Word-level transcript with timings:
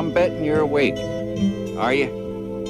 I'm 0.00 0.14
betting 0.14 0.42
you're 0.42 0.60
awake. 0.60 0.96
Are 1.76 1.92
you? 1.92 2.06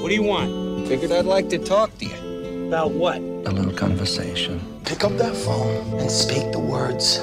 What 0.00 0.08
do 0.08 0.14
you 0.16 0.24
want? 0.24 0.88
Figured 0.88 1.12
I'd 1.12 1.26
like 1.26 1.48
to 1.50 1.58
talk 1.58 1.96
to 1.98 2.04
you. 2.04 2.66
About 2.66 2.90
what? 2.90 3.18
A 3.18 3.52
little 3.52 3.72
conversation. 3.72 4.60
Pick 4.84 5.04
up 5.04 5.12
that 5.12 5.36
phone 5.36 6.00
and 6.00 6.10
speak 6.10 6.50
the 6.50 6.58
words. 6.58 7.18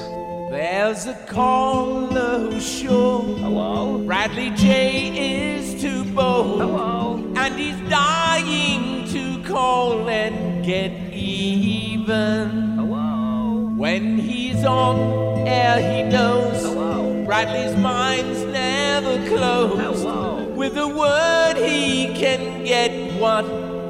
There's 0.50 1.08
a 1.08 1.26
caller 1.28 2.40
who's 2.40 2.66
sure. 2.66 3.22
Hello? 3.40 3.98
Bradley 4.06 4.52
Jay 4.52 5.58
is 5.58 5.82
too 5.82 6.06
bold. 6.14 6.62
Hello? 6.62 7.16
And 7.36 7.56
he's 7.56 7.90
dying 7.90 9.10
to 9.10 9.44
call 9.44 10.08
and 10.08 10.66
get 10.66 10.94
even. 11.12 12.78
Hello? 12.78 13.74
When 13.76 14.18
he's 14.18 14.64
on 14.64 15.46
air, 15.46 15.82
he 15.82 16.10
knows. 16.10 16.62
Hello? 16.62 17.17
Bradley's 17.28 17.76
mind's 17.76 18.46
never 18.46 19.18
closed. 19.28 19.82
Oh, 19.82 19.92
Hello? 19.92 20.46
With 20.56 20.78
a 20.78 20.88
word, 20.88 21.58
he 21.58 22.06
can 22.16 22.64
get 22.64 22.90
what 23.20 23.44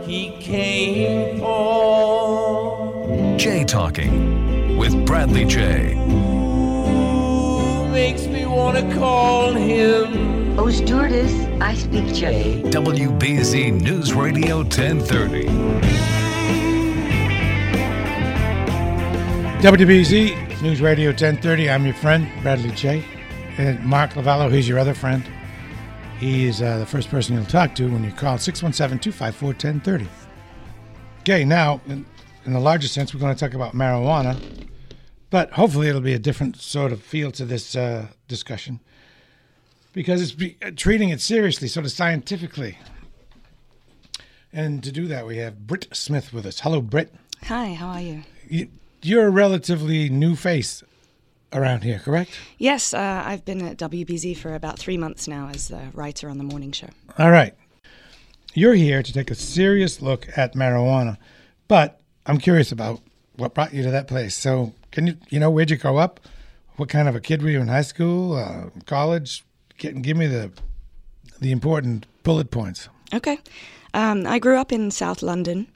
he 0.07 0.31
came 0.39 1.37
for. 1.37 3.37
Jay 3.37 3.63
Talking 3.63 4.75
with 4.79 5.05
Bradley 5.05 5.45
Jay. 5.45 5.93
Makes 7.91 8.25
me 8.25 8.47
want 8.47 8.79
to 8.79 8.95
call 8.95 9.53
him. 9.53 10.57
Oh, 10.57 10.71
stewardess, 10.71 11.31
I 11.61 11.75
speak 11.75 12.11
Jay. 12.15 12.63
WBZ 12.63 13.83
News 13.83 14.15
Radio 14.15 14.63
1030. 14.63 15.45
WBZ 19.61 20.61
News 20.63 20.81
Radio 20.81 21.09
1030. 21.09 21.69
I'm 21.69 21.85
your 21.85 21.93
friend, 21.93 22.27
Bradley 22.41 22.71
Jay. 22.71 23.05
And 23.57 23.83
Mark 23.83 24.11
Lavallo, 24.11 24.53
he's 24.53 24.67
your 24.67 24.77
other 24.77 24.93
friend. 24.93 25.23
He 26.19 26.45
is 26.45 26.61
uh, 26.61 26.77
the 26.77 26.85
first 26.85 27.09
person 27.09 27.35
you'll 27.35 27.45
talk 27.45 27.73
to 27.75 27.91
when 27.91 28.03
you 28.03 28.11
call 28.11 28.37
617 28.37 28.99
254 28.99 29.47
1030. 29.47 30.07
Okay, 31.21 31.43
now, 31.43 31.81
in, 31.87 32.05
in 32.45 32.53
the 32.53 32.59
larger 32.59 32.87
sense, 32.87 33.13
we're 33.13 33.19
going 33.19 33.33
to 33.33 33.39
talk 33.39 33.55
about 33.55 33.73
marijuana, 33.73 34.39
but 35.31 35.51
hopefully 35.51 35.87
it'll 35.87 36.01
be 36.01 36.13
a 36.13 36.19
different 36.19 36.57
sort 36.57 36.91
of 36.91 37.01
feel 37.01 37.31
to 37.31 37.45
this 37.45 37.75
uh, 37.75 38.07
discussion 38.27 38.79
because 39.91 40.21
it's 40.21 40.33
be, 40.33 40.55
uh, 40.63 40.69
treating 40.75 41.09
it 41.09 41.19
seriously, 41.19 41.67
sort 41.67 41.85
of 41.85 41.91
scientifically. 41.91 42.77
And 44.53 44.83
to 44.83 44.91
do 44.91 45.07
that, 45.07 45.25
we 45.25 45.37
have 45.37 45.65
Britt 45.65 45.87
Smith 45.93 46.31
with 46.31 46.45
us. 46.45 46.59
Hello, 46.59 46.79
Britt. 46.79 47.11
Hi, 47.45 47.73
how 47.73 47.87
are 47.87 48.01
you? 48.01 48.23
you 48.47 48.67
you're 49.01 49.27
a 49.27 49.31
relatively 49.31 50.09
new 50.09 50.35
face 50.35 50.83
around 51.53 51.83
here, 51.83 51.99
correct? 51.99 52.31
Yes, 52.57 52.93
uh, 52.93 53.23
I've 53.25 53.45
been 53.45 53.61
at 53.61 53.77
WBZ 53.77 54.37
for 54.37 54.53
about 54.53 54.79
three 54.79 54.97
months 54.97 55.27
now 55.27 55.49
as 55.53 55.69
the 55.69 55.89
writer 55.93 56.29
on 56.29 56.37
the 56.37 56.43
morning 56.43 56.71
show. 56.71 56.89
All 57.17 57.31
right. 57.31 57.53
You're 58.53 58.73
here 58.73 59.03
to 59.03 59.13
take 59.13 59.29
a 59.29 59.35
serious 59.35 60.01
look 60.01 60.27
at 60.35 60.55
marijuana, 60.55 61.17
but 61.67 62.01
I'm 62.25 62.39
curious 62.39 62.71
about 62.71 63.01
what 63.35 63.53
brought 63.53 63.73
you 63.73 63.83
to 63.83 63.91
that 63.91 64.07
place. 64.07 64.35
So, 64.35 64.73
can 64.91 65.07
you, 65.07 65.17
you 65.29 65.39
know, 65.39 65.49
where'd 65.49 65.69
you 65.69 65.77
grow 65.77 65.97
up? 65.97 66.19
What 66.77 66.89
kind 66.89 67.07
of 67.07 67.15
a 67.15 67.19
kid 67.19 67.41
were 67.41 67.49
you 67.49 67.61
in 67.61 67.67
high 67.67 67.81
school, 67.81 68.35
uh, 68.35 68.69
college? 68.85 69.45
Get, 69.77 70.01
give 70.01 70.17
me 70.17 70.27
the 70.27 70.51
the 71.39 71.51
important 71.51 72.07
bullet 72.23 72.49
points. 72.49 72.89
Okay. 73.13 73.39
Um, 73.93 74.25
I 74.25 74.39
grew 74.39 74.57
up 74.57 74.71
in 74.71 74.91
South 74.91 75.21
London. 75.21 75.67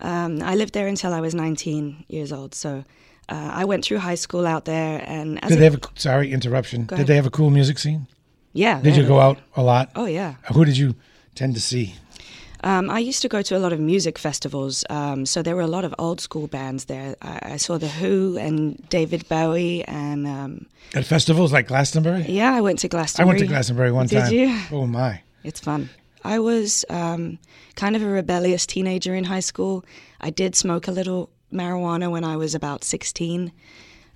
Um, 0.00 0.42
I 0.42 0.54
lived 0.54 0.74
there 0.74 0.86
until 0.86 1.12
I 1.12 1.20
was 1.20 1.34
19 1.34 2.04
years 2.08 2.32
old. 2.32 2.54
So 2.54 2.84
uh, 3.28 3.50
I 3.52 3.64
went 3.64 3.84
through 3.84 3.98
high 3.98 4.16
school 4.16 4.46
out 4.46 4.64
there. 4.64 5.02
And 5.06 5.40
did 5.40 5.58
they 5.58 5.64
have 5.64 5.74
a 5.74 5.80
sorry 5.94 6.32
interruption? 6.32 6.86
Did 6.86 7.06
they 7.06 7.16
have 7.16 7.26
a 7.26 7.30
cool 7.30 7.50
music 7.50 7.78
scene? 7.78 8.06
Yeah. 8.52 8.80
Did 8.80 8.96
you 8.96 9.06
go 9.06 9.20
out 9.20 9.38
a 9.56 9.62
lot? 9.62 9.90
Oh 9.94 10.06
yeah. 10.06 10.34
Who 10.52 10.64
did 10.64 10.76
you 10.76 10.94
tend 11.34 11.54
to 11.54 11.60
see? 11.60 11.94
Um, 12.64 12.90
I 12.90 12.98
used 12.98 13.22
to 13.22 13.28
go 13.28 13.40
to 13.40 13.56
a 13.56 13.60
lot 13.60 13.72
of 13.72 13.78
music 13.78 14.18
festivals, 14.18 14.84
um, 14.90 15.26
so 15.26 15.42
there 15.42 15.54
were 15.54 15.62
a 15.62 15.68
lot 15.68 15.84
of 15.84 15.94
old 15.96 16.20
school 16.20 16.48
bands 16.48 16.86
there. 16.86 17.14
I, 17.22 17.52
I 17.52 17.56
saw 17.56 17.78
the 17.78 17.86
Who 17.86 18.36
and 18.36 18.88
David 18.88 19.28
Bowie, 19.28 19.84
and 19.84 20.26
um, 20.26 20.66
at 20.92 21.04
festivals 21.04 21.52
like 21.52 21.68
Glastonbury. 21.68 22.24
Yeah, 22.28 22.52
I 22.52 22.60
went 22.60 22.80
to 22.80 22.88
Glastonbury. 22.88 23.26
I 23.26 23.28
went 23.28 23.38
to 23.38 23.46
Glastonbury 23.46 23.92
one 23.92 24.08
Did 24.08 24.22
time. 24.22 24.32
you? 24.32 24.60
Oh 24.72 24.88
my! 24.88 25.22
It's 25.44 25.60
fun. 25.60 25.88
I 26.24 26.40
was 26.40 26.84
um, 26.90 27.38
kind 27.76 27.94
of 27.94 28.02
a 28.02 28.06
rebellious 28.06 28.66
teenager 28.66 29.14
in 29.14 29.22
high 29.22 29.40
school. 29.40 29.84
I 30.20 30.30
did 30.30 30.56
smoke 30.56 30.88
a 30.88 30.92
little 30.92 31.30
marijuana 31.52 32.10
when 32.10 32.24
I 32.24 32.36
was 32.36 32.54
about 32.54 32.84
16. 32.84 33.52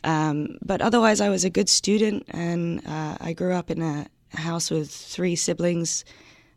Um, 0.05 0.59
but 0.63 0.83
otherwise, 0.83 1.21
I 1.21 1.29
was 1.29 1.45
a 1.45 1.51
good 1.51 1.69
student, 1.69 2.25
and 2.29 2.87
uh, 2.87 3.17
I 3.21 3.33
grew 3.33 3.53
up 3.53 3.71
in 3.71 3.83
a 3.83 4.07
house 4.31 4.71
with 4.71 4.91
three 4.91 5.37
siblings. 5.37 6.05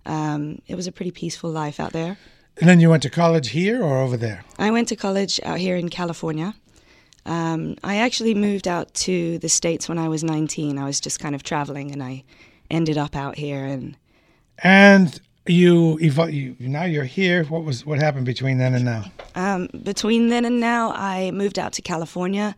Um, 0.05 0.61
it 0.67 0.75
was 0.75 0.87
a 0.87 0.91
pretty 0.91 1.11
peaceful 1.11 1.49
life 1.49 1.79
out 1.79 1.93
there. 1.93 2.17
And 2.57 2.69
then 2.69 2.79
you 2.79 2.89
went 2.89 3.03
to 3.03 3.09
college 3.09 3.49
here 3.49 3.83
or 3.83 3.97
over 3.97 4.17
there? 4.17 4.45
I 4.57 4.71
went 4.71 4.87
to 4.89 4.95
college 4.95 5.39
out 5.43 5.57
here 5.57 5.75
in 5.75 5.89
California. 5.89 6.55
Um, 7.25 7.75
I 7.83 7.97
actually 7.97 8.33
moved 8.33 8.67
out 8.67 8.93
to 8.93 9.39
the 9.39 9.49
States 9.49 9.89
when 9.89 9.97
I 9.97 10.07
was 10.07 10.23
19. 10.23 10.77
I 10.77 10.85
was 10.85 10.99
just 10.99 11.19
kind 11.19 11.35
of 11.35 11.43
traveling, 11.43 11.91
and 11.91 12.01
I 12.01 12.23
ended 12.69 12.97
up 12.97 13.15
out 13.15 13.35
here. 13.35 13.65
And 13.65 13.97
and 14.59 15.19
you, 15.47 16.55
you 16.57 16.67
now 16.67 16.83
you're 16.85 17.03
here. 17.03 17.43
What 17.45 17.63
was 17.63 17.85
what 17.85 17.99
happened 17.99 18.25
between 18.25 18.57
then 18.57 18.73
and 18.73 18.85
now? 18.85 19.05
Um, 19.35 19.69
between 19.83 20.29
then 20.29 20.45
and 20.45 20.59
now, 20.59 20.91
I 20.91 21.31
moved 21.31 21.59
out 21.59 21.73
to 21.73 21.81
California. 21.81 22.55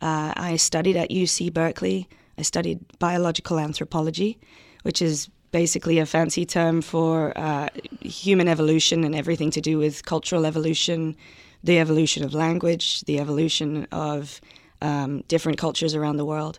Uh, 0.00 0.32
I 0.36 0.56
studied 0.56 0.96
at 0.96 1.10
UC 1.10 1.52
Berkeley. 1.52 2.08
I 2.38 2.42
studied 2.42 2.80
biological 2.98 3.58
anthropology, 3.58 4.38
which 4.82 5.02
is 5.02 5.28
basically 5.50 5.98
a 5.98 6.06
fancy 6.06 6.46
term 6.46 6.80
for 6.80 7.36
uh, 7.36 7.68
human 8.00 8.48
evolution 8.48 9.04
and 9.04 9.14
everything 9.14 9.50
to 9.50 9.60
do 9.60 9.78
with 9.78 10.04
cultural 10.04 10.46
evolution, 10.46 11.16
the 11.64 11.78
evolution 11.78 12.24
of 12.24 12.32
language, 12.32 13.00
the 13.02 13.18
evolution 13.18 13.86
of 13.92 14.40
um, 14.80 15.22
different 15.28 15.58
cultures 15.58 15.94
around 15.94 16.16
the 16.16 16.24
world. 16.24 16.58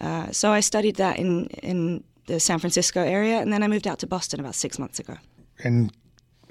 Uh, 0.00 0.30
so 0.32 0.50
I 0.50 0.60
studied 0.60 0.96
that 0.96 1.18
in 1.18 1.46
in 1.62 2.04
the 2.26 2.40
San 2.40 2.58
Francisco 2.58 3.02
area, 3.02 3.38
and 3.38 3.52
then 3.52 3.62
I 3.62 3.68
moved 3.68 3.86
out 3.86 3.98
to 4.00 4.06
Boston 4.06 4.40
about 4.40 4.54
six 4.54 4.78
months 4.78 4.98
ago. 4.98 5.16
And 5.62 5.92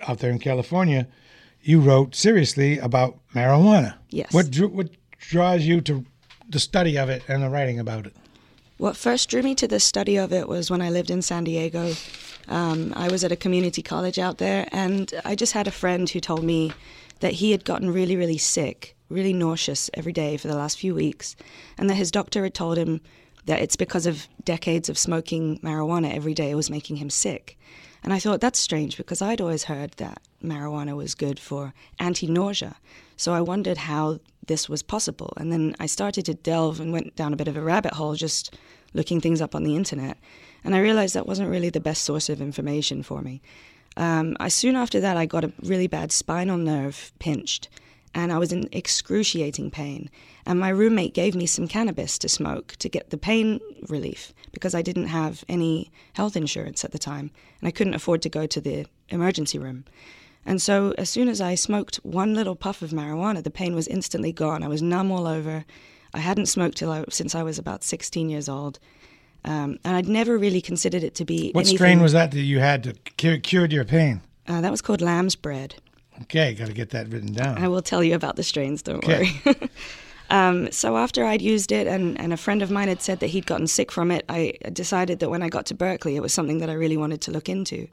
out 0.07 0.19
there 0.19 0.31
in 0.31 0.39
California, 0.39 1.07
you 1.61 1.79
wrote 1.79 2.15
seriously 2.15 2.79
about 2.79 3.17
marijuana. 3.33 3.95
Yes. 4.09 4.33
What 4.33 4.51
drew, 4.51 4.67
what 4.69 4.89
draws 5.19 5.63
you 5.63 5.81
to 5.81 6.05
the 6.47 6.59
study 6.59 6.97
of 6.97 7.09
it 7.09 7.23
and 7.27 7.43
the 7.43 7.49
writing 7.49 7.79
about 7.79 8.05
it? 8.05 8.15
What 8.77 8.97
first 8.97 9.29
drew 9.29 9.41
me 9.41 9.55
to 9.55 9.67
the 9.67 9.79
study 9.79 10.17
of 10.17 10.33
it 10.33 10.47
was 10.47 10.69
when 10.69 10.81
I 10.81 10.89
lived 10.89 11.09
in 11.09 11.21
San 11.21 11.45
Diego. 11.45 11.93
Um, 12.47 12.93
I 12.95 13.07
was 13.09 13.23
at 13.23 13.31
a 13.31 13.37
community 13.37 13.81
college 13.81 14.19
out 14.19 14.37
there, 14.37 14.67
and 14.71 15.13
I 15.23 15.35
just 15.35 15.53
had 15.53 15.67
a 15.67 15.71
friend 15.71 16.09
who 16.09 16.19
told 16.19 16.43
me 16.43 16.73
that 17.21 17.33
he 17.33 17.51
had 17.51 17.63
gotten 17.63 17.91
really, 17.91 18.15
really 18.15 18.37
sick, 18.37 18.95
really 19.09 19.33
nauseous 19.33 19.89
every 19.93 20.11
day 20.11 20.37
for 20.37 20.47
the 20.47 20.55
last 20.55 20.77
few 20.77 20.93
weeks, 20.93 21.35
and 21.77 21.89
that 21.89 21.95
his 21.95 22.11
doctor 22.11 22.43
had 22.43 22.53
told 22.53 22.77
him 22.77 23.01
that 23.45 23.61
it's 23.61 23.75
because 23.75 24.05
of 24.05 24.27
decades 24.43 24.89
of 24.89 24.97
smoking 24.97 25.59
marijuana 25.59 26.13
every 26.13 26.33
day 26.33 26.55
was 26.55 26.69
making 26.69 26.97
him 26.97 27.09
sick. 27.09 27.57
And 28.03 28.13
I 28.13 28.19
thought 28.19 28.41
that's 28.41 28.59
strange 28.59 28.97
because 28.97 29.21
I'd 29.21 29.41
always 29.41 29.63
heard 29.63 29.91
that 29.93 30.21
marijuana 30.43 30.95
was 30.95 31.15
good 31.15 31.39
for 31.39 31.73
anti 31.99 32.27
nausea. 32.27 32.75
So 33.17 33.33
I 33.33 33.41
wondered 33.41 33.77
how 33.77 34.19
this 34.45 34.69
was 34.69 34.83
possible. 34.83 35.33
And 35.37 35.51
then 35.51 35.75
I 35.79 35.87
started 35.87 36.25
to 36.25 36.33
delve 36.33 36.79
and 36.79 36.91
went 36.91 37.15
down 37.15 37.33
a 37.33 37.37
bit 37.37 37.47
of 37.47 37.57
a 37.57 37.61
rabbit 37.61 37.93
hole 37.93 38.15
just 38.15 38.55
looking 38.93 39.21
things 39.21 39.41
up 39.41 39.55
on 39.55 39.63
the 39.63 39.75
internet. 39.75 40.17
And 40.63 40.75
I 40.75 40.79
realized 40.79 41.15
that 41.15 41.27
wasn't 41.27 41.49
really 41.49 41.69
the 41.69 41.79
best 41.79 42.03
source 42.03 42.29
of 42.29 42.41
information 42.41 43.03
for 43.03 43.21
me. 43.21 43.41
Um, 43.97 44.35
I, 44.39 44.49
soon 44.49 44.75
after 44.75 44.99
that, 44.99 45.17
I 45.17 45.25
got 45.25 45.43
a 45.43 45.53
really 45.63 45.87
bad 45.87 46.11
spinal 46.11 46.57
nerve 46.57 47.11
pinched 47.19 47.69
and 48.15 48.31
I 48.31 48.39
was 48.39 48.53
in 48.53 48.69
excruciating 48.71 49.69
pain. 49.69 50.09
And 50.45 50.59
my 50.59 50.69
roommate 50.69 51.13
gave 51.13 51.35
me 51.35 51.45
some 51.45 51.67
cannabis 51.67 52.17
to 52.19 52.29
smoke 52.29 52.75
to 52.77 52.87
get 52.87 53.09
the 53.09 53.17
pain 53.17 53.59
relief 53.89 54.33
because 54.53 54.73
I 54.73 54.81
didn't 54.81 55.07
have 55.07 55.43
any 55.49 55.91
health 56.13 56.37
insurance 56.37 56.85
at 56.85 56.91
the 56.91 56.97
time 56.97 57.29
and 57.59 57.67
I 57.67 57.71
couldn't 57.71 57.93
afford 57.93 58.21
to 58.21 58.29
go 58.29 58.47
to 58.47 58.61
the 58.61 58.85
emergency 59.09 59.59
room. 59.59 59.83
And 60.45 60.61
so, 60.61 60.93
as 60.97 61.09
soon 61.09 61.27
as 61.27 61.41
I 61.41 61.55
smoked 61.55 61.95
one 62.03 62.35
little 62.35 62.55
puff 62.55 62.83
of 62.83 62.91
marijuana, 62.91 63.43
the 63.43 63.49
pain 63.49 63.73
was 63.73 63.87
instantly 63.87 64.31
gone. 64.31 64.61
I 64.61 64.67
was 64.67 64.81
numb 64.81 65.11
all 65.11 65.25
over. 65.25 65.65
I 66.13 66.19
hadn't 66.19 66.45
smoked 66.45 66.77
till 66.77 66.91
I, 66.91 67.03
since 67.09 67.33
I 67.33 67.41
was 67.41 67.57
about 67.57 67.83
16 67.83 68.29
years 68.29 68.47
old. 68.47 68.77
Um, 69.43 69.79
and 69.83 69.95
I'd 69.95 70.07
never 70.07 70.37
really 70.37 70.61
considered 70.61 71.03
it 71.03 71.15
to 71.15 71.25
be. 71.25 71.51
What 71.51 71.61
anything- 71.61 71.77
strain 71.77 72.01
was 72.01 72.13
that 72.13 72.31
that 72.31 72.41
you 72.41 72.59
had 72.59 72.83
to 72.83 72.93
cure, 73.17 73.39
cured 73.39 73.73
your 73.73 73.85
pain? 73.85 74.21
Uh, 74.47 74.61
that 74.61 74.69
was 74.71 74.81
called 74.81 75.01
lamb's 75.01 75.35
bread. 75.35 75.75
Okay, 76.23 76.53
got 76.53 76.67
to 76.67 76.73
get 76.73 76.91
that 76.91 77.07
written 77.09 77.33
down. 77.33 77.57
I 77.57 77.67
will 77.67 77.81
tell 77.81 78.03
you 78.03 78.15
about 78.15 78.35
the 78.35 78.43
strains, 78.43 78.81
don't 78.81 78.97
Okay. 78.97 79.29
worry. 79.45 79.69
um, 80.29 80.71
so 80.71 80.97
after 80.97 81.25
I'd 81.25 81.41
used 81.41 81.71
it 81.71 81.87
and, 81.87 82.19
and 82.19 82.33
a 82.33 82.37
friend 82.37 82.61
of 82.61 82.71
mine 82.71 82.87
had 82.87 83.01
said 83.01 83.19
that 83.19 83.27
he'd 83.27 83.45
gotten 83.45 83.67
sick 83.67 83.91
from 83.91 84.11
it, 84.11 84.25
I 84.29 84.53
decided 84.71 85.19
that 85.19 85.29
when 85.29 85.43
I 85.43 85.49
got 85.49 85.65
to 85.67 85.73
Berkeley, 85.75 86.15
it 86.15 86.21
was 86.21 86.33
something 86.33 86.59
that 86.59 86.69
I 86.69 86.73
really 86.73 86.97
wanted 86.97 87.21
to 87.21 87.31
look 87.31 87.49
into. 87.49 87.87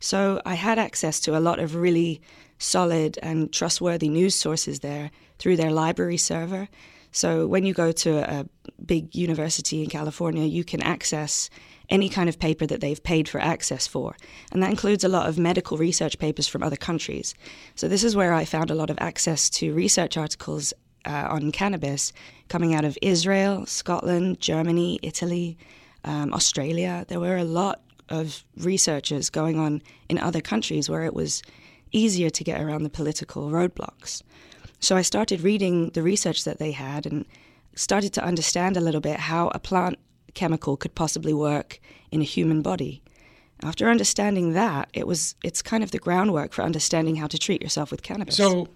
So 0.00 0.40
I 0.46 0.54
had 0.54 0.78
access 0.78 1.20
to 1.20 1.36
a 1.36 1.40
lot 1.40 1.58
of 1.58 1.74
really 1.74 2.20
solid 2.58 3.18
and 3.22 3.52
trustworthy 3.52 4.08
news 4.08 4.34
sources 4.34 4.80
there 4.80 5.10
through 5.38 5.56
their 5.56 5.70
library 5.70 6.16
server. 6.16 6.68
So 7.12 7.46
when 7.46 7.64
you 7.64 7.74
go 7.74 7.92
to 7.92 8.18
a 8.18 8.46
big 8.84 9.14
university 9.14 9.82
in 9.82 9.90
California, 9.90 10.44
you 10.44 10.64
can 10.64 10.82
access 10.82 11.50
any 11.90 12.08
kind 12.08 12.28
of 12.28 12.38
paper 12.38 12.66
that 12.66 12.80
they've 12.80 13.02
paid 13.02 13.28
for 13.28 13.40
access 13.40 13.86
for. 13.86 14.16
And 14.52 14.62
that 14.62 14.70
includes 14.70 15.04
a 15.04 15.08
lot 15.08 15.28
of 15.28 15.38
medical 15.38 15.76
research 15.76 16.18
papers 16.18 16.46
from 16.46 16.62
other 16.62 16.76
countries. 16.76 17.34
So 17.74 17.88
this 17.88 18.04
is 18.04 18.16
where 18.16 18.32
I 18.32 18.44
found 18.44 18.70
a 18.70 18.74
lot 18.74 18.90
of 18.90 18.98
access 19.00 19.50
to 19.50 19.74
research 19.74 20.16
articles 20.16 20.72
uh, 21.04 21.26
on 21.30 21.52
cannabis 21.52 22.12
coming 22.48 22.74
out 22.74 22.84
of 22.84 22.96
Israel, 23.02 23.66
Scotland, 23.66 24.40
Germany, 24.40 24.98
Italy, 25.02 25.58
um, 26.04 26.32
Australia. 26.32 27.04
There 27.08 27.20
were 27.20 27.36
a 27.36 27.44
lot 27.44 27.80
of 28.08 28.44
researchers 28.56 29.30
going 29.30 29.58
on 29.58 29.82
in 30.08 30.18
other 30.18 30.40
countries 30.40 30.88
where 30.88 31.04
it 31.04 31.14
was 31.14 31.42
easier 31.92 32.30
to 32.30 32.44
get 32.44 32.60
around 32.60 32.82
the 32.82 32.90
political 32.90 33.50
roadblocks. 33.50 34.22
So 34.80 34.96
I 34.96 35.02
started 35.02 35.42
reading 35.42 35.90
the 35.90 36.02
research 36.02 36.44
that 36.44 36.58
they 36.58 36.72
had 36.72 37.06
and 37.06 37.24
started 37.74 38.12
to 38.14 38.24
understand 38.24 38.76
a 38.76 38.80
little 38.80 39.00
bit 39.00 39.18
how 39.18 39.48
a 39.48 39.58
plant 39.58 39.98
chemical 40.34 40.76
could 40.76 40.94
possibly 40.94 41.32
work 41.34 41.80
in 42.10 42.20
a 42.20 42.24
human 42.24 42.62
body. 42.62 43.02
After 43.62 43.88
understanding 43.90 44.52
that, 44.54 44.88
it 44.94 45.06
was 45.06 45.34
it's 45.44 45.60
kind 45.62 45.82
of 45.84 45.90
the 45.90 45.98
groundwork 45.98 46.52
for 46.52 46.62
understanding 46.62 47.16
how 47.16 47.26
to 47.26 47.38
treat 47.38 47.62
yourself 47.62 47.90
with 47.90 48.02
cannabis. 48.02 48.36
So 48.36 48.68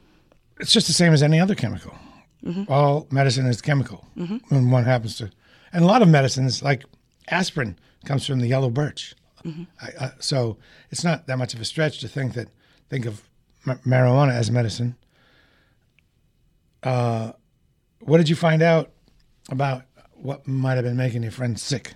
it's 0.61 0.73
just 0.73 0.87
the 0.87 0.93
same 0.93 1.13
as 1.13 1.23
any 1.23 1.41
other 1.41 1.55
chemical. 1.55 1.95
Mhm. 2.45 2.69
All 2.69 3.07
medicine 3.11 3.47
is 3.47 3.63
chemical. 3.63 4.07
Mhm. 4.17 4.41
When 4.51 4.71
one 4.71 4.85
happens 4.85 5.17
to, 5.17 5.31
and 5.73 5.83
a 5.83 5.87
lot 5.87 6.03
of 6.03 6.09
medicines 6.09 6.63
like 6.63 6.85
aspirin 7.29 7.79
comes 8.05 8.27
from 8.27 8.41
the 8.41 8.47
yellow 8.49 8.69
birch. 8.69 9.15
Mhm. 9.45 9.67
I, 9.81 9.87
uh, 10.05 10.11
so 10.19 10.59
it's 10.91 11.03
not 11.05 11.27
that 11.27 11.39
much 11.39 11.55
of 11.55 11.61
a 11.61 11.65
stretch 11.65 12.01
to 12.01 12.09
think 12.09 12.35
that 12.35 12.49
think 12.91 13.07
of 13.07 13.23
ma- 13.65 13.77
marijuana 13.87 14.33
as 14.33 14.51
medicine. 14.51 14.97
Uh, 16.83 17.33
what 18.01 18.19
did 18.19 18.29
you 18.29 18.37
find 18.37 18.63
out 18.63 18.91
about 19.51 19.85
what 20.25 20.47
might 20.49 20.75
have 20.75 20.85
been 20.85 20.97
making 20.97 21.23
your 21.23 21.31
friend 21.33 21.59
sick? 21.61 21.95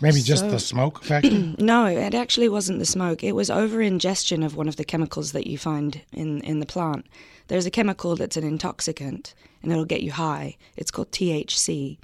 Maybe 0.00 0.20
just 0.22 0.42
So- 0.44 0.50
the 0.50 0.58
smoke 0.58 1.02
factor? 1.10 1.30
no, 1.58 1.86
it 1.86 2.14
actually 2.14 2.48
wasn't 2.48 2.78
the 2.78 2.86
smoke. 2.86 3.24
It 3.24 3.32
was 3.32 3.50
over 3.50 3.82
ingestion 3.82 4.42
of 4.42 4.54
one 4.56 4.68
of 4.68 4.76
the 4.76 4.84
chemicals 4.84 5.32
that 5.32 5.46
you 5.46 5.58
find 5.58 6.00
in, 6.12 6.40
in 6.42 6.60
the 6.60 6.66
plant. 6.66 7.06
There's 7.48 7.66
a 7.66 7.70
chemical 7.70 8.14
that's 8.16 8.36
an 8.36 8.44
intoxicant 8.44 9.34
and 9.62 9.72
it'll 9.72 9.84
get 9.84 10.02
you 10.02 10.12
high. 10.12 10.56
It's 10.76 10.90
called 10.90 11.10
THC. 11.10 11.98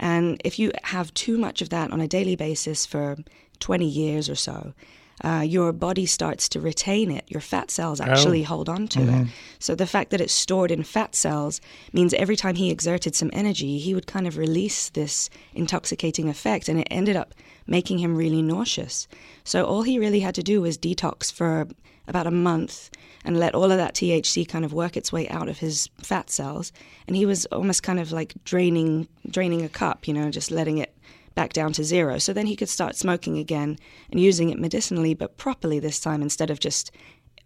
And 0.00 0.40
if 0.44 0.58
you 0.58 0.72
have 0.84 1.12
too 1.14 1.36
much 1.38 1.60
of 1.62 1.68
that 1.70 1.92
on 1.92 2.00
a 2.00 2.08
daily 2.08 2.36
basis 2.36 2.86
for 2.86 3.16
20 3.60 3.86
years 3.86 4.28
or 4.28 4.34
so, 4.34 4.72
uh, 5.22 5.44
your 5.46 5.72
body 5.72 6.06
starts 6.06 6.48
to 6.48 6.60
retain 6.60 7.10
it. 7.10 7.24
Your 7.28 7.40
fat 7.40 7.70
cells 7.70 8.00
actually 8.00 8.42
Oh. 8.42 8.46
hold 8.46 8.68
on 8.68 8.88
to 8.88 8.98
Mhm. 9.00 9.22
it. 9.26 9.28
So 9.60 9.74
the 9.74 9.86
fact 9.86 10.10
that 10.10 10.20
it's 10.20 10.34
stored 10.34 10.70
in 10.70 10.82
fat 10.82 11.14
cells 11.14 11.60
means 11.92 12.12
every 12.14 12.36
time 12.36 12.56
he 12.56 12.70
exerted 12.70 13.14
some 13.14 13.30
energy, 13.32 13.78
he 13.78 13.94
would 13.94 14.06
kind 14.06 14.26
of 14.26 14.36
release 14.36 14.88
this 14.88 15.30
intoxicating 15.54 16.28
effect, 16.28 16.68
and 16.68 16.80
it 16.80 16.88
ended 16.90 17.16
up 17.16 17.34
making 17.66 17.98
him 17.98 18.16
really 18.16 18.42
nauseous. 18.42 19.06
So 19.44 19.64
all 19.64 19.82
he 19.82 19.98
really 19.98 20.20
had 20.20 20.34
to 20.34 20.42
do 20.42 20.60
was 20.60 20.76
detox 20.76 21.32
for 21.32 21.68
about 22.06 22.26
a 22.26 22.30
month 22.30 22.90
and 23.24 23.38
let 23.40 23.54
all 23.54 23.70
of 23.72 23.78
that 23.78 23.94
THC 23.94 24.44
kind 24.44 24.64
of 24.64 24.74
work 24.74 24.94
its 24.96 25.10
way 25.10 25.26
out 25.28 25.48
of 25.48 25.58
his 25.60 25.88
fat 26.02 26.28
cells, 26.28 26.70
and 27.06 27.16
he 27.16 27.24
was 27.24 27.46
almost 27.46 27.82
kind 27.82 27.98
of 27.98 28.12
like 28.12 28.34
draining 28.44 29.08
draining 29.30 29.62
a 29.62 29.68
cup, 29.70 30.06
you 30.06 30.12
know, 30.12 30.30
just 30.30 30.50
letting 30.50 30.76
it 30.78 30.92
back 31.34 31.52
down 31.52 31.72
to 31.74 31.84
zero. 31.84 32.18
So 32.18 32.32
then 32.32 32.46
he 32.46 32.56
could 32.56 32.68
start 32.68 32.96
smoking 32.96 33.38
again 33.38 33.78
and 34.10 34.20
using 34.20 34.50
it 34.50 34.58
medicinally, 34.58 35.14
but 35.14 35.36
properly 35.36 35.78
this 35.78 36.00
time 36.00 36.22
instead 36.22 36.50
of 36.50 36.60
just 36.60 36.90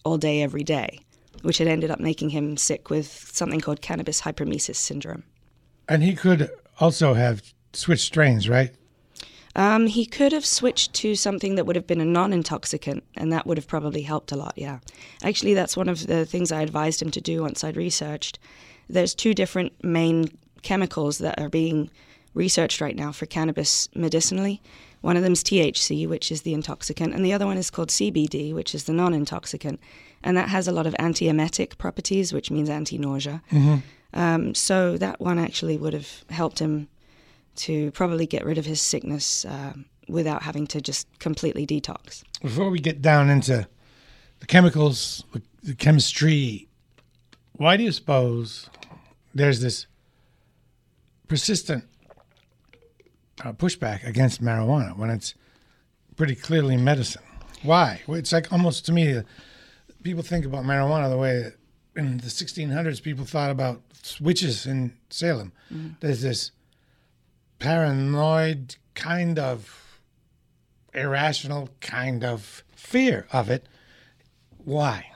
all 0.05 0.19
day, 0.19 0.43
every 0.43 0.63
day, 0.65 1.01
which 1.43 1.59
had 1.59 1.69
ended 1.69 1.91
up 1.91 2.01
making 2.01 2.31
him 2.31 2.57
sick 2.57 2.91
with 2.91 3.31
something 3.33 3.61
called 3.61 3.81
cannabis 3.81 4.23
hyperemesis 4.23 4.77
syndrome. 4.77 5.25
and 5.89 6.03
he 6.03 6.15
could 6.15 6.51
also 6.81 7.15
have 7.15 7.43
switched 7.73 8.05
strains, 8.05 8.49
right? 8.49 8.75
Um, 9.57 9.87
he 9.87 10.07
could 10.07 10.33
have 10.33 10.47
switched 10.47 10.93
to 10.95 11.15
something 11.15 11.57
that 11.57 11.65
would 11.65 11.75
have 11.75 11.87
been 11.87 12.01
a 12.01 12.05
non 12.05 12.33
intoxicant, 12.33 13.03
and 13.17 13.33
that 13.33 13.47
would 13.47 13.59
have 13.59 13.67
probably 13.67 14.03
helped 14.03 14.31
a 14.31 14.37
lot, 14.37 14.53
yeah. 14.57 14.79
Actually, 15.23 15.55
that's 15.55 15.77
one 15.77 15.89
of 15.89 16.07
the 16.07 16.25
things 16.25 16.53
I 16.53 16.63
advised 16.63 17.03
him 17.03 17.11
to 17.11 17.21
do 17.21 17.43
once 17.43 17.65
I'd 17.65 17.77
researched. 17.77 18.39
There's 18.89 19.15
two 19.15 19.35
different 19.35 19.73
main 19.83 20.29
chemicals 20.63 21.19
that 21.19 21.41
are 21.41 21.49
being 21.49 21.91
researched 22.39 22.81
right 22.81 22.97
now 22.97 23.13
for 23.13 23.27
cannabis 23.27 23.89
medicinally. 23.95 24.63
One 25.03 25.17
of 25.17 25.23
them 25.23 25.33
is 25.33 25.45
THC, 25.45 26.09
which 26.09 26.33
is 26.33 26.43
the 26.43 26.55
intoxicant, 26.55 27.15
and 27.15 27.25
the 27.25 27.33
other 27.33 27.47
one 27.47 27.59
is 27.59 27.71
called 27.71 27.91
CBD, 27.91 28.55
which 28.55 28.75
is 28.75 28.85
the 28.85 28.93
non 28.93 29.13
intoxicant. 29.13 29.81
And 30.23 30.37
that 30.37 30.49
has 30.49 30.67
a 30.67 30.73
lot 30.73 30.87
of 30.87 30.97
anti 30.99 31.29
emetic 31.29 31.77
properties, 31.79 32.33
which 32.33 32.51
means 32.51 32.69
anti 32.71 32.97
nausea. 32.99 33.43
Mhm. 33.51 33.83
Um, 34.15 34.55
so 34.55 34.97
that 34.97 35.21
one 35.21 35.39
actually 35.39 35.77
would 35.77 35.93
have 35.93 36.25
helped 36.31 36.59
him 36.61 36.89
to 37.57 37.91
probably 37.91 38.27
get 38.27 38.45
rid 38.45 38.59
of 38.59 38.65
his 38.65 38.81
sickness 38.81 39.45
um, 39.45 39.85
without 40.09 40.43
having 40.43 40.67
to 40.69 40.81
just 40.81 41.07
completely 41.19 41.67
detox. 41.67 42.23
Before 42.41 42.71
we 42.71 42.79
get 42.79 43.03
down 43.03 43.29
into 43.29 43.69
the 44.41 44.47
chemicals, 44.47 45.25
the 45.63 45.75
chemistry, 45.75 46.69
why 47.53 47.77
do 47.77 47.83
you 47.83 47.93
suppose 47.93 48.71
there's 49.35 49.61
this 49.61 49.87
persistent 51.29 51.85
uh, 53.45 53.53
pushback 53.53 54.07
against 54.07 54.43
marijuana 54.43 54.97
when 54.97 55.11
it's 55.11 55.35
pretty 56.17 56.35
clearly 56.35 56.77
medicine? 56.77 57.23
Why? 57.63 58.01
It's 58.09 58.33
like 58.33 58.53
almost 58.53 58.87
to 58.87 58.93
me, 58.93 59.17
uh, 59.17 59.23
people 60.03 60.23
think 60.23 60.45
about 60.45 60.65
marijuana 60.65 61.09
the 61.11 61.17
way 61.17 61.43
that 61.43 61.55
in 61.97 62.19
the 62.19 62.27
1600s 62.29 63.03
people 63.03 63.25
thought 63.25 63.51
about 63.51 63.83
witches 64.21 64.67
in 64.67 64.93
Salem. 65.11 65.53
Mhm. 65.73 65.97
There's 66.01 66.23
this 66.23 66.53
paranoid 67.59 68.77
kind 68.95 69.39
of 69.39 70.01
irrational 70.95 71.69
kind 71.81 72.25
of 72.25 72.63
fear 72.77 73.27
of 73.33 73.51
it. 73.51 73.67
Why? 74.65 75.07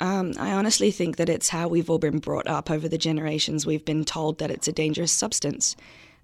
Um, 0.00 0.32
I 0.38 0.52
honestly 0.52 0.90
think 0.90 1.16
that 1.16 1.28
it's 1.28 1.50
how 1.50 1.68
we've 1.68 1.88
all 1.88 1.98
been 1.98 2.18
brought 2.18 2.46
up 2.46 2.70
over 2.70 2.88
the 2.88 2.98
generations. 2.98 3.64
We've 3.64 3.84
been 3.84 4.04
told 4.04 4.38
that 4.38 4.50
it's 4.50 4.68
a 4.68 4.72
dangerous 4.72 5.12
substance. 5.12 5.76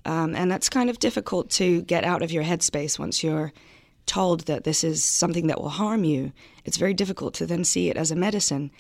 Um, 0.04 0.34
and 0.34 0.50
that's 0.50 0.68
kind 0.68 0.90
of 0.90 0.98
difficult 0.98 1.50
to 1.50 1.82
get 1.82 2.04
out 2.04 2.22
of 2.22 2.30
your 2.30 2.44
headspace 2.44 2.98
once 2.98 3.22
you're 3.22 3.52
told 4.06 4.40
that 4.46 4.64
this 4.64 4.82
is 4.82 5.04
something 5.04 5.46
that 5.46 5.60
will 5.60 5.68
harm 5.68 6.04
you. 6.04 6.32
It's 6.64 6.78
very 6.78 6.94
difficult 6.94 7.34
to 7.34 7.46
then 7.46 7.64
see 7.64 7.90
it 7.90 7.96
as 7.96 8.10
a 8.10 8.16
medicine. 8.16 8.70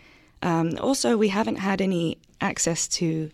Um, 0.42 0.76
also, 0.80 1.16
we 1.16 1.28
haven't 1.28 1.56
had 1.56 1.80
any 1.80 2.18
access 2.40 2.88
to 2.88 3.30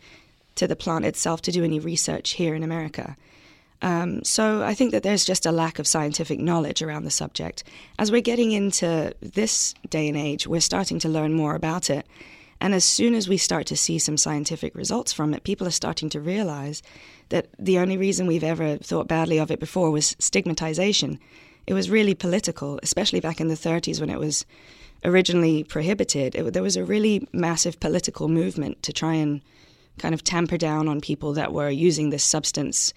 to 0.57 0.67
the 0.67 0.77
plant 0.77 1.05
itself 1.05 1.43
to 1.43 1.53
do 1.53 1.63
any 1.63 1.79
research 1.79 2.31
here 2.31 2.55
in 2.55 2.63
America. 2.63 3.15
Um, 3.83 4.25
so 4.25 4.63
I 4.63 4.73
think 4.73 4.93
that 4.93 5.03
there's 5.03 5.25
just 5.25 5.45
a 5.45 5.53
lack 5.53 5.79
of 5.79 5.87
scientific 5.87 6.41
knowledge 6.41 6.81
around 6.81 7.05
the 7.05 7.11
subject. 7.11 7.63
As 7.99 8.11
we're 8.11 8.23
getting 8.23 8.53
into 8.53 9.15
this 9.21 9.75
day 9.91 10.09
and 10.09 10.17
age, 10.17 10.47
we're 10.47 10.61
starting 10.61 10.99
to 11.01 11.11
learn 11.11 11.35
more 11.35 11.55
about 11.55 11.91
it. 11.91 12.07
And 12.61 12.75
as 12.75 12.85
soon 12.85 13.15
as 13.15 13.29
we 13.29 13.37
start 13.37 13.67
to 13.67 13.77
see 13.77 13.99
some 13.99 14.17
scientific 14.17 14.75
results 14.75 15.13
from 15.13 15.35
it, 15.35 15.45
people 15.45 15.67
are 15.67 15.73
starting 15.73 16.09
to 16.11 16.21
realize 16.21 16.83
that 17.29 17.49
the 17.59 17.79
only 17.79 17.97
reason 17.97 18.27
we've 18.27 18.45
ever 18.45 18.77
thought 18.79 19.09
badly 19.09 19.39
of 19.39 19.51
it 19.51 19.61
before 19.61 19.91
was 19.91 20.17
stigmatization. 20.19 21.19
It 21.67 21.75
was 21.75 21.91
really 21.91 22.15
political, 22.15 22.79
especially 22.83 23.21
back 23.21 23.41
in 23.41 23.49
the 23.49 23.55
30s 23.55 24.01
when 24.01 24.11
it 24.11 24.19
was 24.19 24.47
originally 25.05 25.65
prohibited. 25.65 26.35
It, 26.35 26.53
there 26.53 26.63
was 26.63 26.77
a 26.77 26.85
really 26.85 27.29
massive 27.33 27.79
political 27.81 28.29
movement 28.29 28.83
to 28.85 28.93
try 28.93 29.15
and 29.15 29.43
kind 29.99 30.15
of 30.15 30.25
tamper 30.25 30.57
down 30.57 30.89
on 30.89 31.01
people 31.01 31.33
that 31.35 31.53
were 31.53 31.71
using 31.71 32.11
this 32.11 32.25
substance 32.25 32.93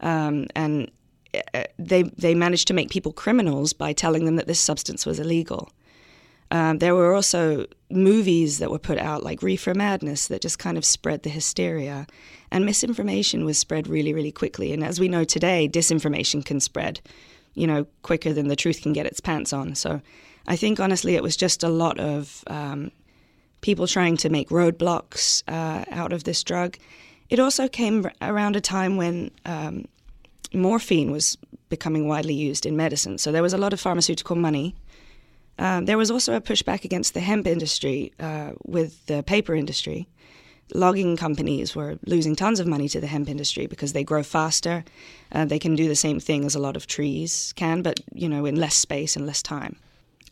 um, 0.00 0.46
and 0.54 0.90
uh, 1.54 1.64
they 1.78 2.02
they 2.02 2.34
managed 2.34 2.68
to 2.68 2.74
make 2.74 2.90
people 2.90 3.12
criminals 3.12 3.72
by 3.72 3.92
telling 3.92 4.24
them 4.24 4.36
that 4.36 4.46
this 4.46 4.60
substance 4.60 5.06
was 5.06 5.18
illegal. 5.18 5.70
Um, 6.54 6.78
there 6.78 6.94
were 6.94 7.12
also 7.12 7.66
movies 7.90 8.60
that 8.60 8.70
were 8.70 8.78
put 8.78 8.96
out, 8.96 9.24
like 9.24 9.42
Reefer 9.42 9.74
Madness, 9.74 10.28
that 10.28 10.40
just 10.40 10.60
kind 10.60 10.78
of 10.78 10.84
spread 10.84 11.24
the 11.24 11.28
hysteria, 11.28 12.06
and 12.52 12.64
misinformation 12.64 13.44
was 13.44 13.58
spread 13.58 13.88
really, 13.88 14.14
really 14.14 14.30
quickly. 14.30 14.72
And 14.72 14.84
as 14.84 15.00
we 15.00 15.08
know 15.08 15.24
today, 15.24 15.68
disinformation 15.68 16.44
can 16.44 16.60
spread, 16.60 17.00
you 17.54 17.66
know, 17.66 17.88
quicker 18.02 18.32
than 18.32 18.46
the 18.46 18.54
truth 18.54 18.82
can 18.82 18.92
get 18.92 19.04
its 19.04 19.18
pants 19.18 19.52
on. 19.52 19.74
So, 19.74 20.00
I 20.46 20.54
think 20.54 20.78
honestly, 20.78 21.16
it 21.16 21.24
was 21.24 21.36
just 21.36 21.64
a 21.64 21.68
lot 21.68 21.98
of 21.98 22.44
um, 22.46 22.92
people 23.60 23.88
trying 23.88 24.16
to 24.18 24.28
make 24.28 24.50
roadblocks 24.50 25.42
uh, 25.48 25.84
out 25.90 26.12
of 26.12 26.22
this 26.22 26.44
drug. 26.44 26.78
It 27.30 27.40
also 27.40 27.66
came 27.66 28.08
around 28.22 28.54
a 28.54 28.60
time 28.60 28.96
when 28.96 29.32
um, 29.44 29.86
morphine 30.52 31.10
was 31.10 31.36
becoming 31.68 32.06
widely 32.06 32.34
used 32.34 32.64
in 32.64 32.76
medicine. 32.76 33.18
So 33.18 33.32
there 33.32 33.42
was 33.42 33.54
a 33.54 33.58
lot 33.58 33.72
of 33.72 33.80
pharmaceutical 33.80 34.36
money. 34.36 34.76
Um, 35.58 35.84
there 35.84 35.98
was 35.98 36.10
also 36.10 36.34
a 36.34 36.40
pushback 36.40 36.84
against 36.84 37.14
the 37.14 37.20
hemp 37.20 37.46
industry 37.46 38.12
uh, 38.18 38.52
with 38.64 39.06
the 39.06 39.22
paper 39.22 39.54
industry. 39.54 40.08
Logging 40.74 41.16
companies 41.16 41.76
were 41.76 41.98
losing 42.06 42.34
tons 42.34 42.58
of 42.58 42.66
money 42.66 42.88
to 42.88 43.00
the 43.00 43.06
hemp 43.06 43.28
industry 43.28 43.66
because 43.66 43.92
they 43.92 44.02
grow 44.02 44.22
faster. 44.22 44.84
Uh, 45.30 45.44
they 45.44 45.58
can 45.58 45.76
do 45.76 45.88
the 45.88 45.94
same 45.94 46.18
thing 46.18 46.44
as 46.44 46.54
a 46.54 46.58
lot 46.58 46.76
of 46.76 46.86
trees 46.86 47.52
can, 47.54 47.82
but 47.82 48.00
you 48.12 48.28
know, 48.28 48.46
in 48.46 48.56
less 48.56 48.74
space 48.74 49.14
and 49.14 49.26
less 49.26 49.42
time. 49.42 49.76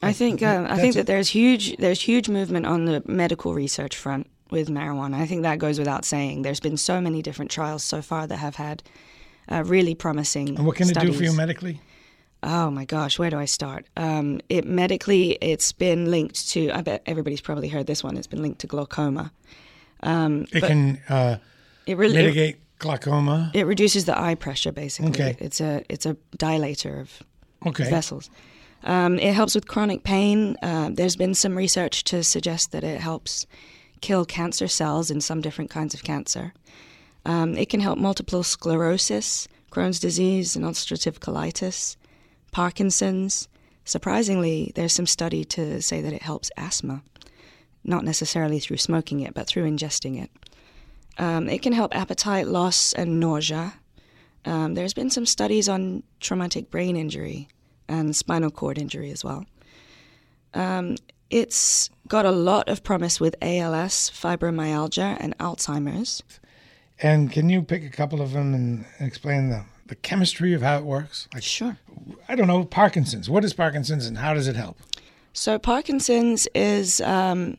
I 0.02 0.12
think 0.12 0.42
uh, 0.42 0.66
I 0.68 0.78
think 0.78 0.94
that 0.94 1.06
there's 1.06 1.28
huge 1.28 1.76
there's 1.76 2.00
huge 2.00 2.28
movement 2.28 2.66
on 2.66 2.86
the 2.86 3.02
medical 3.06 3.54
research 3.54 3.94
front 3.94 4.26
with 4.50 4.68
marijuana. 4.68 5.14
I 5.14 5.26
think 5.26 5.42
that 5.42 5.58
goes 5.58 5.78
without 5.78 6.04
saying. 6.04 6.42
There's 6.42 6.60
been 6.60 6.76
so 6.76 7.00
many 7.00 7.22
different 7.22 7.50
trials 7.50 7.84
so 7.84 8.02
far 8.02 8.26
that 8.26 8.36
have 8.36 8.56
had 8.56 8.82
uh, 9.50 9.62
really 9.64 9.94
promising. 9.94 10.56
And 10.56 10.66
what 10.66 10.76
can 10.76 10.86
studies. 10.86 11.10
it 11.10 11.12
do 11.12 11.18
for 11.18 11.24
you 11.24 11.32
medically? 11.32 11.80
Oh 12.42 12.70
my 12.70 12.84
gosh, 12.84 13.18
where 13.18 13.30
do 13.30 13.38
I 13.38 13.44
start? 13.44 13.86
Um, 13.96 14.40
it 14.48 14.64
medically, 14.64 15.38
it's 15.40 15.70
been 15.72 16.10
linked 16.10 16.48
to. 16.50 16.70
I 16.70 16.82
bet 16.82 17.02
everybody's 17.06 17.40
probably 17.40 17.68
heard 17.68 17.86
this 17.86 18.02
one. 18.02 18.16
It's 18.16 18.26
been 18.26 18.42
linked 18.42 18.60
to 18.60 18.66
glaucoma. 18.66 19.32
Um, 20.02 20.46
it 20.52 20.62
can 20.62 21.00
uh, 21.08 21.36
it 21.86 21.96
really, 21.96 22.14
mitigate 22.14 22.58
glaucoma. 22.78 23.52
It 23.54 23.66
reduces 23.66 24.06
the 24.06 24.20
eye 24.20 24.34
pressure, 24.34 24.72
basically. 24.72 25.10
Okay. 25.10 25.36
It's 25.38 25.60
a 25.60 25.84
it's 25.88 26.04
a 26.04 26.16
dilator 26.36 27.00
of 27.00 27.22
okay. 27.66 27.88
vessels. 27.88 28.28
Um, 28.84 29.18
it 29.20 29.34
helps 29.34 29.54
with 29.54 29.68
chronic 29.68 30.02
pain. 30.02 30.56
Uh, 30.62 30.90
there's 30.92 31.14
been 31.14 31.34
some 31.34 31.56
research 31.56 32.02
to 32.04 32.24
suggest 32.24 32.72
that 32.72 32.82
it 32.82 33.00
helps 33.00 33.46
kill 34.00 34.24
cancer 34.24 34.66
cells 34.66 35.10
in 35.10 35.20
some 35.20 35.40
different 35.40 35.70
kinds 35.70 35.94
of 35.94 36.02
cancer. 36.02 36.52
Um, 37.24 37.56
it 37.56 37.68
can 37.68 37.78
help 37.78 37.98
multiple 37.98 38.42
sclerosis, 38.42 39.46
Crohn's 39.70 40.00
disease, 40.00 40.56
and 40.56 40.64
ulcerative 40.64 41.20
colitis, 41.20 41.96
Parkinson's. 42.52 43.48
Surprisingly, 43.84 44.70
there's 44.76 44.92
some 44.92 45.06
study 45.06 45.44
to 45.44 45.82
say 45.82 46.00
that 46.00 46.12
it 46.12 46.22
helps 46.22 46.50
asthma, 46.56 47.02
not 47.82 48.04
necessarily 48.04 48.60
through 48.60 48.76
smoking 48.76 49.20
it, 49.20 49.34
but 49.34 49.48
through 49.48 49.68
ingesting 49.68 50.22
it. 50.22 50.30
Um, 51.18 51.48
it 51.48 51.62
can 51.62 51.72
help 51.72 51.94
appetite 51.94 52.46
loss 52.46 52.92
and 52.92 53.18
nausea. 53.18 53.74
Um, 54.44 54.74
there's 54.74 54.94
been 54.94 55.10
some 55.10 55.26
studies 55.26 55.68
on 55.68 56.04
traumatic 56.20 56.70
brain 56.70 56.96
injury 56.96 57.48
and 57.88 58.14
spinal 58.14 58.50
cord 58.50 58.78
injury 58.78 59.10
as 59.10 59.24
well. 59.24 59.44
Um, 60.54 60.96
it's 61.30 61.90
got 62.08 62.26
a 62.26 62.30
lot 62.30 62.68
of 62.68 62.82
promise 62.82 63.18
with 63.18 63.34
ALS, 63.40 64.10
fibromyalgia, 64.10 65.16
and 65.18 65.36
Alzheimer's. 65.38 66.22
And 67.00 67.32
can 67.32 67.48
you 67.48 67.62
pick 67.62 67.84
a 67.84 67.88
couple 67.88 68.20
of 68.20 68.32
them 68.32 68.54
and 68.54 68.84
explain 69.00 69.48
the, 69.48 69.64
the 69.92 69.96
chemistry 69.96 70.54
of 70.54 70.62
how 70.62 70.78
it 70.78 70.84
works? 70.84 71.28
Like, 71.34 71.42
sure. 71.42 71.76
I 72.26 72.34
don't 72.34 72.46
know, 72.46 72.64
Parkinson's. 72.64 73.28
What 73.28 73.44
is 73.44 73.52
Parkinson's 73.52 74.06
and 74.06 74.16
how 74.16 74.32
does 74.32 74.48
it 74.48 74.56
help? 74.56 74.78
So, 75.34 75.58
Parkinson's 75.58 76.48
is. 76.54 77.00
Um, 77.02 77.58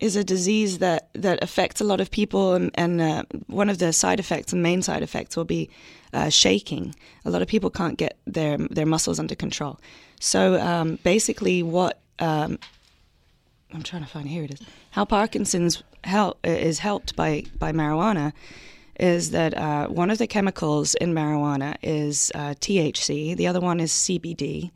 is 0.00 0.14
a 0.14 0.22
disease 0.22 0.78
that, 0.78 1.08
that 1.14 1.42
affects 1.42 1.80
a 1.80 1.84
lot 1.84 2.00
of 2.00 2.08
people, 2.08 2.54
and, 2.54 2.70
and 2.74 3.00
uh, 3.00 3.24
one 3.48 3.68
of 3.68 3.78
the 3.78 3.92
side 3.92 4.20
effects, 4.20 4.52
the 4.52 4.56
main 4.56 4.80
side 4.80 5.02
effects, 5.02 5.36
will 5.36 5.44
be 5.44 5.68
uh, 6.12 6.28
shaking. 6.28 6.94
A 7.24 7.30
lot 7.30 7.42
of 7.42 7.48
people 7.48 7.68
can't 7.68 7.98
get 7.98 8.16
their 8.24 8.58
their 8.58 8.86
muscles 8.86 9.18
under 9.18 9.34
control. 9.34 9.80
So 10.20 10.60
um, 10.60 11.00
basically, 11.02 11.64
what 11.64 11.98
um, 12.20 12.60
I'm 13.74 13.82
trying 13.82 14.04
to 14.04 14.08
find 14.08 14.28
here 14.28 14.44
it 14.44 14.52
is 14.52 14.60
how 14.92 15.04
Parkinson's 15.04 15.82
help 16.04 16.38
is 16.44 16.78
helped 16.78 17.16
by 17.16 17.46
by 17.58 17.72
marijuana 17.72 18.32
is 18.98 19.30
that 19.30 19.56
uh, 19.56 19.88
one 19.88 20.10
of 20.10 20.18
the 20.18 20.26
chemicals 20.26 20.94
in 20.96 21.14
marijuana 21.14 21.76
is 21.82 22.32
uh, 22.34 22.54
THC, 22.60 23.36
the 23.36 23.46
other 23.46 23.60
one 23.60 23.80
is 23.80 23.92
CBD. 23.92 24.70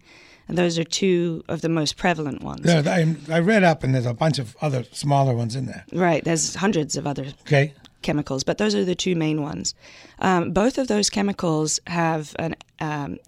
And 0.49 0.59
those 0.59 0.79
are 0.79 0.85
two 0.85 1.45
of 1.49 1.61
the 1.61 1.69
most 1.69 1.97
prevalent 1.97 2.43
ones. 2.43 2.63
Yeah, 2.65 2.83
I, 2.85 3.17
I 3.33 3.39
read 3.39 3.63
up, 3.63 3.85
and 3.85 3.95
there's 3.95 4.07
a 4.07 4.13
bunch 4.13 4.39
of 4.39 4.57
other 4.61 4.85
smaller 4.91 5.35
ones 5.35 5.55
in 5.55 5.67
there. 5.67 5.87
Right, 5.93 6.23
there's 6.25 6.57
hundreds 6.57 6.97
of 6.97 7.07
other 7.07 7.27
okay. 7.43 7.73
chemicals, 8.03 8.43
but 8.43 8.59
those 8.59 8.75
are 8.75 8.85
the 8.85 8.97
two 8.97 9.15
main 9.15 9.41
ones. 9.41 9.75
Um, 10.19 10.53
both 10.53 10.79
of 10.79 10.89
those 10.89 11.11
chemicals 11.11 11.79
have 11.87 12.35
an 12.39 12.57
um, 12.81 13.19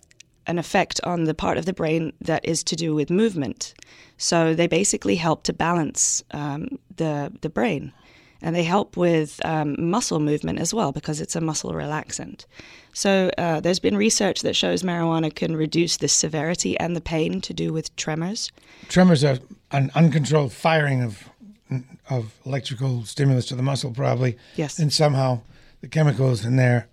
an 0.47 0.59
effect 0.59 1.01
on 1.05 1.25
the 1.25 1.35
part 1.35 1.57
of 1.57 1.67
the 1.67 1.73
brain 1.73 2.13
that 2.21 2.45
is 2.45 2.63
to 2.65 2.77
do 2.77 2.95
with 2.95 3.11
movement. 3.11 3.75
So 4.19 4.55
they 4.55 4.67
basically 4.67 5.17
help 5.17 5.43
to 5.45 5.53
balance 5.53 6.23
um, 6.33 6.79
the 6.97 7.33
the 7.41 7.49
brain, 7.49 7.93
and 8.45 8.55
they 8.55 8.63
help 8.63 8.97
with 8.97 9.41
um, 9.47 9.75
muscle 9.79 10.21
movement 10.21 10.61
as 10.61 10.75
well 10.75 10.93
because 10.93 11.19
it's 11.19 11.35
a 11.35 11.41
muscle 11.41 11.73
relaxant. 11.73 12.45
So 12.93 13.31
uh, 13.39 13.61
there's 13.61 13.81
been 13.81 13.97
research 13.97 14.43
that 14.43 14.55
shows 14.55 14.83
marijuana 14.83 15.35
can 15.35 15.57
reduce 15.57 15.97
the 15.97 16.09
severity 16.09 16.79
and 16.79 16.95
the 16.95 17.01
pain 17.01 17.41
to 17.41 17.55
do 17.55 17.73
with 17.73 17.97
tremors. 17.97 18.53
Tremors 18.89 19.25
are 19.25 19.39
an 19.73 19.91
uncontrolled 19.95 20.53
firing 20.53 21.03
of 21.03 21.29
of 22.11 22.35
electrical 22.45 23.05
stimulus 23.07 23.47
to 23.47 23.57
the 23.57 23.63
muscle, 23.63 23.91
probably. 23.91 24.37
Yes. 24.57 24.79
And 24.79 24.93
somehow 24.93 25.41
the 25.81 25.89
chemicals 25.89 26.45
in 26.45 26.57
there 26.57 26.87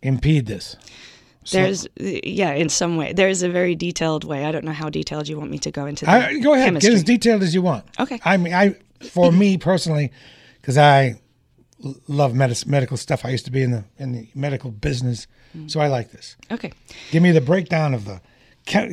impede 0.00 0.46
this. 0.46 0.76
So, 1.44 1.58
there's 1.58 1.86
yeah, 2.00 2.54
in 2.54 2.70
some 2.70 2.96
way. 2.96 3.12
There's 3.12 3.42
a 3.42 3.50
very 3.50 3.74
detailed 3.74 4.24
way. 4.24 4.46
I 4.46 4.50
don't 4.50 4.64
know 4.64 4.72
how 4.72 4.88
detailed 4.88 5.28
you 5.28 5.38
want 5.38 5.50
me 5.50 5.58
to 5.58 5.70
go 5.70 5.84
into. 5.84 6.10
I, 6.10 6.38
go 6.40 6.54
ahead, 6.54 6.68
chemistry. 6.68 6.90
get 6.90 6.96
as 6.96 7.04
detailed 7.04 7.42
as 7.42 7.54
you 7.54 7.60
want. 7.60 7.84
Okay. 8.00 8.18
I 8.24 8.38
mean, 8.38 8.54
I 8.54 8.74
for 9.10 9.30
me 9.30 9.58
personally, 9.58 10.10
because 10.66 10.78
I 10.78 11.14
love 12.08 12.34
medical 12.34 12.96
stuff. 12.96 13.24
I 13.24 13.28
used 13.28 13.44
to 13.44 13.52
be 13.52 13.62
in 13.62 13.70
the 13.70 13.84
in 13.98 14.10
the 14.10 14.28
medical 14.34 14.72
business, 14.72 15.28
mm. 15.56 15.70
so 15.70 15.78
I 15.78 15.86
like 15.86 16.10
this. 16.10 16.36
Okay. 16.50 16.72
Give 17.12 17.22
me 17.22 17.30
the 17.30 17.40
breakdown 17.40 17.94
of 17.94 18.04
the, 18.04 18.20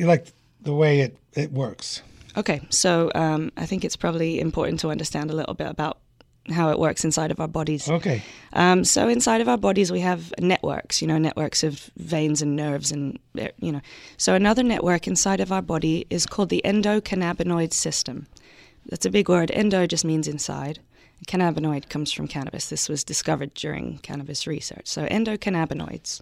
like 0.06 0.28
the 0.62 0.72
way 0.72 1.00
it 1.00 1.18
it 1.32 1.50
works. 1.50 2.00
Okay, 2.36 2.60
so 2.70 3.10
um, 3.16 3.50
I 3.56 3.66
think 3.66 3.84
it's 3.84 3.96
probably 3.96 4.38
important 4.38 4.78
to 4.80 4.90
understand 4.90 5.32
a 5.32 5.34
little 5.34 5.54
bit 5.54 5.66
about 5.66 5.98
how 6.48 6.70
it 6.70 6.78
works 6.78 7.04
inside 7.04 7.32
of 7.32 7.40
our 7.40 7.48
bodies. 7.48 7.88
Okay. 7.90 8.22
Um, 8.52 8.84
so 8.84 9.08
inside 9.08 9.40
of 9.40 9.48
our 9.48 9.58
bodies, 9.58 9.90
we 9.90 10.00
have 10.00 10.32
networks. 10.38 11.02
You 11.02 11.08
know, 11.08 11.18
networks 11.18 11.64
of 11.64 11.90
veins 11.96 12.40
and 12.40 12.54
nerves, 12.54 12.92
and 12.92 13.18
you 13.58 13.72
know. 13.72 13.80
So 14.16 14.34
another 14.34 14.62
network 14.62 15.08
inside 15.08 15.40
of 15.40 15.50
our 15.50 15.62
body 15.62 16.06
is 16.08 16.24
called 16.24 16.50
the 16.50 16.62
endocannabinoid 16.64 17.72
system. 17.72 18.28
That's 18.86 19.06
a 19.06 19.10
big 19.10 19.28
word. 19.28 19.50
Endo 19.52 19.88
just 19.88 20.04
means 20.04 20.28
inside. 20.28 20.78
Cannabinoid 21.26 21.88
comes 21.88 22.12
from 22.12 22.28
cannabis. 22.28 22.68
This 22.68 22.88
was 22.88 23.04
discovered 23.04 23.54
during 23.54 23.98
cannabis 23.98 24.46
research. 24.46 24.86
So, 24.86 25.06
endocannabinoids. 25.06 26.20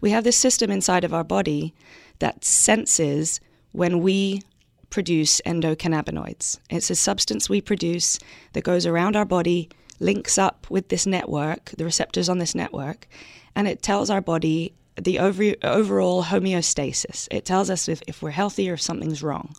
We 0.00 0.10
have 0.10 0.24
this 0.24 0.36
system 0.36 0.70
inside 0.70 1.04
of 1.04 1.14
our 1.14 1.24
body 1.24 1.74
that 2.18 2.44
senses 2.44 3.40
when 3.72 4.00
we 4.00 4.42
produce 4.90 5.40
endocannabinoids. 5.46 6.58
It's 6.70 6.90
a 6.90 6.94
substance 6.94 7.48
we 7.48 7.60
produce 7.60 8.18
that 8.52 8.64
goes 8.64 8.86
around 8.86 9.16
our 9.16 9.24
body, 9.24 9.68
links 10.00 10.38
up 10.38 10.66
with 10.70 10.88
this 10.88 11.06
network, 11.06 11.72
the 11.76 11.84
receptors 11.84 12.28
on 12.28 12.38
this 12.38 12.54
network, 12.54 13.08
and 13.54 13.66
it 13.66 13.82
tells 13.82 14.10
our 14.10 14.20
body 14.20 14.72
the 15.00 15.18
over, 15.18 15.54
overall 15.62 16.24
homeostasis. 16.24 17.28
It 17.30 17.44
tells 17.44 17.68
us 17.68 17.88
if, 17.88 18.02
if 18.06 18.22
we're 18.22 18.30
healthy 18.30 18.70
or 18.70 18.74
if 18.74 18.82
something's 18.82 19.22
wrong. 19.22 19.54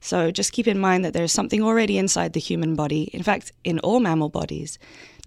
So 0.00 0.30
just 0.30 0.52
keep 0.52 0.66
in 0.66 0.78
mind 0.78 1.04
that 1.04 1.12
there's 1.12 1.32
something 1.32 1.62
already 1.62 1.98
inside 1.98 2.32
the 2.32 2.40
human 2.40 2.74
body, 2.74 3.04
in 3.12 3.22
fact, 3.22 3.52
in 3.64 3.78
all 3.80 4.00
mammal 4.00 4.28
bodies, 4.28 4.78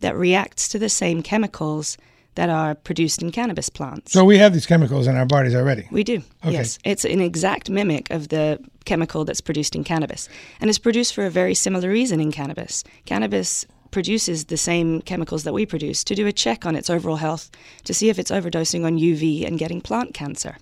that 0.02 0.16
reacts 0.16 0.68
to 0.70 0.80
the 0.80 0.90
same 0.90 1.22
chemicals 1.22 1.98
that 2.36 2.50
are 2.50 2.74
produced 2.76 3.22
in 3.22 3.32
cannabis 3.32 3.70
plants. 3.70 4.12
So 4.12 4.26
we 4.26 4.40
have 4.40 4.54
these 4.54 4.66
chemicals 4.66 5.08
in 5.08 5.16
our 5.16 5.26
bodies 5.26 5.56
already. 5.56 5.88
We 5.92 6.04
do. 6.04 6.24
Okay. 6.44 6.54
Yes, 6.54 6.80
it's 6.84 7.06
an 7.06 7.22
exact 7.22 7.70
mimic 7.70 8.10
of 8.10 8.30
the 8.30 8.60
chemical 8.86 9.24
that's 9.24 9.42
produced 9.42 9.76
in 9.76 9.84
cannabis, 9.84 10.28
and 10.60 10.70
it's 10.70 10.80
produced 10.80 11.14
for 11.14 11.26
a 11.26 11.30
very 11.30 11.54
similar 11.54 11.90
reason 11.90 12.20
in 12.20 12.32
cannabis. 12.32 12.84
Cannabis 13.06 13.66
produces 13.92 14.46
the 14.46 14.58
same 14.58 15.02
chemicals 15.02 15.44
that 15.44 15.54
we 15.54 15.66
produce 15.68 16.04
to 16.04 16.16
do 16.16 16.26
a 16.26 16.32
check 16.32 16.66
on 16.66 16.76
its 16.76 16.90
overall 16.90 17.18
health 17.18 17.52
to 17.84 17.94
see 17.94 18.10
if 18.10 18.18
it's 18.18 18.32
overdosing 18.32 18.84
on 18.84 18.98
UV 18.98 19.46
and 19.46 19.60
getting 19.60 19.80
plant 19.80 20.16
cancer. 20.16 20.58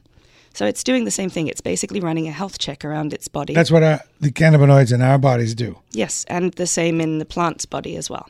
So 0.54 0.66
it's 0.66 0.84
doing 0.84 1.06
the 1.06 1.12
same 1.12 1.30
thing. 1.30 1.48
It's 1.48 1.62
basically 1.62 2.00
running 2.00 2.28
a 2.28 2.32
health 2.32 2.58
check 2.58 2.84
around 2.84 3.14
its 3.14 3.28
body. 3.28 3.54
That's 3.54 3.72
what 3.72 3.84
our, 3.84 4.02
the 4.20 4.32
cannabinoids 4.32 4.94
in 4.94 5.02
our 5.02 5.18
bodies 5.18 5.56
do. 5.56 5.80
Yes, 5.92 6.26
and 6.28 6.54
the 6.54 6.68
same 6.68 7.00
in 7.00 7.20
the 7.20 7.26
plant's 7.26 7.66
body 7.66 7.96
as 7.96 8.10
well. 8.10 8.30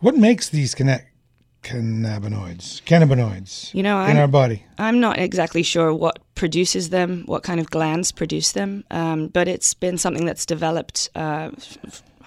What 0.00 0.16
makes 0.16 0.48
these 0.48 0.74
connect? 0.74 1.10
cannabinoids, 1.66 2.80
cannabinoids 2.84 3.74
you 3.74 3.82
know, 3.82 4.00
in 4.04 4.10
I'm, 4.10 4.16
our 4.18 4.28
body? 4.28 4.64
I'm 4.78 5.00
not 5.00 5.18
exactly 5.18 5.64
sure 5.64 5.92
what 5.92 6.20
produces 6.36 6.90
them, 6.90 7.24
what 7.26 7.42
kind 7.42 7.58
of 7.58 7.68
glands 7.70 8.12
produce 8.12 8.52
them, 8.52 8.84
um, 8.90 9.28
but 9.28 9.48
it's 9.48 9.74
been 9.74 9.98
something 9.98 10.24
that's 10.24 10.46
developed 10.46 11.10
uh, 11.16 11.50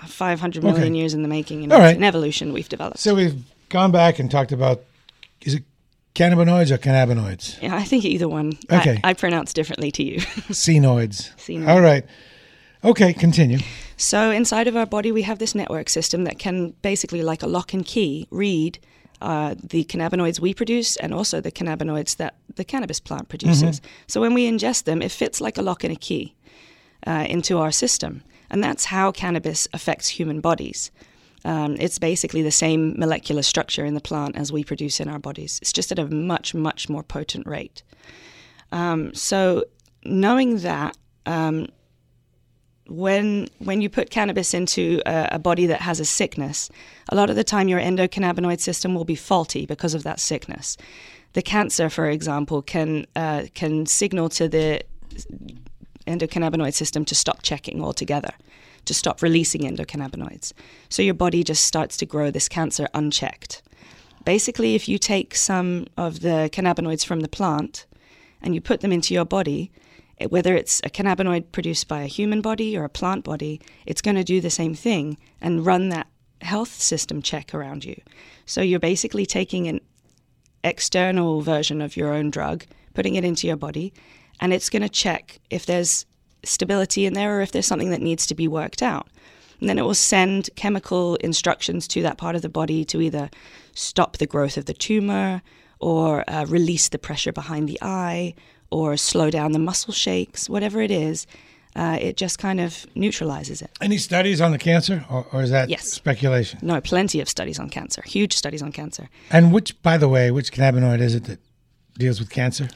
500 0.05 0.63
million 0.63 0.83
okay. 0.83 0.93
years 0.93 1.13
in 1.13 1.21
the 1.21 1.29
making. 1.29 1.61
You 1.61 1.67
know, 1.67 1.75
All 1.75 1.81
right. 1.81 1.95
in 1.95 2.03
evolution, 2.03 2.51
we've 2.51 2.67
developed. 2.67 2.99
So 2.99 3.15
we've 3.15 3.41
gone 3.69 3.91
back 3.91 4.19
and 4.19 4.29
talked 4.29 4.51
about 4.51 4.83
cannabinoids 6.15 6.71
or 6.71 6.77
cannabinoids? 6.77 7.61
Yeah, 7.61 7.75
I 7.75 7.83
think 7.83 8.05
either 8.05 8.27
one. 8.27 8.53
Okay. 8.71 8.99
I, 9.03 9.11
I 9.11 9.13
pronounce 9.13 9.53
differently 9.53 9.91
to 9.91 10.03
you. 10.03 10.17
Cenoids. 10.49 11.35
Senoids. 11.37 11.67
All 11.67 11.81
right. 11.81 12.05
Okay, 12.83 13.13
continue. 13.13 13.59
So 13.97 14.31
inside 14.31 14.67
of 14.67 14.77
our 14.77 14.85
body, 14.85 15.11
we 15.11 15.23
have 15.23 15.39
this 15.39 15.53
network 15.53 15.89
system 15.89 16.23
that 16.23 16.39
can 16.39 16.71
basically, 16.81 17.21
like 17.21 17.43
a 17.43 17.47
lock 17.47 17.73
and 17.73 17.85
key, 17.85 18.27
read 18.31 18.79
uh, 19.21 19.55
the 19.61 19.83
cannabinoids 19.83 20.39
we 20.39 20.53
produce 20.53 20.95
and 20.95 21.13
also 21.13 21.41
the 21.41 21.51
cannabinoids 21.51 22.15
that 22.17 22.35
the 22.55 22.63
cannabis 22.63 23.01
plant 23.01 23.27
produces. 23.27 23.81
So 24.07 24.21
when 24.21 24.33
we 24.33 24.49
ingest 24.49 24.85
them, 24.85 25.01
it 25.01 25.11
fits 25.11 25.41
like 25.41 25.57
a 25.57 25.61
lock 25.61 25.83
and 25.83 25.91
a 25.91 25.97
key 25.97 26.35
uh, 27.05 27.25
into 27.27 27.57
our 27.57 27.71
system. 27.71 28.23
And 28.49 28.63
that's 28.63 28.85
how 28.85 29.11
cannabis 29.11 29.67
affects 29.73 30.07
human 30.07 30.39
bodies. 30.39 30.91
Um, 31.45 31.77
it's 31.79 31.99
basically 31.99 32.41
the 32.41 32.51
same 32.51 32.97
molecular 32.97 33.41
structure 33.41 33.85
in 33.85 33.93
the 33.93 34.01
plant 34.01 34.35
as 34.35 34.51
we 34.51 34.63
produce 34.63 34.99
in 34.99 35.07
our 35.07 35.19
bodies. 35.19 35.59
It's 35.61 35.71
just 35.71 35.91
at 35.91 35.99
a 35.99 36.05
much, 36.05 36.53
much 36.53 36.89
more 36.89 37.03
potent 37.03 37.47
rate. 37.47 37.83
Um, 38.71 39.13
so, 39.13 39.65
knowing 40.03 40.57
that, 40.59 40.97
um, 41.25 41.67
when 42.87 43.47
when 43.59 43.81
you 43.81 43.89
put 43.89 44.09
cannabis 44.09 44.53
into 44.53 45.01
a, 45.05 45.29
a, 45.33 45.39
body 45.39 45.67
that 45.67 45.81
has 45.81 45.99
a 45.99 46.05
sickness, 46.05 46.69
a 47.09 47.15
lot 47.15 47.29
of 47.29 47.35
the 47.35 47.43
time 47.43 47.67
your 47.67 47.79
endocannabinoid 47.79 48.59
system 48.59 48.95
will 48.95 49.05
be 49.05 49.15
faulty 49.15 49.65
because 49.65 49.93
of 49.93 50.03
that 50.03 50.19
sickness. 50.19 50.75
The 51.33 51.43
cancer, 51.43 51.89
for 51.89 52.09
example, 52.09 52.61
can 52.61 53.05
uh, 53.15 53.45
can 53.53 53.85
signal 53.85 54.29
to 54.29 54.47
the 54.47 54.81
endocannabinoid 56.07 56.73
system 56.73 57.05
to 57.05 57.15
stop 57.15 57.43
checking 57.43 57.83
altogether, 57.83 58.33
to 58.89 58.93
stop 58.95 59.21
releasing 59.21 59.61
endocannabinoids. 59.61 60.51
So 60.89 61.03
your 61.03 61.13
body 61.13 61.43
just 61.43 61.63
starts 61.63 61.95
to 61.97 62.07
grow 62.07 62.31
this 62.31 62.49
cancer 62.49 62.89
unchecked. 62.95 63.61
Basically, 64.25 64.73
if 64.73 64.89
you 64.89 64.97
take 64.97 65.35
some 65.35 65.85
of 65.95 66.21
the 66.21 66.49
cannabinoids 66.51 67.05
from 67.05 67.19
the 67.19 67.27
plant 67.27 67.85
and 68.41 68.55
you 68.55 68.61
put 68.61 68.81
them 68.81 68.91
into 68.91 69.13
your 69.13 69.25
body, 69.25 69.71
whether 70.29 70.55
it's 70.55 70.81
a 70.83 70.89
cannabinoid 70.89 71.51
produced 71.51 71.87
by 71.87 72.01
a 72.01 72.07
human 72.07 72.41
body 72.41 72.75
or 72.75 72.83
a 72.83 72.89
plant 72.89 73.23
body, 73.23 73.61
it's 73.85 74.01
going 74.01 74.15
to 74.15 74.23
do 74.23 74.41
the 74.41 74.49
same 74.49 74.73
thing 74.73 75.17
and 75.39 75.67
run 75.67 75.89
that 75.89 76.07
health 76.41 76.73
system 76.81 77.21
check 77.21 77.53
around 77.53 77.85
you. 77.85 78.01
So 78.47 78.61
you're 78.61 78.79
basically 78.79 79.27
taking 79.27 79.67
an 79.67 79.81
external 80.63 81.41
version 81.41 81.79
of 81.79 81.95
your 81.95 82.11
own 82.11 82.31
drug, 82.31 82.65
putting 82.95 83.13
it 83.13 83.23
into 83.23 83.45
your 83.45 83.55
body, 83.55 83.93
and 84.39 84.51
it's 84.51 84.69
going 84.71 84.81
to 84.81 84.89
check 84.89 85.39
if 85.51 85.67
there's 85.67 86.07
stability 86.43 87.05
in 87.05 87.13
there 87.13 87.37
or 87.37 87.41
if 87.41 87.51
there's 87.51 87.67
something 87.67 87.91
that 87.91 88.01
needs 88.01 88.25
to 88.27 88.35
be 88.35 88.47
worked 88.47 88.81
out. 88.81 89.07
And 89.59 89.67
then 89.67 89.77
it 89.77 89.83
will 89.83 89.93
send 89.93 90.49
chemical 90.55 91.15
instructions 91.17 91.87
to 91.89 92.01
that 92.03 92.17
part 92.17 92.35
of 92.35 92.41
the 92.41 92.49
body 92.49 92.85
to 92.85 93.01
either 93.01 93.29
stop 93.73 94.17
the 94.17 94.27
growth 94.27 94.57
of 94.57 94.65
the 94.65 94.73
tumor 94.73 95.41
or 95.79 96.29
uh, 96.29 96.45
release 96.45 96.89
the 96.89 96.99
pressure 96.99 97.31
behind 97.31 97.67
the 97.67 97.77
eye 97.81 98.33
or 98.71 98.95
slow 98.97 99.29
down 99.29 99.51
the 99.51 99.59
muscle 99.59 99.93
shakes, 99.93 100.49
whatever 100.49 100.81
it 100.81 100.91
is. 100.91 101.25
Uh, 101.75 101.97
it 102.01 102.17
just 102.17 102.39
kind 102.39 102.59
of 102.59 102.85
neutralizes 102.95 103.61
it. 103.61 103.69
Any 103.79 103.97
studies 103.97 104.41
on 104.41 104.51
the 104.51 104.57
cancer, 104.57 105.05
or, 105.09 105.25
or 105.31 105.43
is 105.43 105.51
that 105.51 105.69
yes. 105.69 105.83
speculation? 105.83 106.59
No, 106.61 106.81
plenty 106.81 107.21
of 107.21 107.29
studies 107.29 107.59
on 107.59 107.69
cancer, 107.69 108.01
huge 108.01 108.35
studies 108.35 108.61
on 108.61 108.71
cancer. 108.71 109.07
And 109.29 109.53
which, 109.53 109.79
by 109.83 109.97
the 109.97 110.09
way, 110.09 110.31
which 110.31 110.51
cannabinoid 110.51 110.99
is 110.99 111.13
it 111.13 111.25
that 111.25 111.39
deals 111.97 112.19
with 112.19 112.31
cancer? 112.31 112.69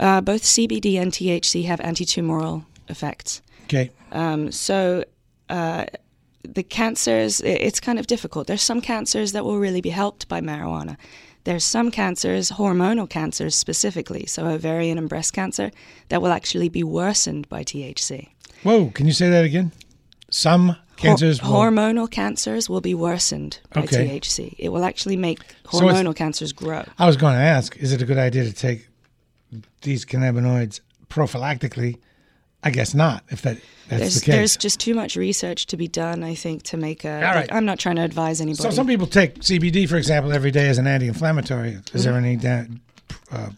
Uh, 0.00 0.22
both 0.22 0.42
CBD 0.42 0.98
and 1.00 1.12
THC 1.12 1.66
have 1.66 1.80
anti-tumoral 1.80 2.64
effects. 2.88 3.42
Okay. 3.64 3.90
Um, 4.12 4.50
so 4.52 5.04
uh, 5.48 5.86
the 6.42 6.62
cancers, 6.62 7.40
it's 7.40 7.80
kind 7.80 7.98
of 7.98 8.06
difficult. 8.06 8.46
There's 8.46 8.62
some 8.62 8.80
cancers 8.80 9.32
that 9.32 9.44
will 9.44 9.58
really 9.58 9.80
be 9.80 9.90
helped 9.90 10.28
by 10.28 10.40
marijuana. 10.40 10.96
There's 11.44 11.64
some 11.64 11.90
cancers, 11.90 12.50
hormonal 12.50 13.08
cancers 13.08 13.54
specifically, 13.54 14.26
so 14.26 14.46
ovarian 14.46 14.98
and 14.98 15.08
breast 15.08 15.32
cancer, 15.32 15.70
that 16.08 16.20
will 16.20 16.32
actually 16.32 16.68
be 16.68 16.82
worsened 16.82 17.48
by 17.48 17.64
THC. 17.64 18.28
Whoa, 18.64 18.90
can 18.90 19.06
you 19.06 19.12
say 19.12 19.30
that 19.30 19.44
again? 19.44 19.72
Some 20.30 20.76
cancers 20.96 21.38
Hor- 21.38 21.70
hormonal 21.70 22.10
cancers 22.10 22.68
will 22.68 22.80
be 22.80 22.94
worsened 22.94 23.60
by 23.72 23.84
okay. 23.84 24.20
THC. 24.20 24.54
It 24.58 24.70
will 24.70 24.84
actually 24.84 25.16
make 25.16 25.40
hormonal 25.64 26.04
so 26.04 26.12
cancers 26.12 26.52
grow. 26.52 26.84
I 26.98 27.06
was 27.06 27.16
going 27.16 27.34
to 27.34 27.40
ask, 27.40 27.76
is 27.76 27.92
it 27.92 28.02
a 28.02 28.04
good 28.04 28.18
idea 28.18 28.44
to 28.44 28.52
take 28.52 28.88
these 29.82 30.04
cannabinoids 30.04 30.80
prophylactically? 31.08 31.98
I 32.62 32.70
guess 32.70 32.94
not. 32.94 33.24
If 33.28 33.42
that 33.42 33.58
that's 33.88 34.00
there's, 34.00 34.14
the 34.16 34.20
case, 34.20 34.34
there's 34.34 34.56
just 34.56 34.80
too 34.80 34.94
much 34.94 35.16
research 35.16 35.66
to 35.66 35.76
be 35.76 35.88
done. 35.88 36.22
I 36.22 36.34
think 36.34 36.62
to 36.64 36.76
make 36.76 37.04
a. 37.04 37.14
All 37.26 37.34
right. 37.34 37.52
I'm 37.52 37.64
not 37.64 37.78
trying 37.78 37.96
to 37.96 38.02
advise 38.02 38.40
anybody. 38.40 38.62
So 38.62 38.70
some 38.70 38.86
people 38.86 39.06
take 39.06 39.36
CBD, 39.40 39.88
for 39.88 39.96
example, 39.96 40.32
every 40.32 40.50
day 40.50 40.68
as 40.68 40.78
an 40.78 40.86
anti-inflammatory. 40.86 41.70
Is 41.70 41.80
mm-hmm. 41.80 42.00
there 42.00 42.14
any 42.14 42.36
da- 42.36 42.66
uh, 43.30 43.50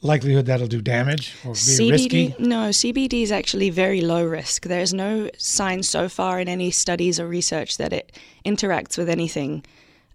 likelihood 0.00 0.46
that'll 0.46 0.68
do 0.68 0.80
damage 0.80 1.34
or 1.44 1.52
be 1.52 1.58
CBD, 1.58 1.90
risky? 1.90 2.34
No, 2.38 2.68
CBD 2.68 3.22
is 3.22 3.32
actually 3.32 3.70
very 3.70 4.00
low 4.00 4.24
risk. 4.24 4.62
There's 4.64 4.94
no 4.94 5.28
sign 5.36 5.82
so 5.82 6.08
far 6.08 6.40
in 6.40 6.48
any 6.48 6.70
studies 6.70 7.20
or 7.20 7.26
research 7.26 7.76
that 7.76 7.92
it 7.92 8.16
interacts 8.44 8.96
with 8.96 9.08
anything 9.08 9.64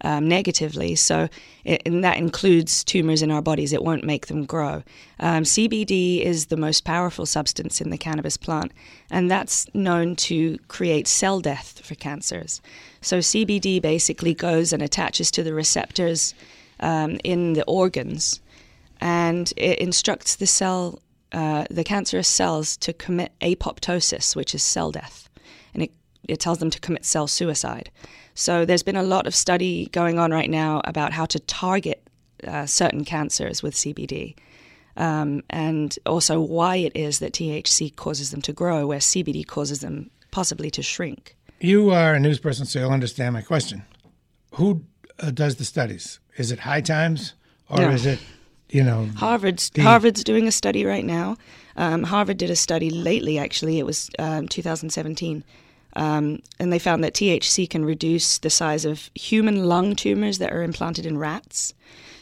um, 0.02 0.28
negatively. 0.28 0.94
So, 0.94 1.28
it, 1.64 1.82
and 1.86 2.02
that 2.04 2.18
includes 2.18 2.84
tumors 2.84 3.22
in 3.22 3.30
our 3.30 3.42
bodies. 3.42 3.72
It 3.72 3.82
won't 3.82 4.04
make 4.04 4.26
them 4.26 4.44
grow. 4.44 4.82
Um, 5.20 5.44
CBD 5.44 6.22
is 6.22 6.46
the 6.46 6.56
most 6.56 6.84
powerful 6.84 7.26
substance 7.26 7.80
in 7.80 7.90
the 7.90 7.98
cannabis 7.98 8.36
plant, 8.36 8.72
and 9.10 9.30
that's 9.30 9.72
known 9.74 10.16
to 10.16 10.58
create 10.68 11.06
cell 11.06 11.40
death 11.40 11.80
for 11.84 11.94
cancers. 11.94 12.60
So, 13.00 13.18
CBD 13.18 13.80
basically 13.80 14.34
goes 14.34 14.72
and 14.72 14.82
attaches 14.82 15.30
to 15.32 15.42
the 15.42 15.54
receptors 15.54 16.34
um, 16.80 17.18
in 17.24 17.54
the 17.54 17.64
organs, 17.64 18.40
and 19.00 19.52
it 19.56 19.78
instructs 19.78 20.36
the 20.36 20.46
cell, 20.46 21.00
uh, 21.32 21.64
the 21.70 21.84
cancerous 21.84 22.28
cells, 22.28 22.76
to 22.78 22.92
commit 22.92 23.32
apoptosis, 23.40 24.34
which 24.34 24.54
is 24.54 24.62
cell 24.62 24.90
death, 24.90 25.28
and 25.74 25.84
it 25.84 25.92
it 26.28 26.38
tells 26.38 26.58
them 26.58 26.70
to 26.70 26.78
commit 26.80 27.04
cell 27.04 27.26
suicide. 27.26 27.90
So 28.34 28.64
there's 28.64 28.82
been 28.82 28.96
a 28.96 29.02
lot 29.02 29.26
of 29.26 29.34
study 29.34 29.86
going 29.92 30.18
on 30.18 30.30
right 30.30 30.48
now 30.50 30.80
about 30.84 31.12
how 31.12 31.26
to 31.26 31.38
target 31.40 32.02
uh, 32.46 32.66
certain 32.66 33.04
cancers 33.04 33.62
with 33.62 33.74
CBD. 33.74 34.34
Um, 34.96 35.42
and 35.48 35.96
also 36.04 36.40
why 36.40 36.76
it 36.76 36.92
is 36.94 37.18
that 37.20 37.32
THC 37.32 37.94
causes 37.96 38.30
them 38.30 38.42
to 38.42 38.52
grow, 38.52 38.86
where 38.86 38.98
CBD 38.98 39.46
causes 39.46 39.80
them 39.80 40.10
possibly 40.30 40.70
to 40.72 40.82
shrink. 40.82 41.36
You 41.60 41.90
are 41.90 42.14
a 42.14 42.20
news 42.20 42.38
person, 42.38 42.66
so 42.66 42.80
you'll 42.80 42.90
understand 42.90 43.32
my 43.34 43.42
question. 43.42 43.84
Who 44.54 44.84
uh, 45.20 45.30
does 45.30 45.56
the 45.56 45.64
studies? 45.64 46.20
Is 46.36 46.50
it 46.50 46.58
High 46.60 46.80
Times 46.82 47.34
or 47.70 47.78
No. 47.78 47.90
is 47.90 48.04
it, 48.04 48.18
you 48.70 48.82
know, 48.82 49.08
Harvard's 49.16 49.70
the- 49.70 49.82
Harvard's 49.82 50.24
doing 50.24 50.46
a 50.46 50.52
study 50.52 50.84
right 50.84 51.04
now. 51.04 51.36
Um, 51.76 52.02
Harvard 52.02 52.36
did 52.36 52.50
a 52.50 52.56
study 52.56 52.90
lately, 52.90 53.38
actually. 53.38 53.78
It 53.78 53.86
was 53.86 54.10
um, 54.18 54.46
2017. 54.48 55.42
Um, 55.94 56.40
and 56.58 56.72
they 56.72 56.78
found 56.78 57.04
that 57.04 57.14
THC 57.14 57.68
can 57.68 57.84
reduce 57.84 58.38
the 58.38 58.50
size 58.50 58.84
of 58.84 59.10
human 59.14 59.64
lung 59.64 59.94
tumors 59.94 60.38
that 60.38 60.52
are 60.52 60.62
implanted 60.62 61.04
in 61.06 61.18
rats. 61.18 61.74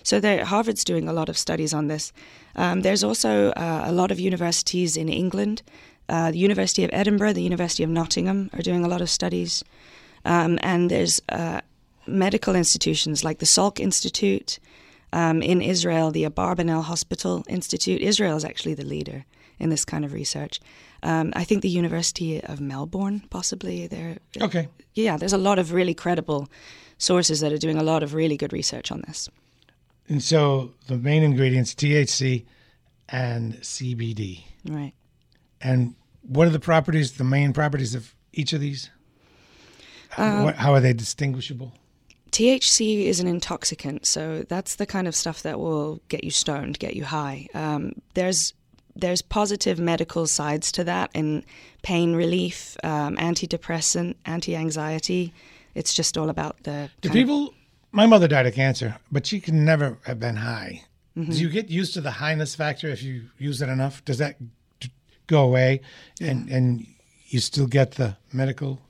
So 0.03 0.21
Harvard's 0.45 0.85
doing 0.85 1.09
a 1.09 1.13
lot 1.13 1.29
of 1.29 1.39
studies 1.39 1.73
on 1.75 1.89
this. 1.89 2.13
Um, 2.57 2.81
there's 2.83 3.05
also 3.05 3.51
uh, 3.51 3.83
a 3.87 3.93
lot 3.93 4.11
of 4.11 4.19
universities 4.19 4.97
in 4.97 5.09
England. 5.09 5.63
Uh, 6.09 6.33
the 6.33 6.39
University 6.39 6.83
of 6.83 6.91
Edinburgh, 6.93 7.35
the 7.35 7.43
University 7.43 7.85
of 7.85 7.91
Nottingham 7.91 8.51
are 8.55 8.63
doing 8.63 8.85
a 8.85 8.89
lot 8.89 9.01
of 9.01 9.09
studies. 9.09 9.63
Um, 10.25 10.59
and 10.63 10.91
there's 10.91 11.21
uh, 11.29 11.61
medical 12.07 12.57
institutions 12.57 13.23
like 13.23 13.39
the 13.39 13.47
Salk 13.47 13.79
Institute. 13.79 14.59
Um, 15.13 15.43
in 15.43 15.61
Israel, 15.61 16.13
the 16.13 16.23
Abarbanel 16.23 16.85
Hospital 16.85 17.45
Institute. 17.49 18.01
Israel 18.01 18.37
is 18.37 18.45
actually 18.45 18.75
the 18.75 18.85
leader 18.85 19.25
in 19.59 19.69
this 19.69 19.85
kind 19.85 20.05
of 20.05 20.13
research. 20.13 20.61
Um, 21.03 21.33
I 21.35 21.45
think 21.45 21.63
the 21.63 21.69
University 21.69 22.43
of 22.43 22.61
Melbourne, 22.61 23.23
possibly. 23.31 23.87
There. 23.87 24.19
Okay. 24.41 24.69
Yeah, 24.95 25.17
there's 25.17 25.33
a 25.33 25.39
lot 25.39 25.59
of 25.59 25.73
really 25.73 25.95
credible 25.95 26.49
sources 26.99 27.41
that 27.41 27.53
are 27.53 27.59
doing 27.59 27.79
a 27.79 27.83
lot 27.83 28.03
of 28.03 28.15
really 28.15 28.37
good 28.37 28.53
research 28.53 28.93
on 28.93 29.03
this. 29.07 29.29
And 30.09 30.23
so 30.23 30.73
the 30.89 30.97
main 30.97 31.23
ingredients 31.23 31.75
THC 31.75 32.45
and 33.09 33.55
CBD. 33.61 34.45
Right. 34.69 34.93
And 35.61 35.95
what 36.23 36.47
are 36.47 36.51
the 36.51 36.61
properties, 36.61 37.13
the 37.13 37.25
main 37.25 37.53
properties 37.53 37.95
of 37.95 38.15
each 38.33 38.53
of 38.53 38.61
these? 38.61 38.91
Um, 40.17 40.45
what, 40.45 40.57
how 40.57 40.75
are 40.75 40.81
they 40.81 40.93
distinguishable? 40.93 41.73
THC 42.33 43.07
is 43.07 43.21
an 43.21 43.27
intoxicant, 43.27 44.07
so 44.07 44.45
that's 44.49 44.77
the 44.77 44.87
kind 44.87 45.09
of 45.09 45.17
stuff 45.17 45.43
that 45.43 45.59
will 45.59 46.01
get 46.09 46.23
you 46.23 46.31
stoned, 46.31 46.79
get 46.79 46.95
you 46.95 47.05
high. 47.05 47.49
Um, 47.55 47.93
there's 48.15 48.55
there's 48.97 49.23
positive 49.23 49.79
medical 49.79 50.27
sides 50.27 50.73
to 50.73 50.85
that 50.85 51.11
in 51.15 51.45
pain 51.83 52.15
relief, 52.15 52.77
um, 52.85 53.17
antidepressant, 53.17 54.15
anti-anxiety. 54.27 55.33
It's 55.75 55.95
just 55.95 56.19
all 56.19 56.29
about 56.29 56.63
the. 56.65 56.91
Do 57.01 57.09
kind 57.09 57.21
of- 57.21 57.27
people? 57.27 57.55
My 57.93 58.07
mother 58.07 58.29
died 58.29 58.47
of 58.47 58.55
cancer, 58.55 58.97
but 59.11 59.27
she 59.27 59.41
can 59.41 59.65
never 59.65 59.99
have 60.05 60.21
been 60.21 60.37
high. 60.37 60.85
Mhm. 61.17 61.33
Do 61.33 61.39
you 61.41 61.49
get 61.49 61.71
used 61.71 61.95
to 61.95 62.01
the 62.01 62.13
highness 62.13 62.55
factor 62.55 62.89
if 62.89 63.03
you 63.03 63.31
use 63.39 63.61
it 63.61 63.69
enough? 63.69 64.05
Does 64.05 64.19
that 64.19 64.37
go 65.27 65.43
away, 65.43 65.81
and 66.21 66.49
and 66.49 66.87
you 67.29 67.41
still 67.41 67.67
get 67.67 67.93
the 67.93 68.17
medical? 68.33 68.81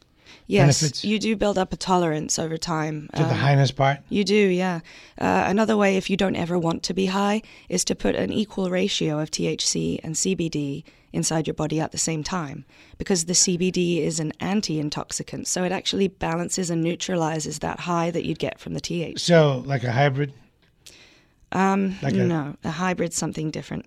Yes, 0.51 0.81
benefits 0.81 1.05
you 1.05 1.19
do 1.19 1.37
build 1.37 1.59
up 1.59 1.73
a 1.73 1.77
tolerance 1.77 2.39
over 2.39 2.57
time. 2.57 3.09
to 3.15 3.23
the 3.23 3.29
Um, 3.31 3.37
highness 3.37 3.71
part? 3.71 3.99
You 4.09 4.25
do, 4.25 4.35
yeah. 4.35 4.81
Uh, 5.19 5.45
another 5.47 5.77
way, 5.77 5.97
if 5.97 6.11
you 6.11 6.17
don't 6.17 6.37
ever 6.37 6.59
want 6.59 6.83
to 6.85 6.95
be 6.95 7.07
high, 7.07 7.43
is 7.69 7.85
to 7.85 7.95
put 7.95 8.15
an 8.17 8.33
equal 8.33 8.69
ratio 8.71 9.21
of 9.21 9.31
THC 9.31 10.01
and 10.03 10.15
CBD 10.17 10.85
inside 11.13 11.47
your 11.47 11.55
body 11.55 11.81
at 11.81 11.91
the 11.93 11.99
same 11.99 12.23
time, 12.23 12.65
because 12.99 13.25
the 13.25 13.33
CBD 13.35 13.99
is 14.03 14.21
an 14.21 14.33
anti-intoxicant, 14.41 15.47
so 15.49 15.65
it 15.65 15.73
actually 15.73 16.07
balances 16.07 16.71
and 16.71 16.83
neutralizes 16.83 17.59
that 17.61 17.81
high 17.81 18.11
that 18.13 18.25
you'd 18.25 18.39
get 18.39 18.59
from 18.61 18.75
the 18.75 18.81
THC. 18.81 19.19
So, 19.19 19.63
like 19.67 19.83
a 19.83 19.91
hybrid? 19.93 20.33
Um, 21.53 21.97
Like 22.03 22.15
a- 22.15 22.19
no, 22.19 22.57
a 22.63 22.71
hybrid's 22.71 23.17
something 23.17 23.51
different. 23.51 23.87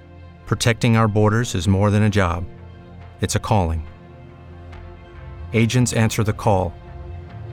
protecting 0.51 0.97
our 0.97 1.07
borders 1.07 1.55
is 1.55 1.65
more 1.65 1.89
than 1.89 2.03
a 2.03 2.09
job, 2.09 2.45
it's 3.21 3.35
a 3.35 3.39
calling. 3.39 3.87
Agents 5.53 5.93
answer 5.93 6.25
the 6.25 6.33
call, 6.33 6.73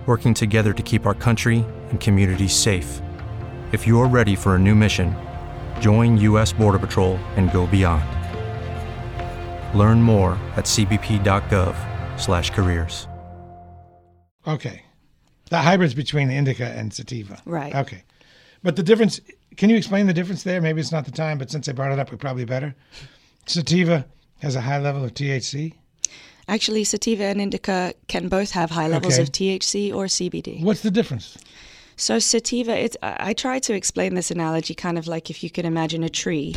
working 0.07 0.35
together 0.35 0.73
to 0.73 0.83
keep 0.83 1.07
our 1.07 1.15
country 1.15 1.65
and 1.91 2.01
communities 2.01 2.53
safe. 2.53 3.01
If 3.71 3.87
you're 3.87 4.09
ready 4.09 4.35
for 4.35 4.57
a 4.57 4.59
new 4.59 4.75
mission, 4.75 5.15
join 5.79 6.17
U.S. 6.17 6.53
Border 6.53 6.81
Patrol 6.81 7.19
and 7.37 7.53
go 7.53 7.69
beyond. 7.69 8.05
Learn 9.79 10.03
more 10.03 10.33
at 10.57 10.65
cbp.gov/careers. 10.65 13.07
Okay. 14.45 14.83
The 15.51 15.59
hybrids 15.59 15.95
between 15.95 16.33
indica 16.33 16.67
and 16.67 16.93
sativa. 16.93 17.41
Right. 17.45 17.77
Okay. 17.77 18.03
But 18.65 18.75
the 18.75 18.83
difference, 18.83 19.21
can 19.59 19.68
you 19.68 19.77
explain 19.77 20.07
the 20.07 20.14
difference 20.14 20.42
there? 20.44 20.61
Maybe 20.62 20.81
it's 20.81 20.92
not 20.92 21.05
the 21.05 21.11
time, 21.11 21.37
but 21.37 21.51
since 21.51 21.68
I 21.68 21.73
brought 21.73 21.92
it 21.92 21.99
up, 21.99 22.11
it 22.12 22.16
probably 22.18 22.47
better. 22.47 22.75
Sativa 23.47 24.07
has 24.40 24.57
a 24.57 24.61
high 24.62 24.79
level 24.79 25.05
of 25.05 25.12
THC. 25.14 25.75
Actually, 26.47 26.85
sativa 26.85 27.25
and 27.25 27.40
indica 27.40 27.92
can 28.07 28.29
both 28.29 28.53
have 28.53 28.71
high 28.71 28.88
levels 28.88 29.14
Okay. 29.14 29.23
of 29.23 29.31
THC 29.33 29.92
or 29.94 30.07
CBD. 30.07 30.62
What's 30.62 30.81
the 30.81 30.90
difference? 30.90 31.37
So 31.97 32.18
sativa, 32.18 32.73
it's, 32.79 32.97
I 33.03 33.16
I 33.31 33.33
try 33.35 33.59
to 33.59 33.75
explain 33.75 34.14
this 34.14 34.31
analogy 34.31 34.75
kind 34.75 34.97
of 34.97 35.07
like 35.07 35.29
if 35.29 35.42
you 35.42 35.51
could 35.51 35.66
imagine 35.66 36.03
a 36.05 36.09
tree. 36.09 36.57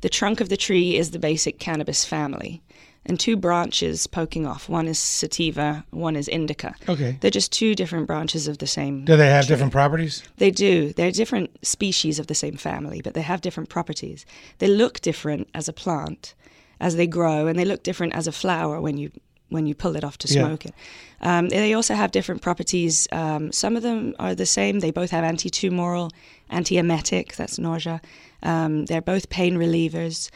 The 0.00 0.08
trunk 0.08 0.40
of 0.40 0.48
the 0.48 0.56
tree 0.56 0.96
is 0.96 1.10
the 1.10 1.18
basic 1.18 1.58
cannabis 1.60 2.04
family, 2.04 2.62
and 3.10 3.18
two 3.18 3.36
branches 3.36 4.06
poking 4.06 4.46
off. 4.46 4.68
One 4.68 4.86
is 4.86 4.98
sativa, 4.98 5.84
one 5.90 6.14
is 6.14 6.28
indica. 6.28 6.74
Okay. 6.88 7.18
They're 7.20 7.30
just 7.40 7.50
two 7.50 7.74
different 7.74 8.06
branches 8.06 8.46
of 8.48 8.58
the 8.58 8.66
same. 8.68 9.04
Do 9.04 9.16
they 9.16 9.26
have 9.28 9.44
tree. 9.46 9.52
different 9.54 9.72
properties? 9.72 10.22
They 10.36 10.52
do. 10.52 10.92
They're 10.92 11.10
different 11.10 11.50
species 11.66 12.18
of 12.20 12.26
the 12.28 12.34
same 12.36 12.56
family, 12.56 13.00
but 13.02 13.14
they 13.14 13.22
have 13.22 13.40
different 13.40 13.68
properties. 13.68 14.24
They 14.58 14.68
look 14.68 15.00
different 15.00 15.48
as 15.54 15.68
a 15.68 15.72
plant 15.72 16.34
as 16.78 16.94
they 16.94 17.08
grow, 17.08 17.48
and 17.48 17.58
they 17.58 17.64
look 17.64 17.82
different 17.82 18.14
as 18.14 18.26
a 18.28 18.32
flower 18.32 18.80
when 18.80 18.96
you 18.96 19.10
when 19.48 19.66
you 19.66 19.74
pull 19.74 19.96
it 19.96 20.04
off 20.04 20.16
to 20.16 20.28
Yeah. 20.28 20.44
smoke 20.44 20.64
it. 20.64 20.74
Um, 21.20 21.48
they 21.48 21.74
also 21.74 21.94
have 21.94 22.12
different 22.12 22.40
properties. 22.40 23.08
Um, 23.10 23.50
some 23.50 23.76
of 23.76 23.82
them 23.82 24.14
are 24.20 24.32
the 24.36 24.46
same. 24.46 24.78
They 24.78 24.92
both 24.92 25.10
have 25.10 25.24
anti-tumoral, 25.24 26.12
anti-emetic. 26.50 27.34
That's 27.34 27.58
nausea. 27.58 28.00
Um, 28.44 28.86
they're 28.86 29.02
both 29.14 29.28
pain 29.28 29.56
relievers. 29.56 30.30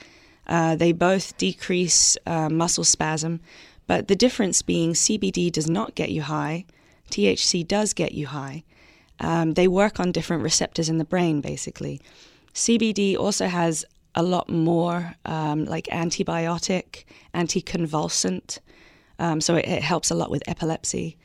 Uh, 0.46 0.76
they 0.76 0.92
both 0.92 1.36
decrease 1.38 2.16
uh, 2.26 2.48
muscle 2.48 2.84
spasm, 2.84 3.40
but 3.86 4.08
the 4.08 4.16
difference 4.16 4.62
being 4.62 4.92
CBD 4.92 5.50
does 5.50 5.68
not 5.68 5.94
get 5.94 6.10
you 6.10 6.22
high. 6.22 6.64
THC 7.10 7.66
does 7.66 7.92
get 7.92 8.12
you 8.12 8.26
high. 8.28 8.64
Um, 9.20 9.54
they 9.54 9.68
work 9.68 10.00
on 10.00 10.12
different 10.12 10.42
receptors 10.42 10.88
in 10.88 10.98
the 10.98 11.04
brain, 11.04 11.40
basically. 11.40 12.00
CBD 12.54 13.16
also 13.16 13.46
has 13.46 13.84
a 14.14 14.22
lot 14.22 14.48
more 14.48 15.14
um, 15.24 15.64
like 15.64 15.86
antibiotic, 15.86 17.04
anticonvulsant, 17.34 18.58
um, 19.18 19.40
so 19.40 19.56
it, 19.56 19.66
it 19.66 19.82
helps 19.82 20.10
a 20.10 20.14
lot 20.14 20.30
with 20.30 20.42
epilepsy. 20.48 21.16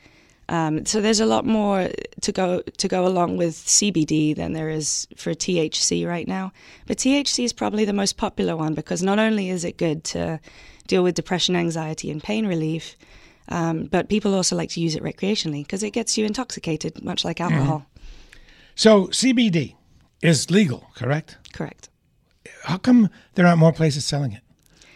Um, 0.50 0.84
so 0.84 1.00
there's 1.00 1.20
a 1.20 1.26
lot 1.26 1.46
more 1.46 1.88
to 2.22 2.32
go 2.32 2.60
to 2.60 2.88
go 2.88 3.06
along 3.06 3.36
with 3.36 3.54
CBD 3.54 4.34
than 4.34 4.52
there 4.52 4.68
is 4.68 5.06
for 5.16 5.32
THC 5.32 6.04
right 6.06 6.26
now. 6.26 6.52
But 6.88 6.98
THC 6.98 7.44
is 7.44 7.52
probably 7.52 7.84
the 7.84 7.92
most 7.92 8.16
popular 8.16 8.56
one 8.56 8.74
because 8.74 9.00
not 9.00 9.20
only 9.20 9.48
is 9.48 9.64
it 9.64 9.78
good 9.78 10.02
to 10.04 10.40
deal 10.88 11.04
with 11.04 11.14
depression, 11.14 11.54
anxiety, 11.54 12.10
and 12.10 12.20
pain 12.20 12.48
relief, 12.48 12.96
um, 13.48 13.84
but 13.84 14.08
people 14.08 14.34
also 14.34 14.56
like 14.56 14.70
to 14.70 14.80
use 14.80 14.96
it 14.96 15.04
recreationally 15.04 15.62
because 15.62 15.84
it 15.84 15.92
gets 15.92 16.18
you 16.18 16.26
intoxicated, 16.26 17.02
much 17.04 17.24
like 17.24 17.40
alcohol. 17.40 17.86
So 18.74 19.06
CBD 19.06 19.76
is 20.20 20.50
legal, 20.50 20.90
correct? 20.96 21.38
Correct. 21.52 21.88
How 22.64 22.76
come 22.76 23.08
there 23.36 23.46
aren't 23.46 23.60
more 23.60 23.72
places 23.72 24.04
selling 24.04 24.32
it? 24.32 24.42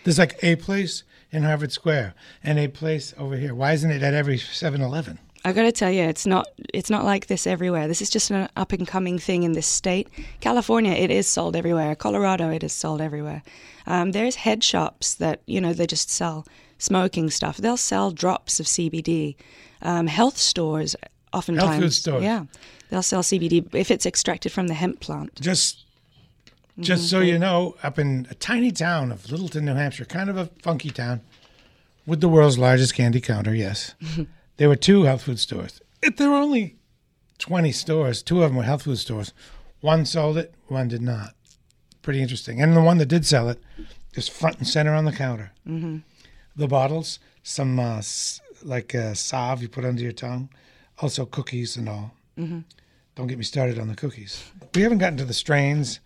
There's 0.02 0.18
like 0.18 0.36
a 0.42 0.56
place 0.56 1.04
in 1.30 1.44
Harvard 1.44 1.70
Square 1.70 2.14
and 2.42 2.58
a 2.58 2.66
place 2.66 3.14
over 3.16 3.36
here. 3.36 3.54
Why 3.54 3.72
isn't 3.72 3.90
it 3.90 4.02
at 4.02 4.14
every 4.14 4.38
7-Eleven? 4.38 5.20
I 5.46 5.52
got 5.52 5.62
to 5.62 5.72
tell 5.72 5.90
you, 5.90 6.02
it's 6.02 6.26
not 6.26 6.48
it's 6.72 6.88
not 6.88 7.04
like 7.04 7.26
this 7.26 7.46
everywhere. 7.46 7.86
This 7.86 8.00
is 8.00 8.08
just 8.08 8.30
an 8.30 8.48
up 8.56 8.72
and 8.72 8.86
coming 8.86 9.18
thing 9.18 9.42
in 9.42 9.52
this 9.52 9.66
state. 9.66 10.08
California, 10.40 10.92
it 10.92 11.10
is 11.10 11.28
sold 11.28 11.54
everywhere. 11.54 11.94
Colorado, 11.94 12.50
it 12.50 12.64
is 12.64 12.72
sold 12.72 13.00
everywhere. 13.00 13.42
Um, 13.86 14.12
there's 14.12 14.36
head 14.36 14.64
shops 14.64 15.14
that 15.16 15.40
you 15.46 15.60
know 15.60 15.74
they 15.74 15.86
just 15.86 16.10
sell 16.10 16.46
smoking 16.78 17.30
stuff. 17.30 17.58
They'll 17.58 17.76
sell 17.76 18.10
drops 18.10 18.58
of 18.58 18.66
CBD. 18.66 19.36
Um, 19.82 20.06
health 20.06 20.38
stores, 20.38 20.96
oftentimes, 21.32 21.82
food 21.82 21.92
stores. 21.92 22.22
yeah, 22.22 22.44
they'll 22.88 23.02
sell 23.02 23.22
CBD 23.22 23.74
if 23.74 23.90
it's 23.90 24.06
extracted 24.06 24.50
from 24.50 24.68
the 24.68 24.74
hemp 24.74 25.00
plant. 25.00 25.38
Just 25.40 25.84
just 26.80 27.10
so 27.10 27.20
you 27.20 27.38
know, 27.38 27.76
up 27.82 27.98
in 27.98 28.26
a 28.30 28.34
tiny 28.34 28.72
town 28.72 29.12
of 29.12 29.30
Littleton, 29.30 29.66
New 29.66 29.74
Hampshire, 29.74 30.06
kind 30.06 30.30
of 30.30 30.36
a 30.36 30.46
funky 30.62 30.90
town, 30.90 31.20
with 32.06 32.20
the 32.20 32.28
world's 32.28 32.58
largest 32.58 32.94
candy 32.94 33.20
counter, 33.20 33.54
yes. 33.54 33.94
there 34.56 34.68
were 34.68 34.76
two 34.76 35.02
health 35.02 35.22
food 35.22 35.38
stores. 35.38 35.80
If 36.02 36.16
there 36.16 36.30
were 36.30 36.36
only 36.36 36.76
20 37.38 37.72
stores, 37.72 38.22
two 38.22 38.42
of 38.42 38.50
them 38.50 38.56
were 38.56 38.64
health 38.64 38.82
food 38.82 38.98
stores. 38.98 39.32
One 39.80 40.06
sold 40.06 40.38
it, 40.38 40.54
one 40.68 40.88
did 40.88 41.02
not. 41.02 41.34
Pretty 42.02 42.22
interesting. 42.22 42.60
And 42.60 42.76
the 42.76 42.82
one 42.82 42.98
that 42.98 43.06
did 43.06 43.26
sell 43.26 43.48
it 43.48 43.60
is 44.14 44.28
front 44.28 44.58
and 44.58 44.68
center 44.68 44.94
on 44.94 45.04
the 45.04 45.12
counter. 45.12 45.52
Mm-hmm. 45.66 45.98
The 46.56 46.68
bottles, 46.68 47.18
some 47.42 47.78
uh, 47.80 48.02
like 48.62 48.94
uh, 48.94 49.14
salve 49.14 49.62
you 49.62 49.68
put 49.68 49.84
under 49.84 50.02
your 50.02 50.12
tongue, 50.12 50.48
also 51.00 51.26
cookies 51.26 51.76
and 51.76 51.88
all. 51.88 52.14
Mm-hmm. 52.38 52.60
Don't 53.14 53.26
get 53.26 53.38
me 53.38 53.44
started 53.44 53.78
on 53.78 53.88
the 53.88 53.94
cookies. 53.94 54.50
We 54.74 54.82
haven't 54.82 54.98
gotten 54.98 55.18
to 55.18 55.24
the 55.24 55.34
strains 55.34 56.00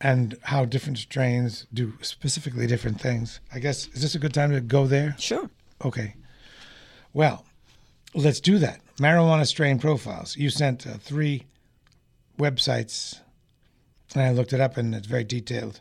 and 0.00 0.36
how 0.42 0.64
different 0.64 0.98
strains 0.98 1.66
do 1.72 1.94
specifically 2.02 2.66
different 2.66 3.00
things. 3.00 3.40
I 3.52 3.58
guess, 3.58 3.88
is 3.88 4.02
this 4.02 4.14
a 4.14 4.18
good 4.18 4.34
time 4.34 4.50
to 4.52 4.60
go 4.60 4.86
there? 4.86 5.16
Sure. 5.18 5.48
Okay. 5.84 6.14
Well, 7.16 7.46
let's 8.14 8.40
do 8.40 8.58
that. 8.58 8.82
Marijuana 8.98 9.46
strain 9.46 9.78
profiles. 9.78 10.36
You 10.36 10.50
sent 10.50 10.86
uh, 10.86 10.98
three 10.98 11.46
websites, 12.38 13.20
and 14.12 14.22
I 14.22 14.32
looked 14.32 14.52
it 14.52 14.60
up, 14.60 14.76
and 14.76 14.94
it's 14.94 15.06
very 15.06 15.24
detailed. 15.24 15.80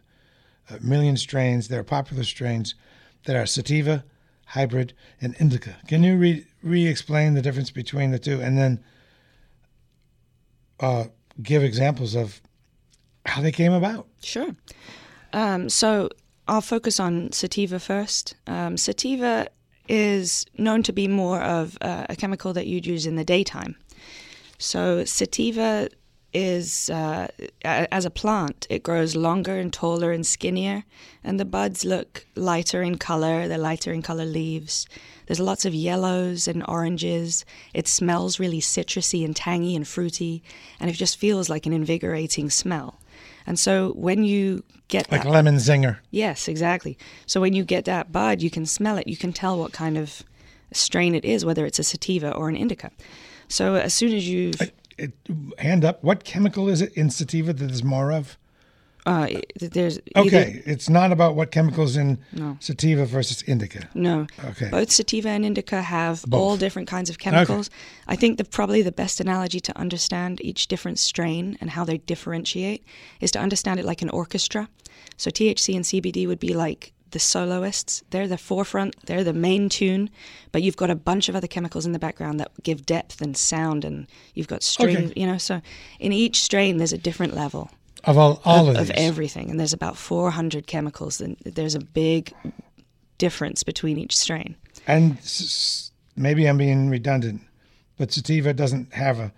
A 0.70 0.80
million 0.80 1.18
strains. 1.18 1.68
There 1.68 1.82
are 1.82 1.84
popular 1.84 2.24
strains 2.24 2.74
that 3.26 3.36
are 3.36 3.46
sativa, 3.46 4.06
hybrid, 4.46 4.94
and 5.20 5.36
indica. 5.38 5.76
Can 5.90 6.04
you 6.04 6.16
re 6.16 6.48
re 6.64 6.88
explain 6.88 7.34
the 7.34 7.42
difference 7.42 7.70
between 7.70 8.12
the 8.12 8.20
two, 8.20 8.40
and 8.40 8.58
then 8.58 8.82
uh, 10.80 11.04
give 11.44 11.66
examples 11.66 12.16
of 12.16 12.40
how 13.26 13.42
they 13.42 13.52
came 13.52 13.74
about? 13.74 14.08
Sure. 14.22 14.56
Um, 15.34 15.68
so 15.68 16.08
I'll 16.48 16.62
focus 16.62 16.98
on 16.98 17.34
sativa 17.34 17.78
first. 17.78 18.36
Um, 18.48 18.78
sativa 18.78 19.50
is 19.88 20.46
known 20.58 20.84
to 20.84 20.94
be 20.94 21.08
more 21.08 21.42
of 21.42 21.78
a 21.82 22.16
chemical 22.18 22.54
that 22.54 22.68
you'd 22.68 22.86
use 22.86 23.06
in 23.06 23.16
the 23.16 23.26
daytime. 23.26 23.76
So 24.58 25.04
sativa 25.06 25.90
is, 26.34 26.90
uh, 26.90 27.28
as 27.64 28.04
a 28.04 28.10
plant, 28.10 28.68
it 28.70 28.84
grows 28.84 29.16
longer 29.16 29.58
and 29.58 29.72
taller 29.72 30.12
and 30.12 30.28
skinnier, 30.28 30.84
and 31.24 31.40
the 31.40 31.46
buds 31.46 31.86
look 31.86 32.26
lighter 32.36 32.82
in 32.82 32.98
color. 32.98 33.48
They're 33.48 33.58
lighter 33.58 33.94
in 33.94 34.02
color 34.02 34.26
leaves. 34.26 34.86
There's 35.28 35.40
lots 35.40 35.64
of 35.64 35.74
yellows 35.74 36.48
and 36.48 36.64
oranges. 36.68 37.46
It 37.74 37.88
smells 37.88 38.38
really 38.38 38.60
citrusy 38.60 39.24
and 39.24 39.34
tangy 39.34 39.78
and 39.78 39.88
fruity, 39.88 40.44
and 40.80 40.90
it 40.90 40.94
just 40.94 41.18
feels 41.18 41.50
like 41.50 41.66
an 41.66 41.74
invigorating 41.74 42.50
smell. 42.50 43.00
And 43.48 43.58
so 43.58 43.94
when 43.94 44.26
you 44.26 44.64
get 44.88 45.12
Like 45.12 45.24
that, 45.24 45.30
lemon 45.30 45.56
zinger. 45.56 45.98
Yes, 46.12 46.48
exactly. 46.48 46.98
So 47.26 47.42
when 47.42 47.54
you 47.54 47.64
get 47.64 47.86
that 47.86 48.12
bud, 48.12 48.42
you 48.42 48.50
can 48.50 48.66
smell 48.66 48.98
it. 48.98 49.08
You 49.08 49.18
can 49.18 49.34
tell 49.34 49.58
what 49.58 49.72
kind 49.72 49.98
of 49.98 50.24
strain 50.72 51.16
it 51.16 51.26
is, 51.26 51.46
whether 51.46 51.66
it's 51.66 51.80
a 51.80 51.84
sativa 51.84 52.34
or 52.34 52.50
an 52.50 52.56
indica. 52.56 52.92
So 53.48 53.76
as 53.76 53.94
soon 53.94 54.14
as 54.14 54.28
you 54.28 54.52
It, 54.98 55.14
hand 55.58 55.84
up. 55.84 56.04
What 56.04 56.24
chemical 56.24 56.70
is 56.70 56.82
it 56.82 56.94
in 56.94 57.10
sativa 57.10 57.54
that 57.54 57.66
there's 57.66 57.84
more 57.84 58.12
of? 58.12 58.38
Uh, 59.06 59.28
there's 59.60 60.00
Okay, 60.16 60.64
it's 60.66 60.90
not 60.90 61.12
about 61.12 61.36
what 61.36 61.52
chemicals 61.52 61.96
in 61.96 62.18
No. 62.34 62.58
sativa 62.60 63.06
versus 63.06 63.44
indica. 63.44 63.88
No. 63.94 64.26
Okay. 64.44 64.70
Both 64.70 64.92
sativa 64.92 65.30
and 65.30 65.46
indica 65.46 65.82
have 65.82 66.24
Both. 66.24 66.40
all 66.40 66.58
different 66.58 66.88
kinds 66.88 67.10
of 67.10 67.20
chemicals. 67.20 67.68
Okay. 67.70 67.78
I 68.08 68.16
think 68.16 68.38
the 68.38 68.44
probably 68.46 68.82
the 68.82 68.92
best 68.92 69.20
analogy 69.20 69.60
to 69.60 69.78
understand 69.78 70.42
each 70.44 70.68
different 70.68 70.98
strain 71.00 71.58
and 71.62 71.70
how 71.72 71.84
they 71.86 71.98
differentiate 72.00 72.84
is 73.22 73.32
to 73.32 73.40
understand 73.40 73.80
it 73.80 73.86
like 73.86 74.02
an 74.02 74.10
orchestra. 74.10 74.70
So 75.18 75.30
THC 75.30 75.76
and 75.76 75.86
CBD 75.86 76.28
would 76.28 76.40
be 76.40 76.54
like 76.54 76.92
the 77.12 77.20
soloists. 77.20 78.04
They're 78.10 78.28
the 78.28 78.38
forefront. 78.38 78.96
They're 79.06 79.24
the 79.24 79.34
main 79.34 79.70
tune, 79.70 80.10
but 80.52 80.64
you've 80.64 80.76
got 80.76 80.90
a 80.90 80.96
bunch 80.96 81.30
of 81.30 81.36
other 81.36 81.48
chemicals 81.48 81.86
in 81.86 81.92
the 81.94 82.00
background 82.00 82.40
that 82.40 82.52
give 82.64 82.86
depth 82.86 83.22
and 83.22 83.38
sound, 83.38 83.86
and 83.86 84.08
you've 84.34 84.48
got 84.48 84.64
strings. 84.64 85.12
Okay. 85.12 85.22
You 85.22 85.28
know, 85.28 85.38
so 85.38 85.62
in 86.00 86.12
each 86.12 86.42
strain 86.42 86.78
there's 86.78 86.92
a 86.94 86.98
different 86.98 87.36
level 87.36 87.70
Of 88.06 88.18
all, 88.18 88.42
all 88.46 88.70
of, 88.70 88.78
of, 88.78 88.88
these. 88.88 88.96
everything, 88.98 89.50
and 89.50 89.60
there's 89.60 89.74
about 89.74 89.98
400 89.98 90.68
chemicals. 90.68 91.20
And 91.20 91.38
there's 91.44 91.76
a 91.76 91.80
big 91.80 92.34
difference 93.18 93.64
between 93.64 93.98
each 93.98 94.16
strain. 94.16 94.56
And 94.88 95.18
s- 95.18 95.92
maybe 96.16 96.46
I'm 96.48 96.58
being 96.58 96.90
redundant, 96.90 97.42
but 97.98 98.12
sativa 98.12 98.54
doesn't 98.54 98.94
have 98.94 99.20
a, 99.20 99.32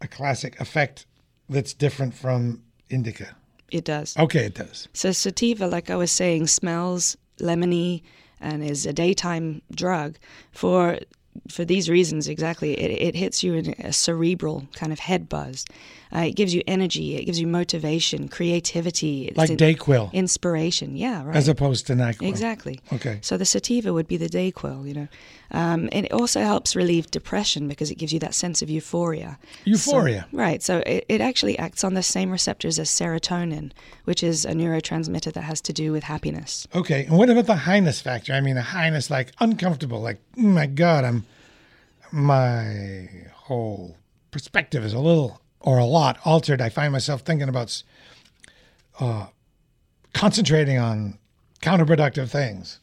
a 0.00 0.08
classic 0.08 0.60
effect 0.60 1.06
that's 1.48 1.74
different 1.74 2.14
from 2.14 2.62
indica. 2.90 3.34
It 3.70 3.84
does. 3.84 4.16
Okay, 4.18 4.44
it 4.44 4.54
does. 4.54 4.88
So 4.92 5.12
sativa, 5.12 5.66
like 5.66 5.90
I 5.90 5.96
was 5.96 6.12
saying, 6.12 6.46
smells 6.46 7.16
lemony 7.40 8.02
and 8.40 8.62
is 8.62 8.86
a 8.86 8.92
daytime 8.92 9.62
drug 9.74 10.16
for 10.52 10.98
for 11.48 11.64
these 11.64 11.88
reasons 11.88 12.28
exactly. 12.28 12.72
It, 12.78 12.90
it 13.08 13.14
hits 13.14 13.42
you 13.42 13.54
in 13.54 13.74
a 13.80 13.92
cerebral 13.92 14.66
kind 14.74 14.92
of 14.92 14.98
head 14.98 15.28
buzz. 15.28 15.64
Uh, 16.14 16.20
it 16.20 16.32
gives 16.36 16.54
you 16.54 16.62
energy. 16.66 17.16
It 17.16 17.24
gives 17.24 17.40
you 17.40 17.46
motivation, 17.46 18.28
creativity. 18.28 19.28
It's 19.28 19.38
Like 19.38 19.50
in- 19.50 19.56
Dayquil. 19.56 20.12
Inspiration. 20.12 20.96
Yeah, 20.96 21.24
right. 21.24 21.34
As 21.36 21.48
opposed 21.48 21.86
to 21.86 21.94
NyQuil. 21.94 22.28
Exactly. 22.28 22.80
Okay. 22.92 23.18
So 23.22 23.36
the 23.38 23.46
sativa 23.46 23.92
would 23.92 24.06
be 24.06 24.16
the 24.18 24.28
Dayquil, 24.28 24.86
you 24.86 24.94
know. 24.94 25.08
Um, 25.52 25.88
and 25.92 26.06
it 26.06 26.12
also 26.12 26.40
helps 26.40 26.74
relieve 26.74 27.10
depression 27.10 27.68
because 27.68 27.90
it 27.90 27.96
gives 27.96 28.12
you 28.12 28.18
that 28.20 28.34
sense 28.34 28.62
of 28.62 28.70
euphoria. 28.70 29.38
Euphoria. 29.64 30.26
So- 30.30 30.36
right. 30.38 30.62
So 30.62 30.78
it, 30.86 31.04
it 31.08 31.20
actually 31.20 31.58
acts 31.58 31.84
on 31.84 31.94
the 31.94 32.02
same 32.02 32.30
receptors 32.30 32.78
as 32.78 32.88
serotonin, 32.88 33.70
which 34.04 34.22
is 34.22 34.44
a 34.44 34.52
neurotransmitter 34.52 35.32
that 35.32 35.42
has 35.42 35.60
to 35.62 35.72
do 35.72 35.92
with 35.92 36.04
happiness. 36.04 36.66
Okay, 36.74 37.04
and 37.04 37.18
what 37.18 37.28
about 37.28 37.46
the 37.46 37.56
highness 37.56 38.00
factor? 38.00 38.32
I 38.32 38.40
mean, 38.40 38.54
the 38.54 38.62
highness 38.62 39.10
like 39.10 39.32
uncomfortable, 39.40 40.00
like 40.00 40.20
oh 40.38 40.42
my 40.42 40.66
God, 40.66 41.04
I'm 41.04 41.26
my 42.10 43.08
whole 43.34 43.96
perspective 44.30 44.84
is 44.84 44.92
a 44.92 44.98
little 44.98 45.40
or 45.60 45.78
a 45.78 45.84
lot 45.84 46.18
altered. 46.24 46.60
I 46.60 46.68
find 46.68 46.92
myself 46.92 47.22
thinking 47.22 47.48
about 47.48 47.82
uh, 49.00 49.26
concentrating 50.12 50.78
on 50.78 51.18
counterproductive 51.62 52.30
things. 52.30 52.80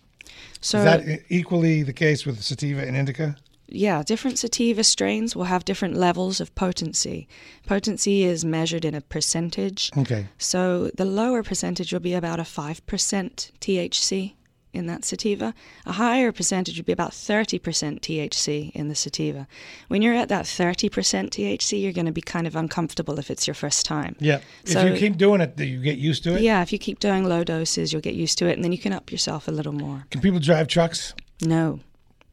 So 0.62 0.80
is 0.80 0.84
that 0.84 1.22
equally 1.30 1.84
the 1.84 1.94
case 1.94 2.26
with 2.26 2.42
sativa 2.42 2.86
and 2.86 2.96
indica? 2.98 3.38
yeah, 3.72 4.04
different 4.04 4.40
sativa 4.40 4.84
strains 4.84 5.36
will 5.36 5.46
have 5.46 5.66
different 5.66 5.96
levels 5.96 6.42
of 6.42 6.54
potency. 6.56 7.28
Potency 7.66 8.24
is 8.24 8.44
measured 8.44 8.86
in 8.86 8.96
a 8.96 9.02
percentage. 9.02 9.92
Okay. 9.98 10.28
So 10.38 10.92
the 10.96 11.06
lower 11.06 11.44
percentage 11.44 11.94
will 11.94 12.00
be 12.00 12.14
about 12.14 12.40
a 12.40 12.44
5% 12.44 12.82
THC 12.86 14.34
in 14.74 14.86
that 14.86 15.04
sativa. 15.04 15.54
A 15.86 15.94
higher 15.94 16.32
percentage 16.32 16.78
would 16.78 16.86
be 16.86 16.92
about 16.92 17.12
30% 17.12 17.60
THC 18.02 18.72
in 18.72 18.88
the 18.88 18.96
sativa. 18.96 19.48
When 19.88 20.02
you're 20.02 20.14
at 20.14 20.30
that 20.30 20.46
30% 20.46 20.90
THC, 20.90 21.82
you're 21.82 21.92
going 21.94 22.06
to 22.06 22.12
be 22.12 22.22
kind 22.22 22.46
of 22.48 22.56
uncomfortable 22.56 23.18
if 23.20 23.32
it's 23.32 23.48
your 23.48 23.56
first 23.56 23.86
time. 23.86 24.16
Yeah. 24.20 24.42
So- 24.66 24.82
if 24.86 24.94
you 24.94 25.00
keep 25.10 25.18
doing 25.18 25.42
it, 25.42 25.56
do 25.56 25.66
you 25.66 25.82
get 25.82 25.98
used 25.98 26.24
to 26.26 26.36
it? 26.36 26.42
Yeah, 26.42 26.62
if 26.62 26.72
you 26.72 26.78
keep 26.80 27.00
doing 27.00 27.24
low 27.28 27.44
doses, 27.44 27.92
you'll 27.92 28.02
get 28.02 28.16
used 28.16 28.38
to 28.40 28.48
it, 28.48 28.54
and 28.54 28.64
then 28.64 28.72
you 28.72 28.78
can 28.78 28.94
up 28.94 29.12
yourself 29.12 29.48
a 29.48 29.52
little 29.52 29.74
more. 29.74 30.06
Can 30.12 30.22
people 30.22 30.40
drive 30.40 30.68
trucks? 30.68 31.14
No. 31.42 31.80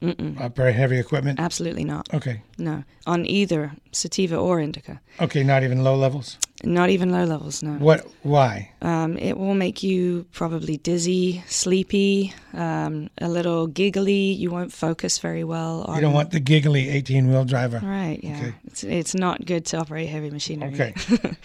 Mm-mm. 0.01 0.39
Uh, 0.39 0.49
very 0.49 0.73
heavy 0.73 0.99
equipment? 0.99 1.39
Absolutely 1.39 1.83
not. 1.83 2.07
Okay. 2.13 2.43
No. 2.59 2.83
On 3.07 3.25
either 3.25 3.71
sativa 3.97 4.35
or 4.37 4.59
indica. 4.59 5.01
Okay, 5.19 5.43
not 5.43 5.63
even 5.63 5.83
low 5.83 5.95
levels? 5.95 6.37
Not 6.63 6.89
even 6.89 7.11
low 7.11 7.23
levels, 7.25 7.61
no. 7.61 7.73
What? 7.73 8.07
Why? 8.23 8.71
Um, 8.81 9.15
it 9.17 9.37
will 9.37 9.53
make 9.53 9.83
you 9.83 10.25
probably 10.31 10.77
dizzy, 10.77 11.43
sleepy, 11.47 12.33
um, 12.53 13.09
a 13.19 13.29
little 13.29 13.67
giggly. 13.67 14.31
You 14.31 14.49
won't 14.49 14.73
focus 14.73 15.19
very 15.19 15.43
well. 15.43 15.83
On, 15.87 15.95
You 15.95 16.01
don't 16.01 16.13
want 16.13 16.31
the 16.31 16.39
giggly 16.39 16.89
18 16.89 17.29
wheel 17.29 17.45
driver. 17.45 17.79
Right, 17.83 18.19
yeah. 18.23 18.37
Okay. 18.37 18.53
It's, 18.65 18.83
it's 18.83 19.13
not 19.13 19.45
good 19.45 19.65
to 19.67 19.77
operate 19.77 20.09
heavy 20.09 20.31
machinery. 20.31 20.73
Okay. 20.73 20.93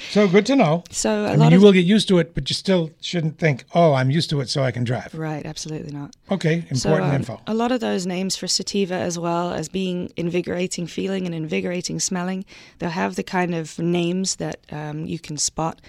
so 0.10 0.28
good 0.28 0.46
to 0.46 0.56
know. 0.56 0.84
So 0.90 1.24
a 1.24 1.26
I 1.26 1.30
mean, 1.32 1.38
lot 1.40 1.52
you 1.52 1.58
of- 1.58 1.62
will 1.64 1.72
get 1.72 1.84
used 1.84 2.08
to 2.08 2.18
it, 2.18 2.34
but 2.34 2.48
you 2.48 2.54
still 2.54 2.90
shouldn't 3.02 3.38
think, 3.38 3.64
oh, 3.74 3.92
I'm 3.92 4.10
used 4.10 4.30
to 4.30 4.40
it, 4.40 4.48
so 4.48 4.62
I 4.62 4.70
can 4.70 4.84
drive. 4.84 5.12
Right, 5.14 5.44
absolutely 5.44 5.92
not. 5.92 6.16
Okay, 6.30 6.54
important 6.70 6.78
So, 6.78 6.94
um, 6.94 7.14
info. 7.14 7.40
A 7.46 7.54
lot 7.54 7.70
of 7.70 7.80
those 7.80 8.06
names 8.06 8.34
for 8.36 8.46
sativa, 8.46 8.94
as 8.94 9.18
well 9.18 9.52
as 9.52 9.68
being 9.68 10.10
invigorating 10.16 10.86
feeling 10.86 11.26
and 11.26 11.34
invigorating 11.34 12.00
smelling, 12.00 12.41
they'll 12.78 12.90
have 12.90 13.16
the 13.16 13.22
kind 13.22 13.54
of 13.54 13.78
names 13.78 14.36
that 14.36 14.60
um, 14.70 15.06
you 15.06 15.18
can 15.18 15.36
spot. 15.36 15.80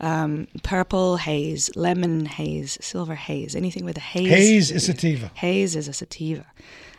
Um, 0.00 0.48
purple 0.64 1.16
haze, 1.16 1.70
lemon 1.76 2.26
haze, 2.26 2.76
silver 2.80 3.14
haze, 3.14 3.54
anything 3.54 3.84
with 3.84 3.96
a 3.96 4.00
haze. 4.00 4.28
Haze 4.28 4.70
is 4.72 4.86
sativa. 4.86 5.30
Haze 5.34 5.76
is 5.76 5.86
a 5.86 5.92
sativa. 5.92 6.46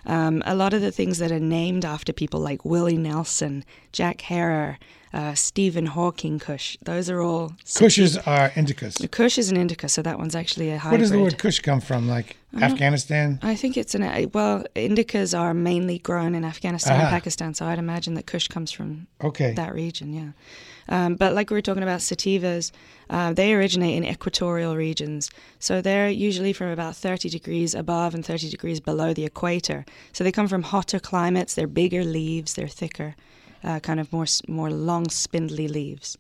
Um, 0.06 0.42
a 0.46 0.56
lot 0.56 0.74
of 0.74 0.82
the 0.82 0.92
things 0.92 1.18
that 1.18 1.32
are 1.32 1.40
named 1.40 1.84
after 1.86 2.14
people 2.14 2.40
like 2.40 2.64
Willie 2.64 2.98
Nelson, 2.98 3.66
Jack 3.92 4.22
Herer, 4.22 4.78
uh, 5.14 5.36
Stephen 5.36 5.86
Hawking 5.86 6.40
Kush, 6.40 6.78
those 6.82 7.10
are 7.10 7.22
all. 7.22 7.50
Kushes 7.66 8.18
are 8.28 8.50
indicas. 8.52 8.98
The 8.98 9.08
Kush 9.08 9.38
is 9.38 9.52
an 9.52 9.58
indica, 9.58 9.88
so 9.88 10.02
that 10.02 10.18
one's 10.18 10.36
actually 10.36 10.72
a 10.72 10.78
hybrid. 10.78 10.92
Where 10.92 11.04
does 11.04 11.12
the 11.12 11.20
word 11.20 11.38
Kush 11.38 11.60
come 11.60 11.82
from? 11.82 12.08
Like 12.08 12.38
Afghanistan? 12.60 13.40
I 13.44 13.56
think 13.56 13.78
it's 13.78 13.94
an 13.96 14.02
well. 14.34 14.66
Indicas 14.76 15.38
are 15.38 15.54
mainly 15.54 16.00
grown 16.00 16.34
in 16.36 16.44
Afghanistan 16.44 16.94
Aha. 16.94 17.02
and 17.04 17.10
Pakistan, 17.10 17.54
so 17.54 17.66
I'd 17.66 17.80
imagine 17.80 18.16
that 18.16 18.26
Kush 18.26 18.48
comes 18.48 18.72
from 18.72 19.08
Okay. 19.24 19.54
that 19.54 19.74
region. 19.74 20.14
Yeah, 20.14 20.32
um, 20.90 21.16
but 21.16 21.34
like 21.34 21.50
we 21.50 21.56
were 21.56 21.62
talking 21.62 21.84
about 21.84 22.00
sativas, 22.00 22.72
uh, 23.10 23.34
they 23.34 23.54
originate 23.54 23.96
in 23.96 24.04
equatorial 24.06 24.76
regions, 24.76 25.30
so 25.60 25.82
they're 25.82 26.10
usually 26.10 26.54
from 26.54 26.70
about 26.70 26.96
30 26.96 27.30
degrees 27.30 27.76
above 27.76 28.16
and 28.16 28.26
30 28.26 28.50
degrees 28.50 28.80
below 28.80 29.14
the 29.14 29.26
equator. 29.26 29.86
So 30.12 30.24
they 30.24 30.32
come 30.32 30.48
from 30.48 30.64
hotter 30.64 31.00
climates. 31.00 31.54
They're 31.54 31.68
bigger 31.68 32.04
leaves. 32.04 32.54
They're 32.54 32.68
thicker, 32.68 33.16
uh, 33.64 33.80
kind 33.80 34.00
of 34.00 34.12
more 34.12 34.26
more 34.48 34.72
long, 34.72 35.10
spindly 35.10 35.68
leaves. 35.68 36.18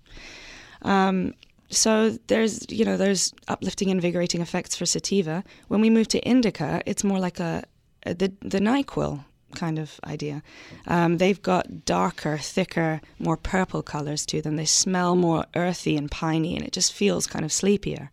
Um, 0.81 1.33
so 1.69 2.17
there's 2.27 2.65
you 2.69 2.85
know 2.85 2.97
there's 2.97 3.33
uplifting, 3.47 3.89
invigorating 3.89 4.41
effects 4.41 4.75
for 4.75 4.85
sativa. 4.85 5.43
When 5.67 5.81
we 5.81 5.89
move 5.89 6.07
to 6.09 6.19
indica, 6.19 6.81
it's 6.85 7.03
more 7.03 7.19
like 7.19 7.39
a, 7.39 7.63
a 8.05 8.13
the 8.13 8.31
the 8.41 8.59
Nyquil 8.59 9.23
kind 9.53 9.79
of 9.79 9.99
idea. 10.03 10.41
Um, 10.87 11.17
they've 11.17 11.41
got 11.41 11.85
darker, 11.85 12.37
thicker, 12.37 13.01
more 13.19 13.37
purple 13.37 13.83
colors 13.83 14.25
to 14.27 14.41
them. 14.41 14.55
They 14.55 14.65
smell 14.65 15.15
more 15.15 15.45
earthy 15.55 15.95
and 15.95 16.09
piney, 16.09 16.55
and 16.55 16.65
it 16.65 16.73
just 16.73 16.91
feels 16.93 17.27
kind 17.27 17.45
of 17.45 17.51
sleepier. 17.51 18.11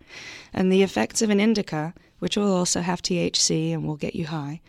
And 0.53 0.71
the 0.71 0.83
effects 0.83 1.23
of 1.23 1.31
an 1.31 1.41
indica, 1.41 1.95
which 2.19 2.37
will 2.37 2.55
also 2.55 2.81
have 2.81 3.03
THC 3.03 3.73
and 3.73 3.85
will 3.85 3.97
get 3.97 4.15
you 4.15 4.27
high. 4.27 4.61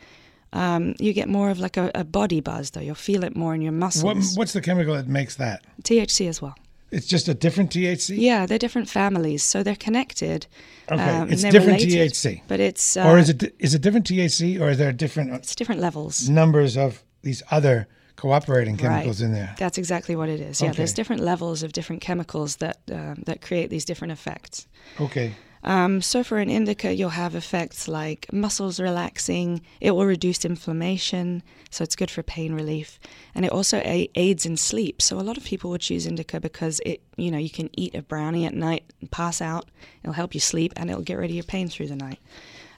Um, 0.53 0.95
you 0.99 1.13
get 1.13 1.29
more 1.29 1.49
of 1.49 1.59
like 1.59 1.77
a, 1.77 1.91
a 1.95 2.03
body 2.03 2.41
buzz, 2.41 2.71
though. 2.71 2.81
You'll 2.81 2.95
feel 2.95 3.23
it 3.23 3.35
more 3.35 3.55
in 3.55 3.61
your 3.61 3.71
muscles. 3.71 4.03
What, 4.03 4.17
what's 4.35 4.53
the 4.53 4.61
chemical 4.61 4.93
that 4.95 5.07
makes 5.07 5.35
that? 5.35 5.63
THC 5.83 6.27
as 6.27 6.41
well. 6.41 6.55
It's 6.91 7.07
just 7.07 7.29
a 7.29 7.33
different 7.33 7.71
THC? 7.71 8.17
Yeah, 8.17 8.45
they're 8.45 8.57
different 8.59 8.89
families, 8.89 9.43
so 9.43 9.63
they're 9.63 9.77
connected. 9.77 10.45
Okay, 10.91 11.01
um, 11.01 11.31
it's 11.31 11.41
different 11.41 11.81
related, 11.81 12.11
THC. 12.11 12.41
But 12.49 12.59
it's 12.59 12.97
uh, 12.97 13.07
or 13.07 13.17
is 13.17 13.29
it 13.29 13.55
is 13.59 13.73
it 13.73 13.81
different 13.81 14.05
THC 14.05 14.59
or 14.59 14.69
is 14.71 14.77
there 14.77 14.91
different 14.91 15.33
It's 15.35 15.55
different 15.55 15.79
levels. 15.79 16.27
numbers 16.29 16.75
of 16.75 17.01
these 17.21 17.41
other 17.49 17.87
cooperating 18.17 18.75
chemicals 18.75 19.21
right. 19.21 19.27
in 19.27 19.33
there? 19.33 19.55
That's 19.57 19.77
exactly 19.77 20.17
what 20.17 20.27
it 20.27 20.41
is. 20.41 20.59
Yeah, 20.61 20.69
Okay. 20.69 20.77
there's 20.77 20.93
different 20.93 21.21
levels 21.23 21.63
of 21.63 21.71
different 21.71 22.01
chemicals 22.01 22.57
that 22.57 22.79
um, 22.91 23.23
that 23.25 23.39
create 23.41 23.69
these 23.69 23.85
different 23.85 24.11
effects. 24.11 24.67
Okay. 24.99 25.33
Um, 25.63 26.01
so 26.01 26.23
for 26.23 26.39
an 26.39 26.49
indica, 26.49 26.93
you'll 26.93 27.09
have 27.09 27.35
effects 27.35 27.87
like 27.87 28.31
muscles 28.33 28.79
relaxing. 28.79 29.61
It 29.79 29.91
will 29.91 30.05
reduce 30.05 30.43
inflammation, 30.43 31.43
so 31.69 31.83
it's 31.83 31.95
good 31.95 32.09
for 32.09 32.23
pain 32.23 32.53
relief, 32.53 32.99
and 33.35 33.45
it 33.45 33.51
also 33.51 33.77
a- 33.77 34.09
aids 34.15 34.45
in 34.45 34.57
sleep. 34.57 35.01
So 35.01 35.19
a 35.19 35.21
lot 35.21 35.37
of 35.37 35.43
people 35.43 35.69
would 35.69 35.81
choose 35.81 36.07
indica 36.07 36.39
because 36.39 36.81
it, 36.85 37.01
you 37.15 37.29
know, 37.29 37.37
you 37.37 37.49
can 37.49 37.69
eat 37.73 37.93
a 37.93 38.01
brownie 38.01 38.45
at 38.45 38.55
night, 38.55 38.85
and 38.99 39.11
pass 39.11 39.41
out. 39.41 39.69
It'll 40.03 40.13
help 40.13 40.33
you 40.33 40.39
sleep, 40.39 40.73
and 40.75 40.89
it'll 40.89 41.03
get 41.03 41.17
rid 41.17 41.29
of 41.29 41.35
your 41.35 41.43
pain 41.43 41.67
through 41.67 41.87
the 41.87 41.95
night. 41.95 42.19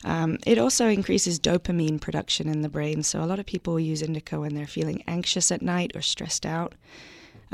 Um, 0.04 0.38
it 0.46 0.58
also 0.58 0.90
increases 0.90 1.40
dopamine 1.40 2.02
production 2.02 2.50
in 2.50 2.62
the 2.62 2.70
brain. 2.70 3.04
So 3.04 3.24
a 3.24 3.26
lot 3.26 3.40
of 3.40 3.46
people 3.46 3.80
use 3.80 4.02
indica 4.02 4.40
when 4.40 4.54
they're 4.54 4.68
feeling 4.68 5.02
anxious 5.08 5.52
at 5.52 5.62
night 5.62 5.94
or 5.96 6.02
stressed 6.02 6.46
out. 6.46 6.74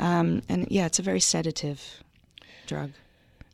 Um, 0.00 0.42
and 0.48 0.66
yeah, 0.68 0.86
it's 0.86 0.98
a 0.98 1.02
very 1.02 1.20
sedative 1.20 2.02
drug. 2.66 2.90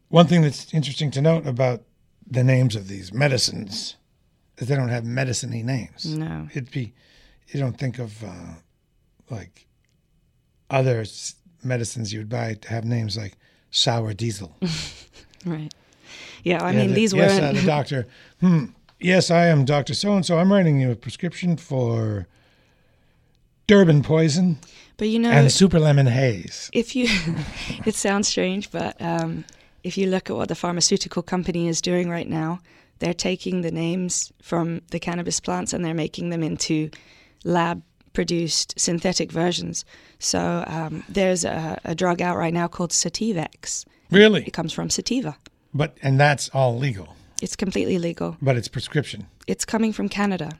One 0.08 0.26
thing 0.26 0.42
that's 0.42 0.72
interesting 0.72 1.10
to 1.12 1.20
note 1.20 1.46
about 1.46 1.82
the 2.26 2.44
names 2.44 2.76
of 2.76 2.88
these 2.88 3.12
medicines 3.12 3.96
is 4.58 4.68
they 4.68 4.76
don't 4.76 4.88
have 4.88 5.04
medicine-y 5.04 5.62
names. 5.62 6.06
No. 6.06 6.48
It'd 6.50 6.70
be, 6.70 6.92
you 7.48 7.60
don't 7.60 7.78
think 7.78 7.98
of 7.98 8.22
uh, 8.24 8.54
like 9.30 9.66
other 10.70 11.04
medicines 11.62 12.12
you 12.12 12.20
would 12.20 12.28
buy 12.28 12.54
to 12.54 12.68
have 12.68 12.84
names 12.84 13.16
like 13.16 13.36
sour 13.70 14.12
diesel. 14.14 14.56
Right. 15.44 15.72
Yeah, 16.42 16.60
I 16.64 16.72
Yeah, 16.72 16.78
mean, 16.78 16.88
the- 16.88 16.94
these 16.94 17.12
yes, 17.14 17.40
weren't. 17.40 17.56
uh, 17.56 17.60
the 17.60 17.66
doctor. 17.66 18.06
Hmm. 18.40 18.64
Yes, 18.98 19.30
I 19.30 19.46
am 19.46 19.64
Doctor 19.64 19.94
So 19.94 20.12
and 20.14 20.26
So. 20.26 20.38
I'm 20.38 20.52
writing 20.52 20.80
you 20.80 20.90
a 20.90 20.96
prescription 20.96 21.56
for 21.56 22.26
Durban 23.68 24.02
poison 24.02 24.58
but 24.96 25.08
you 25.08 25.20
know, 25.20 25.30
and 25.30 25.52
super 25.52 25.78
lemon 25.78 26.06
haze. 26.06 26.68
if 26.72 26.96
you, 26.96 27.06
it 27.86 27.94
sounds 27.94 28.26
strange, 28.26 28.70
but 28.72 28.96
um, 29.00 29.44
if 29.86 29.96
you 29.96 30.06
look 30.08 30.28
at 30.30 30.36
what 30.36 30.48
the 30.48 30.54
pharmaceutical 30.54 31.22
company 31.22 31.68
is 31.68 31.80
doing 31.80 32.10
right 32.10 32.28
now, 32.28 32.58
they're 32.98 33.14
taking 33.14 33.60
the 33.60 33.70
names 33.70 34.32
from 34.42 34.82
the 34.90 34.98
cannabis 34.98 35.38
plants 35.38 35.72
and 35.72 35.84
they're 35.84 35.94
making 36.06 36.30
them 36.30 36.42
into 36.42 36.90
lab 37.44 37.82
produced 38.12 38.74
synthetic 38.78 39.30
versions. 39.30 39.84
So 40.18 40.64
um, 40.66 41.04
there's 41.08 41.44
a, 41.44 41.78
a 41.84 41.94
drug 41.94 42.20
out 42.20 42.36
right 42.36 42.52
now 42.52 42.66
called 42.66 42.90
Sativex. 42.90 43.84
Really? 44.10 44.42
It 44.44 44.52
comes 44.52 44.72
from 44.72 44.90
sativa. 44.90 45.36
But 45.72 45.96
and 46.02 46.18
that's 46.18 46.48
all 46.50 46.78
legal, 46.78 47.14
It's 47.42 47.54
completely 47.54 47.98
legal. 47.98 48.36
but 48.40 48.56
it's 48.56 48.68
prescription. 48.68 49.26
It's 49.46 49.64
coming 49.64 49.92
from 49.92 50.08
Canada. 50.08 50.50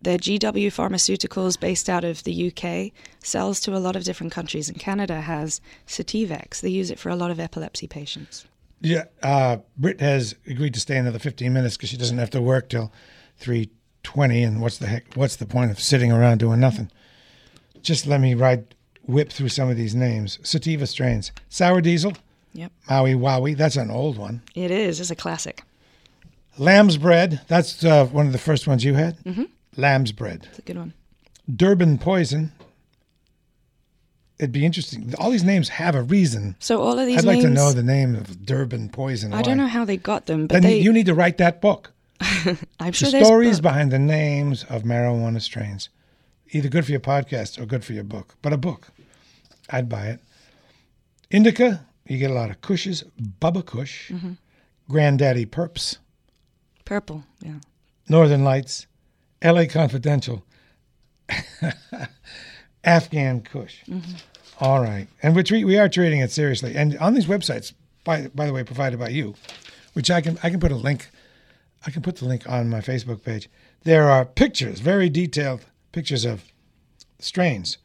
The 0.00 0.18
GW 0.18 0.68
Pharmaceuticals, 0.68 1.60
based 1.60 1.88
out 1.88 2.04
of 2.04 2.24
the 2.24 2.34
UK, 2.48 2.92
sells 3.22 3.60
to 3.60 3.76
a 3.76 3.78
lot 3.86 3.96
of 3.96 4.04
different 4.04 4.32
countries, 4.32 4.68
and 4.68 4.78
Canada 4.78 5.20
has 5.20 5.60
Sativex. 5.86 6.60
They 6.60 6.70
use 6.70 6.90
it 6.90 6.98
for 6.98 7.08
a 7.10 7.16
lot 7.16 7.30
of 7.30 7.38
epilepsy 7.38 7.86
patients. 7.86 8.46
Yeah, 8.82 9.04
uh, 9.22 9.58
Britt 9.78 10.00
has 10.00 10.34
agreed 10.46 10.74
to 10.74 10.80
stay 10.80 10.96
another 10.96 11.18
15 11.20 11.52
minutes 11.52 11.76
because 11.76 11.88
she 11.90 11.96
doesn't 11.96 12.18
have 12.18 12.30
to 12.30 12.40
work 12.42 12.68
till 12.68 12.92
3:20. 13.40 14.42
And 14.42 14.60
what's 14.60 14.78
the 14.78 14.86
heck? 14.88 15.14
What's 15.14 15.36
the 15.36 15.46
point 15.46 15.70
of 15.70 15.80
sitting 15.80 16.10
around 16.12 16.38
doing 16.38 16.60
nothing? 16.60 16.90
Just 17.82 18.06
let 18.06 18.20
me 18.20 18.34
ride, 18.34 18.74
whip 19.06 19.30
through 19.32 19.48
some 19.50 19.68
of 19.70 19.76
these 19.76 19.94
names. 19.94 20.38
Sativa 20.42 20.86
strains: 20.86 21.32
sour 21.48 21.80
diesel, 21.80 22.12
Yep, 22.54 22.72
Maui 22.90 23.14
Wowie. 23.14 23.56
That's 23.56 23.76
an 23.76 23.90
old 23.90 24.18
one. 24.18 24.42
it 24.54 24.70
is. 24.70 25.00
It's 25.00 25.10
a 25.10 25.16
classic. 25.16 25.62
Lamb's 26.58 26.96
bread. 26.98 27.40
That's 27.48 27.82
uh, 27.84 28.06
one 28.06 28.26
of 28.26 28.32
the 28.32 28.38
first 28.38 28.66
ones 28.66 28.84
you 28.84 28.94
had. 28.94 29.16
Mhm. 29.24 29.48
Lamb's 29.76 30.12
bread. 30.12 30.46
It's 30.50 30.58
a 30.58 30.62
good 30.62 30.76
one. 30.76 30.92
Durban 31.54 31.98
poison. 31.98 32.52
It'd 34.42 34.50
be 34.50 34.66
interesting. 34.66 35.14
All 35.20 35.30
these 35.30 35.44
names 35.44 35.68
have 35.68 35.94
a 35.94 36.02
reason. 36.02 36.56
So 36.58 36.82
all 36.82 36.98
of 36.98 37.06
these 37.06 37.18
I'd 37.18 37.24
like 37.24 37.42
to 37.42 37.48
know 37.48 37.70
the 37.72 37.82
name 37.84 38.16
of 38.16 38.44
Durban 38.44 38.88
poison. 38.88 39.32
I 39.32 39.36
why. 39.36 39.42
don't 39.42 39.56
know 39.56 39.68
how 39.68 39.84
they 39.84 39.96
got 39.96 40.26
them, 40.26 40.48
but 40.48 40.54
Then 40.54 40.62
they. 40.62 40.78
you 40.80 40.92
need 40.92 41.06
to 41.06 41.14
write 41.14 41.38
that 41.38 41.60
book. 41.60 41.92
I'm 42.80 42.90
sure 42.92 43.06
the 43.06 43.12
there's 43.12 43.26
stories 43.26 43.58
book- 43.60 43.70
behind 43.70 43.92
the 43.92 44.00
names 44.00 44.64
of 44.64 44.82
marijuana 44.82 45.40
strains. 45.40 45.90
Either 46.50 46.68
good 46.68 46.84
for 46.84 46.90
your 46.90 47.00
podcast 47.00 47.56
or 47.60 47.66
good 47.66 47.84
for 47.84 47.92
your 47.92 48.02
book. 48.02 48.34
But 48.42 48.52
a 48.52 48.56
book. 48.56 48.88
I'd 49.70 49.88
buy 49.88 50.06
it. 50.06 50.20
Indica, 51.30 51.86
you 52.06 52.18
get 52.18 52.30
a 52.32 52.34
lot 52.34 52.50
of 52.50 52.60
Kushes, 52.60 53.04
Bubba 53.40 53.64
Kush, 53.64 54.10
Mhm. 54.10 54.38
Granddaddy 54.90 55.46
Perps, 55.46 55.98
purple. 56.84 57.22
Yeah. 57.40 57.60
Northern 58.08 58.42
Lights, 58.42 58.86
LA 59.40 59.66
Confidential, 59.66 60.44
Afghan 62.84 63.40
Kush. 63.42 63.82
Mhm. 63.88 64.20
All 64.62 64.80
right. 64.80 65.08
And 65.22 65.34
we 65.34 65.42
treat, 65.42 65.64
we 65.64 65.78
are 65.78 65.88
treating 65.88 66.20
it 66.20 66.30
seriously. 66.30 66.74
And 66.76 66.96
on 66.98 67.14
these 67.14 67.26
websites, 67.26 67.72
by 68.04 68.28
by 68.34 68.46
the 68.46 68.52
way, 68.52 68.62
provided 68.64 68.98
by 68.98 69.08
you, 69.08 69.34
which 69.92 70.10
I 70.10 70.20
can 70.20 70.38
I 70.42 70.50
can 70.50 70.60
put 70.60 70.72
a 70.72 70.76
link 70.76 71.10
I 71.86 71.90
can 71.90 72.02
put 72.02 72.16
the 72.16 72.26
link 72.26 72.48
on 72.48 72.68
my 72.70 72.80
Facebook 72.80 73.24
page. 73.24 73.48
There 73.84 74.08
are 74.08 74.24
pictures, 74.24 74.78
very 74.80 75.08
detailed 75.08 75.64
pictures 75.92 76.24
of 76.24 76.44
strains. 77.18 77.78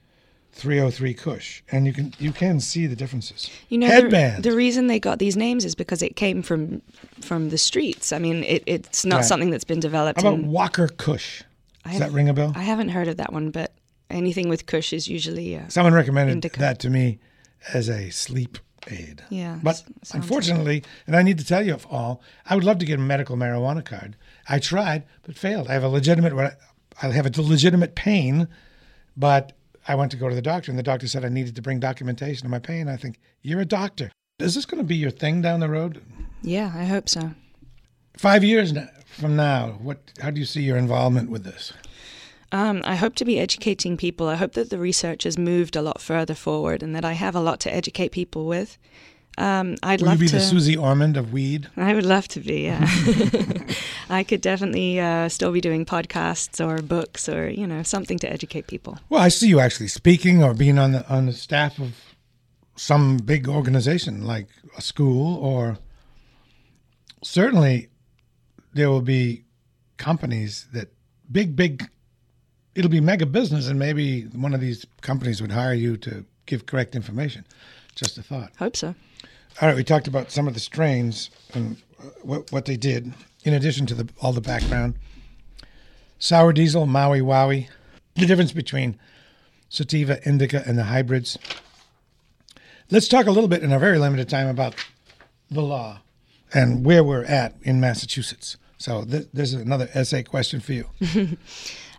303 0.54 1.14
Kush, 1.14 1.62
and 1.72 1.86
you 1.86 1.94
can 1.94 2.14
you 2.18 2.32
can 2.32 2.60
see 2.60 2.88
the 2.88 2.96
differences. 2.96 3.48
You 3.70 3.78
know, 3.78 3.86
headband. 3.88 4.44
The, 4.44 4.50
the 4.50 4.56
reason 4.56 4.88
they 4.88 5.00
got 5.00 5.20
these 5.20 5.38
names 5.38 5.64
is 5.66 5.76
because 5.76 6.02
it 6.02 6.16
came 6.16 6.42
from 6.42 6.82
from 7.22 7.50
the 7.50 7.60
streets. 7.60 8.12
I 8.12 8.18
mean, 8.18 8.44
it, 8.44 8.64
it's 8.66 9.06
not 9.06 9.18
Right. 9.18 9.26
something 9.26 9.52
that's 9.52 9.64
been 9.66 9.80
developed. 9.80 10.20
How 10.22 10.30
about 10.30 10.40
in- 10.40 10.48
Walker 10.52 10.88
Kush? 10.88 11.44
Does 11.86 12.00
that 12.00 12.12
ring 12.12 12.28
a 12.28 12.34
bell? 12.34 12.54
I 12.56 12.64
haven't 12.64 12.90
heard 12.90 13.08
of 13.08 13.18
that 13.18 13.32
one, 13.32 13.52
but 13.52 13.72
anything 14.10 14.50
with 14.50 14.66
Kush 14.66 14.94
is 14.94 15.08
usually 15.08 15.56
uh, 15.56 15.68
Someone 15.70 15.94
recommended 15.94 16.34
indica. 16.34 16.60
that 16.60 16.80
to 16.80 16.90
me 16.90 17.20
as 17.74 17.90
a 17.90 18.10
sleep 18.10 18.58
aid. 18.90 19.24
Yeah, 19.30 19.60
But 19.62 19.84
unfortunately, 20.14 20.84
and 21.06 21.16
I 21.16 21.22
need 21.22 21.38
to 21.40 21.46
tell 21.46 21.66
you 21.66 21.74
of 21.74 21.86
all, 21.88 22.22
I 22.46 22.56
would 22.56 22.64
love 22.64 22.78
to 22.80 22.86
get 22.86 23.00
a 23.00 23.02
medical 23.02 23.36
marijuana 23.36 23.84
card. 23.84 24.16
I 24.48 24.60
tried, 24.60 25.04
but 25.24 25.36
failed. 25.36 25.68
I 25.68 25.74
have 25.74 25.84
a 25.84 25.90
legitimate, 25.90 26.34
I 27.02 27.08
have 27.10 27.26
a 27.26 27.42
legitimate 27.42 27.96
pain, 27.96 28.48
but 29.18 29.54
I 29.88 29.96
went 29.96 30.12
to 30.12 30.18
go 30.18 30.30
to 30.30 30.36
the 30.36 30.42
doctor, 30.42 30.72
and 30.72 30.78
the 30.80 30.84
doctor 30.84 31.08
said 31.08 31.26
I 31.26 31.30
needed 31.30 31.56
to 31.56 31.62
bring 31.62 31.80
documentation 31.80 32.46
of 32.46 32.52
my 32.52 32.60
pain. 32.60 32.88
I 32.88 32.98
think 32.98 33.20
you're 33.42 33.62
a 33.62 33.66
doctor. 33.66 34.12
Is 34.40 34.56
this 34.56 34.66
going 34.66 34.80
to 34.80 34.88
be 34.88 34.96
your 34.96 35.12
thing 35.12 35.42
down 35.42 35.60
the 35.60 35.70
road? 35.70 36.02
Yeah, 36.42 36.72
I 36.76 36.86
hope 36.86 37.10
so. 37.10 37.32
Five 38.18 38.44
years 38.44 38.74
from 39.06 39.36
now, 39.36 39.78
what? 39.82 40.00
How 40.22 40.30
do 40.32 40.40
you 40.40 40.46
see 40.46 40.62
your 40.62 40.78
involvement 40.78 41.30
with 41.30 41.44
this? 41.44 41.74
Um, 42.52 42.82
I 42.86 42.96
hope 42.96 43.16
to 43.16 43.26
be 43.26 43.40
educating 43.40 43.98
people. 43.98 44.28
I 44.28 44.36
hope 44.36 44.54
that 44.54 44.70
the 44.70 44.78
research 44.80 45.24
has 45.24 45.38
moved 45.38 45.76
a 45.76 45.82
lot 45.82 46.00
further 46.02 46.34
forward, 46.36 46.82
and 46.84 46.96
that 46.96 47.04
I 47.06 47.14
have 47.14 47.36
a 47.36 47.42
lot 47.42 47.60
to 47.62 47.74
educate 47.74 48.12
people 48.12 48.46
with. 48.46 48.78
Um, 49.38 49.76
I'd 49.84 50.02
Will 50.02 50.08
love 50.08 50.18
you 50.18 50.26
be 50.26 50.30
to. 50.30 50.36
the 50.38 50.42
Suze 50.42 50.76
Orman 50.76 51.16
of 51.16 51.32
weed? 51.32 51.70
I 51.78 51.94
would 51.94 52.06
love 52.06 52.28
to 52.30 52.40
be. 52.40 52.64
Yeah, 52.68 52.88
I 54.10 54.24
could 54.24 54.42
definitely 54.42 55.00
uh, 55.00 55.30
still 55.30 55.52
be 55.52 55.62
doing 55.62 55.86
podcasts 55.86 56.66
or 56.66 56.82
books 56.82 57.28
or 57.30 57.50
you 57.50 57.68
know 57.68 57.84
something 57.84 58.18
to 58.20 58.32
educate 58.32 58.66
people. 58.68 58.98
Well, 59.10 59.22
I 59.22 59.28
see 59.30 59.48
you 59.48 59.60
actually 59.60 59.90
speaking 59.90 60.42
or 60.44 60.54
being 60.54 60.80
on 60.80 60.94
the 60.94 61.08
on 61.10 61.26
the 61.28 61.34
staff 61.34 61.78
of 61.80 61.94
some 62.78 63.18
big 63.18 63.48
organization 63.50 64.24
like 64.26 64.48
a 64.78 64.82
school 64.82 65.36
or 65.38 65.78
certainly 67.24 67.90
there 68.74 68.90
will 68.90 69.02
be 69.02 69.44
companies 69.98 70.68
that 70.74 70.90
big 71.32 71.56
big 71.56 71.90
it'll 72.78 72.92
be 72.92 73.02
mega 73.02 73.26
business 73.26 73.68
and 73.68 73.80
maybe 73.80 74.22
one 74.28 74.54
of 74.54 74.62
these 74.62 74.86
companies 75.02 75.42
would 75.42 75.52
hire 75.52 75.74
you 75.74 75.98
to 75.98 76.24
give 76.46 76.68
correct 76.68 76.96
information. 76.96 77.44
Just 77.96 78.20
a 78.20 78.24
thought. 78.24 78.52
Hope 78.60 78.78
so. 78.78 78.94
All 79.60 79.68
right, 79.68 79.76
we 79.76 79.84
talked 79.84 80.08
about 80.08 80.32
some 80.32 80.48
of 80.48 80.54
the 80.54 80.60
strains 80.60 81.32
and 81.56 81.78
uh, 82.00 82.10
what 82.22 82.52
what 82.52 82.66
they 82.66 82.78
did 82.78 83.12
in 83.44 83.56
addition 83.56 83.88
to 83.88 83.96
the 83.96 84.08
all 84.22 84.32
the 84.32 84.42
background. 84.42 84.94
Sour 86.20 86.54
diesel, 86.54 86.86
Maui 86.86 87.22
Wowie, 87.22 87.68
the 88.16 88.28
difference 88.28 88.52
between 88.52 89.00
sativa, 89.70 90.20
indica, 90.28 90.64
and 90.68 90.78
the 90.78 90.84
hybrids. 90.84 91.40
Let's 92.92 93.08
talk 93.08 93.26
a 93.26 93.32
little 93.32 93.50
bit 93.50 93.64
in 93.64 93.74
a 93.74 93.80
very 93.80 93.98
limited 93.98 94.30
time 94.30 94.48
about 94.48 94.76
the 95.50 95.62
law 95.62 96.02
and 96.54 96.86
where 96.86 97.04
we're 97.04 97.26
at 97.26 97.56
in 97.64 97.80
Massachusetts. 97.82 98.58
So 98.78 99.04
th- 99.04 99.28
this 99.34 99.54
is 99.54 99.62
another 99.62 99.90
essay 99.94 100.22
question 100.22 100.60
for 100.60 100.74
you. 100.74 100.88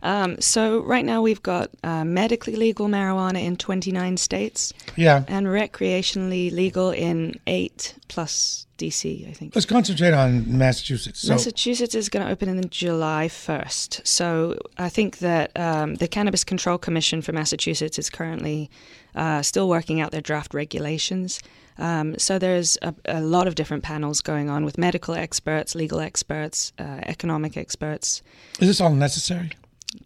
Um, 0.02 0.40
so 0.40 0.80
right 0.80 1.04
now 1.04 1.22
we've 1.22 1.42
got 1.42 1.70
uh, 1.82 2.04
medically 2.04 2.56
legal 2.56 2.88
marijuana 2.88 3.42
in 3.42 3.56
29 3.56 4.16
states. 4.16 4.72
Yeah. 4.96 5.24
And 5.28 5.46
recreationally 5.46 6.52
legal 6.52 6.90
in 6.90 7.38
eight 7.46 7.94
plus 8.08 8.66
DC, 8.78 9.28
I 9.28 9.32
think. 9.32 9.54
Let's 9.54 9.66
concentrate 9.66 10.14
on 10.14 10.56
Massachusetts. 10.56 11.20
So 11.20 11.32
Massachusetts 11.32 11.94
is 11.94 12.08
going 12.08 12.24
to 12.24 12.32
open 12.32 12.48
in 12.48 12.68
July 12.70 13.28
1st. 13.28 14.06
So 14.06 14.56
I 14.78 14.88
think 14.88 15.18
that 15.18 15.50
um, 15.58 15.96
the 15.96 16.08
Cannabis 16.08 16.44
Control 16.44 16.78
Commission 16.78 17.20
for 17.20 17.32
Massachusetts 17.32 17.98
is 17.98 18.08
currently 18.08 18.70
uh, 19.14 19.42
still 19.42 19.68
working 19.68 20.00
out 20.00 20.12
their 20.12 20.20
draft 20.20 20.54
regulations. 20.54 21.40
Um, 21.76 22.18
so 22.18 22.38
there's 22.38 22.78
a, 22.82 22.94
a 23.04 23.20
lot 23.20 23.46
of 23.46 23.54
different 23.54 23.82
panels 23.82 24.20
going 24.20 24.48
on 24.48 24.64
with 24.64 24.78
medical 24.78 25.14
experts, 25.14 25.74
legal 25.74 26.00
experts, 26.00 26.72
uh, 26.78 27.00
economic 27.06 27.56
experts. 27.56 28.22
is 28.60 28.68
this 28.68 28.80
all 28.80 28.94
necessary? 28.94 29.50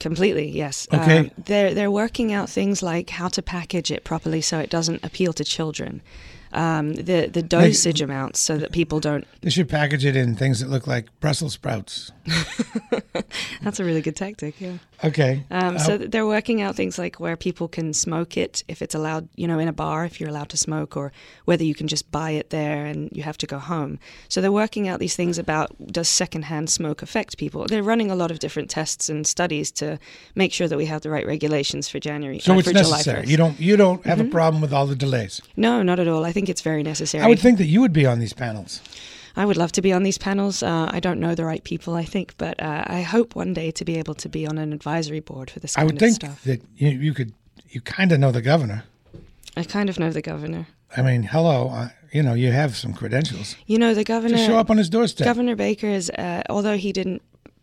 Completely, 0.01 0.49
yes. 0.49 0.87
Okay. 0.93 1.19
Um, 1.19 1.31
they're 1.39 1.75
they're 1.75 1.91
working 1.91 2.33
out 2.33 2.49
things 2.49 2.83
like 2.83 3.11
how 3.11 3.29
to 3.29 3.43
package 3.43 3.91
it 3.91 4.05
properly 4.05 4.41
so 4.41 4.59
it 4.59 4.71
doesn't 4.71 5.05
appeal 5.05 5.33
to 5.35 5.45
children. 5.45 6.03
Um, 6.53 6.95
the 6.95 7.31
the 7.33 7.43
dosage 7.43 8.03
amounts 8.03 8.39
so 8.39 8.59
that 8.59 8.73
people 8.73 9.01
don't. 9.01 9.27
They 9.41 9.51
should 9.51 9.69
package 9.69 10.05
it 10.05 10.17
in 10.17 10.37
things 10.37 10.61
that 10.61 10.69
look 10.69 10.87
like 10.87 11.07
Brussels 11.21 11.55
sprouts. 11.55 12.13
That's 13.63 13.81
a 13.81 13.85
really 13.85 14.01
good 14.01 14.17
tactic. 14.17 14.61
Yeah. 14.61 14.79
Okay. 15.05 15.45
Um, 15.51 15.79
so 15.79 15.95
Uh, 15.95 15.99
they're 16.09 16.27
working 16.27 16.61
out 16.63 16.75
things 16.77 16.99
like 16.99 17.21
where 17.21 17.37
people 17.37 17.69
can 17.69 17.93
smoke 17.93 18.37
it 18.37 18.65
if 18.69 18.83
it's 18.83 18.95
allowed, 18.95 19.29
you 19.37 19.47
know, 19.47 19.59
in 19.59 19.69
a 19.69 19.73
bar 19.73 20.05
if 20.05 20.21
you're 20.21 20.29
allowed 20.29 20.49
to 20.51 20.57
smoke, 20.57 20.97
or 20.97 21.13
whether 21.45 21.65
you 21.65 21.75
can 21.75 21.87
just 21.89 22.11
buy 22.11 22.31
it 22.33 22.51
there 22.51 22.87
and 22.87 23.09
you 23.13 23.23
have 23.23 23.39
to 23.39 23.47
go 23.47 23.59
home. 23.59 23.99
So 24.29 24.41
they're 24.41 24.53
working 24.53 24.89
out 24.89 25.01
these 25.01 25.17
things 25.17 25.39
about 25.39 25.75
does 25.93 26.09
secondhand 26.09 26.71
smoke 26.71 27.03
affect 27.03 27.37
people. 27.39 27.67
They're 27.67 27.83
running 27.83 28.11
a 28.11 28.17
lot 28.17 28.31
of 28.31 28.39
different 28.39 28.71
tests 28.71 29.09
and 29.09 29.27
studies 29.27 29.71
to 29.73 29.99
make 30.35 30.53
sure 30.53 30.69
that 30.69 30.77
we 30.79 30.87
have 30.87 31.03
the 31.03 31.11
right 31.11 31.27
regulations 31.27 31.89
for 31.89 31.99
January. 32.01 32.39
so 32.39 32.55
uh, 32.55 32.59
it's 32.59 32.73
necessary. 32.73 33.27
You 33.27 33.37
don't 33.37 33.59
you 33.61 33.77
don't 33.77 34.05
have 34.07 34.19
Mhm. 34.19 34.29
a 34.29 34.31
problem 34.31 34.61
with 34.63 34.73
all 34.73 34.87
the 34.87 34.97
delays. 34.97 35.41
No, 35.57 35.83
not 35.83 35.99
at 35.99 36.09
all. 36.09 36.25
I 36.25 36.33
think 36.33 36.49
it's 36.49 36.63
very 36.63 36.83
necessary. 36.83 37.25
I 37.25 37.29
would 37.29 37.39
think 37.41 37.59
that 37.59 37.67
you 37.67 37.81
would 37.81 37.93
be 37.93 38.07
on 38.07 38.19
these 38.19 38.33
panels. 38.35 38.81
I 39.37 39.45
would 39.47 39.57
love 39.57 39.73
to 39.73 39.83
be 39.83 39.93
on 39.93 40.03
these 40.03 40.19
panels. 40.19 40.63
Uh, 40.63 40.89
I 40.93 41.01
don't 41.01 41.21
know 41.21 41.35
the 41.35 41.45
right 41.45 41.63
people, 41.65 41.95
I 41.95 42.05
think, 42.05 42.35
but 42.39 42.61
uh, 42.63 42.85
I 42.87 43.03
hope 43.03 43.35
one 43.35 43.55
day 43.55 43.71
to 43.73 43.85
be 43.85 43.99
able 43.99 44.15
to 44.15 44.29
be 44.29 44.47
on 44.47 44.59
an 44.59 44.73
advisory 44.73 45.21
board 45.21 45.51
for 45.51 45.61
this 45.61 45.77
I 45.77 45.85
would 45.85 45.99
think 45.99 46.17
stuff. 46.17 46.43
that 46.45 46.61
you, 46.77 46.91
you 46.91 47.15
could, 47.15 47.33
you 47.69 47.81
kind 47.81 48.13
of 48.13 48.21
know 48.21 48.33
the 48.33 48.43
governor. 48.43 48.85
I 49.57 49.65
kind 49.65 49.89
of 49.89 49.99
know 49.99 50.11
the 50.11 50.23
governor. 50.23 50.67
I 50.97 51.03
mean, 51.03 51.23
hello, 51.23 51.69
uh, 51.69 51.89
you 52.13 52.23
know, 52.23 52.35
you 52.35 52.53
have 52.53 52.77
some 52.77 52.93
credentials. 52.93 53.57
You 53.67 53.79
know, 53.79 53.95
the 53.95 54.05
governor. 54.05 54.37
Just 54.37 54.47
show 54.47 54.59
up 54.59 54.71
on 54.71 54.77
his 54.77 54.91
doorstep. 54.91 55.25
Governor 55.25 55.57
Baker 55.57 55.87
is, 55.87 56.11
uh, 56.11 56.43
although 56.51 56.77
he 56.77 56.93
didn't 56.93 57.23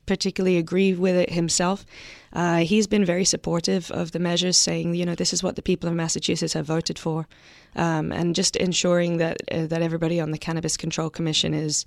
particularly 0.09 0.57
agree 0.57 0.93
with 1.05 1.15
it 1.23 1.29
himself, 1.41 1.85
uh, 2.33 2.57
he's 2.71 2.87
been 2.87 3.05
very 3.05 3.25
supportive 3.25 3.83
of 4.01 4.11
the 4.11 4.19
measures, 4.19 4.57
saying, 4.57 4.95
you 4.99 5.05
know, 5.05 5.15
this 5.15 5.33
is 5.33 5.41
what 5.43 5.55
the 5.55 5.61
people 5.61 5.87
of 5.89 5.95
Massachusetts 5.95 6.53
have 6.53 6.65
voted 6.65 6.97
for, 6.99 7.27
um, 7.75 8.11
and 8.11 8.35
just 8.35 8.55
ensuring 8.55 9.17
that 9.23 9.37
uh, 9.51 9.67
that 9.71 9.81
everybody 9.81 10.19
on 10.21 10.31
the 10.31 10.37
Cannabis 10.47 10.77
Control 10.77 11.09
Commission 11.09 11.53
is. 11.53 11.85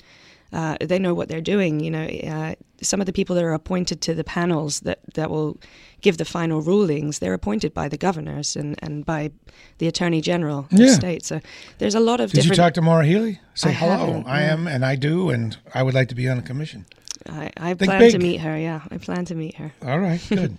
Uh, 0.54 0.76
they 0.90 0.98
know 0.98 1.14
what 1.14 1.28
they're 1.30 1.40
doing. 1.56 1.80
You 1.80 1.90
know, 1.90 2.06
uh, 2.34 2.54
some 2.82 3.00
of 3.02 3.06
the 3.06 3.12
people 3.12 3.34
that 3.36 3.44
are 3.44 3.54
appointed 3.54 3.98
to 4.02 4.12
the 4.14 4.22
panels 4.24 4.80
that, 4.80 4.98
that 5.14 5.30
will 5.30 5.56
give 6.02 6.16
the 6.18 6.26
final 6.26 6.60
rulings, 6.60 7.18
they're 7.20 7.32
appointed 7.42 7.72
by 7.72 7.88
the 7.88 7.96
governors 7.96 8.54
and, 8.54 8.76
and 8.84 9.06
by 9.06 9.30
the 9.78 9.86
attorney 9.88 10.20
general 10.20 10.58
of 10.70 10.72
Yeah. 10.72 10.86
the 10.86 10.92
state. 10.92 11.24
So 11.24 11.40
there's 11.78 11.94
a 11.94 12.00
lot 12.00 12.20
of 12.20 12.32
Did 12.32 12.44
you 12.44 12.54
talk 12.54 12.74
to 12.74 12.82
Maura 12.82 13.06
Healey? 13.06 13.40
Say 13.54 13.70
I 13.70 13.72
hello. 13.72 14.22
I 14.26 14.42
am, 14.42 14.66
and 14.68 14.84
I 14.84 14.94
do, 14.94 15.30
and 15.30 15.56
I 15.74 15.82
would 15.82 15.94
like 15.94 16.08
to 16.08 16.14
be 16.14 16.28
on 16.32 16.38
a 16.38 16.42
commission. 16.42 16.84
I, 17.28 17.50
I 17.56 17.74
plan 17.74 17.98
big. 17.98 18.12
to 18.12 18.18
meet 18.18 18.38
her. 18.40 18.58
Yeah, 18.58 18.82
I 18.90 18.98
plan 18.98 19.24
to 19.26 19.34
meet 19.34 19.56
her. 19.56 19.72
All 19.84 19.98
right, 19.98 20.20
good. 20.28 20.56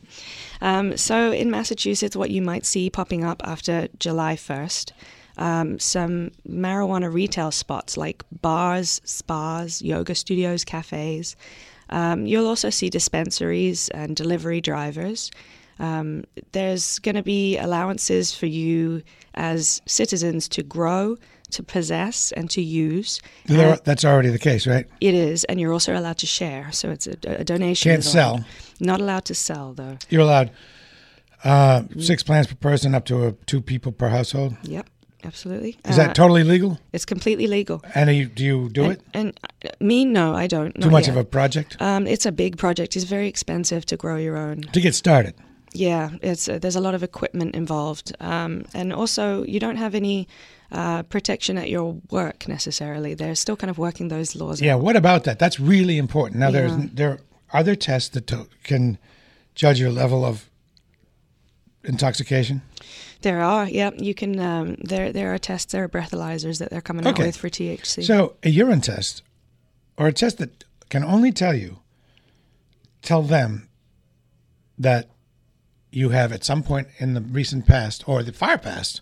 Um, 0.62 0.98
so 0.98 1.32
in 1.32 1.52
Massachusetts, 1.52 2.16
what 2.16 2.30
you 2.30 2.42
might 2.42 2.66
see 2.66 2.90
popping 2.90 3.24
up 3.24 3.42
after 3.46 3.88
July 4.00 4.36
1st, 4.36 4.92
um, 5.38 5.80
some 5.80 6.32
marijuana 6.48 7.12
retail 7.12 7.52
spots 7.52 7.98
like 7.98 8.24
bars, 8.32 9.02
spas, 9.04 9.82
yoga 9.82 10.16
studios, 10.16 10.64
cafes. 10.64 11.36
Um, 11.90 12.26
you'll 12.26 12.48
also 12.48 12.70
see 12.70 12.90
dispensaries 12.90 13.90
and 13.90 14.16
delivery 14.16 14.62
drivers. 14.62 15.32
Um, 15.80 16.24
there's 16.52 17.00
going 17.00 17.16
to 17.16 17.24
be 17.24 17.58
allowances 17.58 18.34
for 18.34 18.46
you 18.46 19.04
as 19.34 19.82
citizens 19.86 20.48
to 20.50 20.64
grow, 20.64 21.18
to 21.54 21.64
possess, 21.64 22.32
and 22.34 22.50
to 22.52 22.62
use. 22.62 23.20
Uh, 23.50 23.78
that's 23.84 24.06
already 24.06 24.30
the 24.30 24.40
case, 24.40 24.68
right? 24.68 24.86
it 25.02 25.14
is, 25.14 25.44
and 25.46 25.60
you're 25.60 25.74
also 25.74 25.94
allowed 25.98 26.18
to 26.20 26.26
share. 26.28 26.72
So 26.72 26.90
it's 26.92 27.08
a, 27.08 27.16
a 27.42 27.44
donation. 27.44 27.90
Can't 27.92 28.06
is 28.06 28.14
allowed. 28.14 28.38
sell. 28.40 28.46
Not 28.80 29.00
allowed 29.02 29.26
to 29.26 29.34
sell, 29.36 29.74
though. 29.74 29.98
You're 30.10 30.22
allowed 30.22 30.52
uh, 31.44 31.84
six 32.00 32.24
plants 32.24 32.48
per 32.52 32.56
person, 32.56 32.96
up 32.96 33.06
to 33.06 33.28
uh 33.28 33.32
two 33.46 33.62
people 33.62 33.92
per 33.92 34.10
household. 34.10 34.56
Yep, 34.64 34.88
absolutely. 35.24 35.78
Is 35.86 35.98
Uh, 36.00 36.04
that 36.08 36.16
totally 36.16 36.44
legal? 36.44 36.78
It's 36.94 37.06
completely 37.06 37.48
legal. 37.48 37.82
And 37.96 38.10
you, 38.16 38.26
do 38.28 38.44
you 38.44 38.70
do 38.70 38.90
it? 38.92 39.02
And 39.14 39.38
uh, 39.66 39.70
me, 39.80 40.06
no, 40.06 40.34
I 40.36 40.48
don't. 40.48 40.74
Too 40.82 40.90
much 40.90 41.08
yet. 41.08 41.16
of 41.16 41.18
a 41.18 41.26
project 41.26 41.78
Um, 41.80 42.08
it's 42.08 42.26
a 42.26 42.32
big 42.32 42.58
project. 42.58 42.96
It's 42.96 43.06
very 43.06 43.28
expensive 43.28 43.86
to 43.86 43.98
grow 43.98 44.18
your 44.18 44.38
own. 44.38 44.62
to 44.74 44.82
get 44.82 44.96
started. 44.96 45.34
Yeah, 45.74 46.12
it's 46.22 46.48
uh, 46.48 46.60
there's 46.60 46.76
a 46.76 46.82
lot 46.82 46.96
of 46.96 47.04
equipment 47.04 47.56
involved, 47.56 48.16
um, 48.20 48.66
and 48.74 48.94
also 48.94 49.44
you 49.44 49.60
don't 49.60 49.78
have 49.78 49.96
any 49.96 50.28
uh, 50.72 51.04
protection 51.04 51.58
at 51.58 51.70
your 51.70 52.00
work 52.10 52.48
necessarily. 52.48 53.14
They're 53.14 53.36
still 53.36 53.56
kind 53.56 53.70
of 53.70 53.78
working 53.78 54.10
those 54.10 54.36
laws. 54.36 54.62
Yeah. 54.62 54.76
out. 54.76 54.82
What 54.82 54.96
about 54.96 55.24
that? 55.24 55.40
That's 55.40 55.60
really 55.60 55.98
important. 55.98 56.40
Now, 56.40 56.52
there's 56.52 56.76
there 56.94 57.20
are 57.52 57.64
there 57.64 57.76
tests 57.76 58.10
that 58.10 58.28
to, 58.28 58.48
can 58.64 58.98
judge 59.56 59.80
your 59.80 59.92
level 59.92 60.26
of 60.26 60.50
intoxication. 61.84 62.62
There 63.22 63.42
are. 63.42 63.68
Yeah, 63.68 63.92
you 63.98 64.14
can. 64.14 64.40
Um, 64.40 64.76
there 64.76 65.14
there 65.14 65.34
are 65.34 65.38
tests. 65.38 65.72
There 65.72 65.84
are 65.84 65.90
breathalyzers 65.90 66.60
that 66.60 66.70
they're 66.70 66.82
coming 66.82 67.06
out 67.08 67.18
with 67.18 67.38
for 67.38 67.50
THC. 67.50 68.04
So 68.04 68.36
a 68.44 68.50
urine 68.50 68.82
test, 68.82 69.24
or 69.98 70.08
a 70.08 70.14
test 70.14 70.38
that 70.40 70.66
can 70.90 71.04
only 71.04 71.32
tell 71.32 71.56
you, 71.56 71.80
tell 73.02 73.22
them 73.22 73.70
that 74.78 75.10
you 75.96 76.10
have 76.10 76.32
at 76.32 76.44
some 76.44 76.64
point 76.64 76.88
in 76.98 77.14
the 77.14 77.22
recent 77.22 77.66
past 77.68 78.04
or 78.08 78.24
the 78.24 78.34
far 78.34 78.58
past 78.58 79.02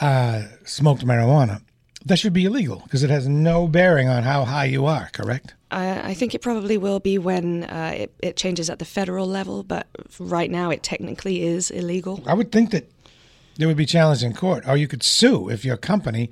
uh, 0.00 0.44
smoked 0.64 1.04
marijuana. 1.04 1.62
That 2.06 2.18
should 2.18 2.32
be 2.32 2.46
illegal 2.46 2.80
because 2.84 3.02
it 3.02 3.10
has 3.10 3.28
no 3.28 3.68
bearing 3.68 4.08
on 4.08 4.22
how 4.22 4.44
high 4.46 4.64
you 4.64 4.86
are. 4.86 5.10
Correct? 5.12 5.54
I, 5.70 6.10
I 6.10 6.14
think 6.14 6.34
it 6.34 6.40
probably 6.40 6.78
will 6.78 6.98
be 6.98 7.18
when 7.18 7.64
uh, 7.64 7.92
it, 7.94 8.14
it 8.20 8.36
changes 8.36 8.70
at 8.70 8.78
the 8.78 8.86
federal 8.86 9.26
level, 9.26 9.62
but 9.62 9.86
right 10.18 10.50
now 10.50 10.70
it 10.70 10.82
technically 10.82 11.42
is 11.42 11.70
illegal. 11.70 12.22
I 12.26 12.32
would 12.34 12.50
think 12.50 12.70
that 12.70 12.90
there 13.56 13.68
would 13.68 13.76
be 13.76 13.84
challenge 13.86 14.22
in 14.22 14.32
court, 14.32 14.66
or 14.66 14.76
you 14.78 14.88
could 14.88 15.02
sue 15.02 15.50
if 15.50 15.62
your 15.64 15.76
company, 15.76 16.30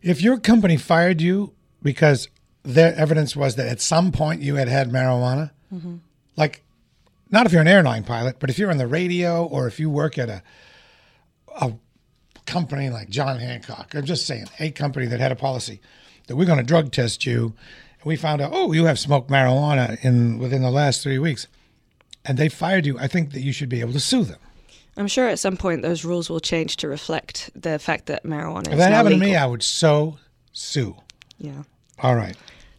if 0.00 0.22
your 0.22 0.38
company 0.38 0.78
fired 0.78 1.20
you 1.20 1.52
because 1.82 2.28
their 2.62 2.94
evidence 2.96 3.36
was 3.36 3.56
that 3.56 3.66
at 3.68 3.80
some 3.82 4.10
point 4.12 4.40
you 4.40 4.54
had 4.54 4.68
had 4.68 4.90
marijuana, 4.90 5.50
Mhm. 5.72 5.98
like 6.36 6.62
not 7.30 7.46
if 7.46 7.52
you're 7.52 7.60
an 7.60 7.68
airline 7.68 8.04
pilot, 8.04 8.36
but 8.38 8.50
if 8.50 8.58
you're 8.58 8.70
on 8.70 8.78
the 8.78 8.86
radio 8.86 9.44
or 9.44 9.66
if 9.66 9.78
you 9.78 9.90
work 9.90 10.18
at 10.18 10.28
a 10.28 10.42
a 11.60 11.72
company 12.46 12.88
like 12.88 13.08
John 13.08 13.38
Hancock, 13.38 13.94
I'm 13.94 14.04
just 14.04 14.26
saying, 14.26 14.46
a 14.58 14.70
company 14.70 15.06
that 15.06 15.20
had 15.20 15.32
a 15.32 15.36
policy 15.36 15.80
that 16.26 16.36
we're 16.36 16.46
going 16.46 16.58
to 16.58 16.64
drug 16.64 16.92
test 16.92 17.26
you, 17.26 17.54
and 18.00 18.06
we 18.06 18.16
found 18.16 18.40
out, 18.40 18.52
oh, 18.54 18.72
you 18.72 18.84
have 18.84 18.98
smoked 18.98 19.30
marijuana 19.30 20.02
in 20.04 20.38
within 20.38 20.62
the 20.62 20.70
last 20.70 21.02
three 21.02 21.18
weeks, 21.18 21.46
and 22.24 22.38
they 22.38 22.48
fired 22.48 22.86
you. 22.86 22.98
I 22.98 23.08
think 23.08 23.32
that 23.32 23.40
you 23.40 23.52
should 23.52 23.68
be 23.68 23.80
able 23.80 23.92
to 23.92 24.00
sue 24.00 24.24
them. 24.24 24.38
I'm 24.96 25.06
sure 25.06 25.28
at 25.28 25.38
some 25.38 25.56
point 25.56 25.82
those 25.82 26.04
rules 26.04 26.28
will 26.28 26.40
change 26.40 26.76
to 26.78 26.88
reflect 26.88 27.50
the 27.54 27.78
fact 27.78 28.06
that 28.06 28.24
marijuana 28.24 28.72
If 28.72 28.78
that 28.78 28.92
happened 28.92 29.14
to 29.14 29.20
me, 29.20 29.36
I 29.36 29.46
would 29.46 29.62
so 29.62 30.18
sue. 30.52 30.96
Yeah. 31.38 31.62
All 32.00 32.16
right. 32.16 32.36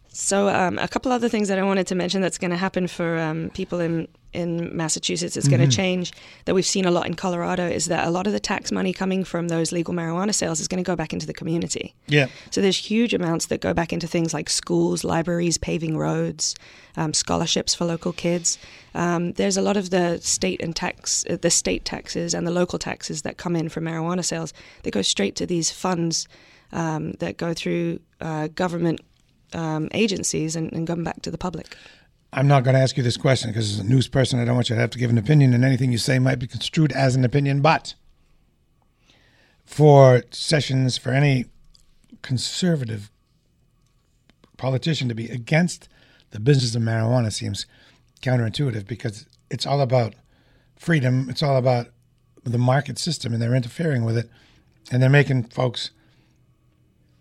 So 0.08 0.48
um, 0.48 0.78
a 0.78 0.88
couple 0.88 1.12
other 1.12 1.28
things 1.28 1.48
that 1.48 1.58
I 1.58 1.62
wanted 1.62 1.86
to 1.86 1.94
mention 1.94 2.20
that's 2.20 2.36
going 2.36 2.50
to 2.50 2.56
happen 2.56 2.88
for 2.88 3.18
um, 3.18 3.50
people 3.54 3.80
in 3.80 4.06
in 4.32 4.76
Massachusetts. 4.76 5.36
It's 5.36 5.48
going 5.48 5.60
Mhm. 5.60 5.70
to 5.70 5.76
change 5.76 6.12
that 6.44 6.54
we've 6.54 6.66
seen 6.66 6.84
a 6.84 6.90
lot 6.90 7.06
in 7.06 7.14
Colorado 7.14 7.66
is 7.68 7.86
that 7.86 8.06
a 8.06 8.10
lot 8.10 8.26
of 8.26 8.32
the 8.32 8.40
tax 8.40 8.70
money 8.70 8.92
coming 8.92 9.24
from 9.24 9.48
those 9.48 9.72
legal 9.72 9.92
marijuana 9.92 10.34
sales 10.34 10.60
is 10.60 10.68
going 10.68 10.82
to 10.82 10.86
go 10.86 10.94
back 10.94 11.12
into 11.12 11.26
the 11.26 11.32
community. 11.32 11.94
Yeah. 12.06 12.26
So 12.50 12.60
there's 12.60 12.76
huge 12.78 13.12
amounts 13.14 13.46
that 13.46 13.60
go 13.60 13.74
back 13.74 13.92
into 13.92 14.06
things 14.06 14.32
like 14.32 14.48
schools, 14.48 15.02
libraries, 15.04 15.58
paving 15.58 15.96
roads, 15.96 16.54
um, 16.96 17.12
scholarships 17.12 17.74
for 17.74 17.84
local 17.86 18.12
kids. 18.12 18.56
Um, 18.94 19.32
there's 19.32 19.56
a 19.56 19.62
lot 19.62 19.76
of 19.76 19.90
the 19.90 20.18
state 20.22 20.60
and 20.62 20.74
tax, 20.76 21.24
uh, 21.28 21.36
the 21.40 21.50
state 21.50 21.84
taxes 21.84 22.34
and 22.34 22.46
the 22.46 22.50
local 22.52 22.78
taxes 22.78 23.22
that 23.22 23.36
come 23.36 23.56
in 23.56 23.68
from 23.68 23.84
marijuana 23.84 24.24
sales. 24.24 24.52
that 24.84 24.92
go 24.92 25.02
straight 25.02 25.34
to 25.36 25.46
these 25.46 25.70
funds 25.70 26.26
um, 26.72 27.12
that 27.18 27.36
go 27.36 27.52
through 27.52 27.98
uh, 28.20 28.46
government 28.54 29.00
um, 29.52 29.88
agencies 29.92 30.54
and, 30.54 30.72
and 30.72 30.86
come 30.86 31.02
back 31.02 31.20
to 31.22 31.30
the 31.30 31.38
public. 31.38 31.76
I'm 32.32 32.46
not 32.46 32.62
going 32.62 32.74
to 32.74 32.80
ask 32.80 32.96
you 32.96 33.02
this 33.02 33.16
question 33.16 33.50
because 33.50 33.72
as 33.72 33.78
a 33.80 33.84
news 33.84 34.06
person, 34.06 34.38
I 34.38 34.44
don't 34.44 34.54
want 34.54 34.70
you 34.70 34.76
to 34.76 34.80
have 34.80 34.90
to 34.90 34.98
give 34.98 35.10
an 35.10 35.18
opinion, 35.18 35.52
and 35.52 35.64
anything 35.64 35.90
you 35.90 35.98
say 35.98 36.18
might 36.18 36.38
be 36.38 36.46
construed 36.46 36.92
as 36.92 37.16
an 37.16 37.24
opinion. 37.24 37.60
But 37.60 37.94
for 39.64 40.22
sessions, 40.30 40.96
for 40.96 41.10
any 41.10 41.46
conservative 42.22 43.10
politician 44.56 45.08
to 45.08 45.14
be 45.14 45.28
against 45.28 45.88
the 46.30 46.38
business 46.40 46.74
of 46.74 46.82
marijuana 46.82 47.32
seems 47.32 47.66
counterintuitive 48.22 48.86
because 48.86 49.26
it's 49.50 49.66
all 49.66 49.80
about 49.80 50.14
freedom. 50.76 51.28
It's 51.28 51.42
all 51.42 51.56
about 51.56 51.88
the 52.44 52.58
market 52.58 52.98
system, 52.98 53.32
and 53.32 53.42
they're 53.42 53.54
interfering 53.54 54.04
with 54.04 54.16
it, 54.16 54.30
and 54.92 55.02
they're 55.02 55.10
making 55.10 55.44
folks 55.44 55.90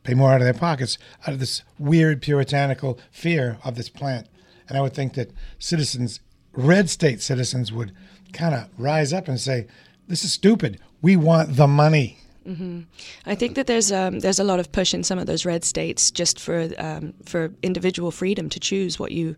pay 0.03 0.13
more 0.13 0.31
out 0.31 0.41
of 0.41 0.45
their 0.45 0.53
pockets 0.53 0.97
out 1.23 1.33
of 1.33 1.39
this 1.39 1.63
weird 1.77 2.21
puritanical 2.21 2.99
fear 3.11 3.57
of 3.63 3.75
this 3.75 3.89
plant. 3.89 4.27
And 4.69 4.77
I 4.77 4.81
would 4.81 4.93
think 4.93 5.15
that 5.15 5.31
citizens, 5.57 6.19
red 6.53 6.89
state 6.89 7.21
citizens, 7.21 7.71
would 7.73 7.91
kind 8.31 8.55
of 8.55 8.69
rise 8.77 9.11
up 9.11 9.27
and 9.27 9.39
say, 9.39 9.67
"This 10.07 10.23
is 10.23 10.31
stupid. 10.31 10.79
We 11.01 11.15
want 11.17 11.55
the 11.57 11.67
money." 11.67 12.17
hmm 12.45 12.81
I 13.25 13.35
think 13.35 13.55
that 13.55 13.67
there's 13.67 13.91
um, 13.91 14.19
there's 14.19 14.39
a 14.39 14.43
lot 14.43 14.59
of 14.59 14.71
push 14.71 14.93
in 14.93 15.03
some 15.03 15.19
of 15.19 15.25
those 15.27 15.45
red 15.45 15.63
states 15.65 16.09
just 16.11 16.39
for 16.39 16.69
um, 16.77 17.13
for 17.25 17.51
individual 17.61 18.11
freedom 18.11 18.49
to 18.49 18.59
choose 18.59 18.97
what 18.99 19.11
you 19.11 19.35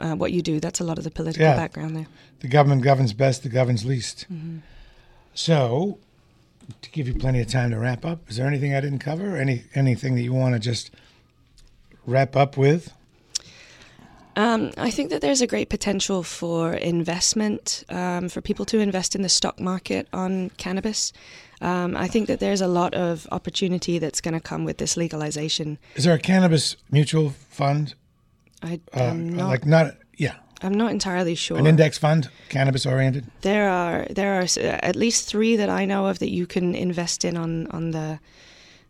uh, 0.00 0.14
what 0.14 0.32
you 0.32 0.40
do. 0.42 0.60
That's 0.60 0.80
a 0.80 0.84
lot 0.84 0.98
of 0.98 1.04
the 1.04 1.10
political 1.10 1.44
Yeah. 1.46 1.56
background 1.56 1.94
there. 1.96 2.06
The 2.40 2.48
government 2.48 2.82
governs 2.82 3.12
best. 3.12 3.42
The 3.42 3.48
governs 3.48 3.84
least. 3.84 4.26
Mhm. 4.32 4.60
So, 5.34 5.98
to 6.82 6.90
give 6.90 7.06
you 7.08 7.14
plenty 7.14 7.40
of 7.40 7.48
time 7.48 7.70
to 7.70 7.78
wrap 7.78 8.04
up, 8.04 8.20
is 8.28 8.36
there 8.36 8.46
anything 8.46 8.74
I 8.74 8.80
didn't 8.80 9.00
cover? 9.00 9.36
Any 9.36 9.64
anything 9.74 10.14
that 10.14 10.22
you 10.22 10.32
want 10.32 10.54
to 10.54 10.60
just 10.60 10.90
wrap 12.06 12.34
up 12.36 12.56
with? 12.56 12.92
Um, 14.38 14.70
I 14.76 14.92
think 14.92 15.10
that 15.10 15.20
there's 15.20 15.40
a 15.40 15.48
great 15.48 15.68
potential 15.68 16.22
for 16.22 16.72
investment, 16.72 17.82
um, 17.88 18.28
for 18.28 18.40
people 18.40 18.64
to 18.66 18.78
invest 18.78 19.16
in 19.16 19.22
the 19.22 19.28
stock 19.28 19.58
market 19.58 20.06
on 20.12 20.50
cannabis. 20.58 21.12
Um, 21.60 21.96
I 21.96 22.06
think 22.06 22.28
that 22.28 22.38
there's 22.38 22.60
a 22.60 22.68
lot 22.68 22.94
of 22.94 23.26
opportunity 23.32 23.98
that's 23.98 24.20
going 24.20 24.34
to 24.34 24.40
come 24.40 24.64
with 24.64 24.78
this 24.78 24.96
legalization. 24.96 25.76
Is 25.96 26.04
there 26.04 26.14
a 26.14 26.20
cannabis 26.20 26.76
mutual 26.88 27.30
fund? 27.50 27.94
I, 28.62 28.80
Uh, 28.96 29.02
I'm 29.02 29.28
not, 29.28 29.48
like 29.48 29.66
not 29.66 29.96
yeah. 30.16 30.36
I'm 30.62 30.74
not 30.74 30.92
entirely 30.92 31.34
sure. 31.34 31.58
An 31.58 31.66
index 31.66 31.98
fund, 31.98 32.28
cannabis 32.48 32.86
oriented. 32.86 33.24
There 33.40 33.68
are 33.68 34.06
there 34.10 34.38
are 34.38 34.46
at 34.82 34.94
least 34.94 35.28
three 35.28 35.56
that 35.56 35.68
I 35.68 35.84
know 35.84 36.06
of 36.06 36.18
that 36.20 36.30
you 36.30 36.46
can 36.46 36.76
invest 36.76 37.24
in 37.24 37.36
on 37.36 37.66
on 37.68 37.90
the 37.90 38.20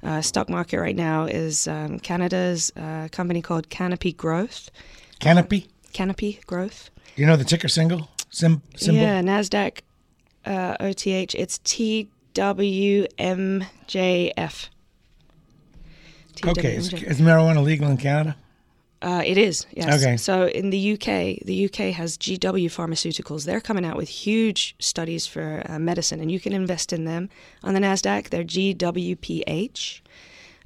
uh, 0.03 0.21
stock 0.21 0.49
market 0.49 0.79
right 0.79 0.97
now. 0.97 1.25
Is 1.25 1.67
um, 1.67 1.99
Canada's 2.01 2.71
uh, 2.77 3.09
company 3.13 3.41
called 3.43 3.69
Canopy 3.71 4.13
Growth. 4.13 4.71
Canopy. 5.19 5.67
Canopy 5.93 6.41
Growth. 6.47 6.91
You 7.17 7.27
know 7.27 7.37
the 7.37 7.45
ticker 7.45 7.69
single 7.69 8.09
sim, 8.31 8.63
symbol. 8.77 9.01
Yeah, 9.01 9.21
Nasdaq 9.23 9.81
uh, 10.47 10.77
OTH. 10.81 11.35
It's 11.35 11.59
T 11.59 12.09
W 12.35 13.07
M 13.19 13.65
J 13.87 14.33
F. 14.37 14.71
Okay, 16.47 16.77
is, 16.77 16.93
is 16.93 17.21
marijuana 17.21 17.65
legal 17.65 17.91
in 17.91 17.97
Canada? 17.97 18.37
Uh, 19.01 19.23
it 19.25 19.39
is, 19.39 19.67
yes. 19.73 20.03
Okay. 20.03 20.17
So 20.17 20.47
in 20.47 20.71
the 20.71 20.95
UK, 20.95 21.45
the 21.45 21.67
UK 21.67 21.95
has 21.95 22.19
GW 22.19 22.67
Pharmaceuticals. 22.67 23.45
They're 23.45 23.61
coming 23.61 23.85
out 23.85 23.97
with 23.97 24.09
huge 24.09 24.75
studies 24.81 25.27
for 25.27 25.63
uh, 25.69 25.79
medicine, 25.79 26.21
and 26.21 26.33
you 26.33 26.41
can 26.41 26.53
invest 26.53 26.93
in 26.93 27.05
them 27.05 27.29
on 27.63 27.75
the 27.75 27.81
NASDAQ. 27.81 28.29
They're 28.29 28.43
GWPH. 28.43 30.01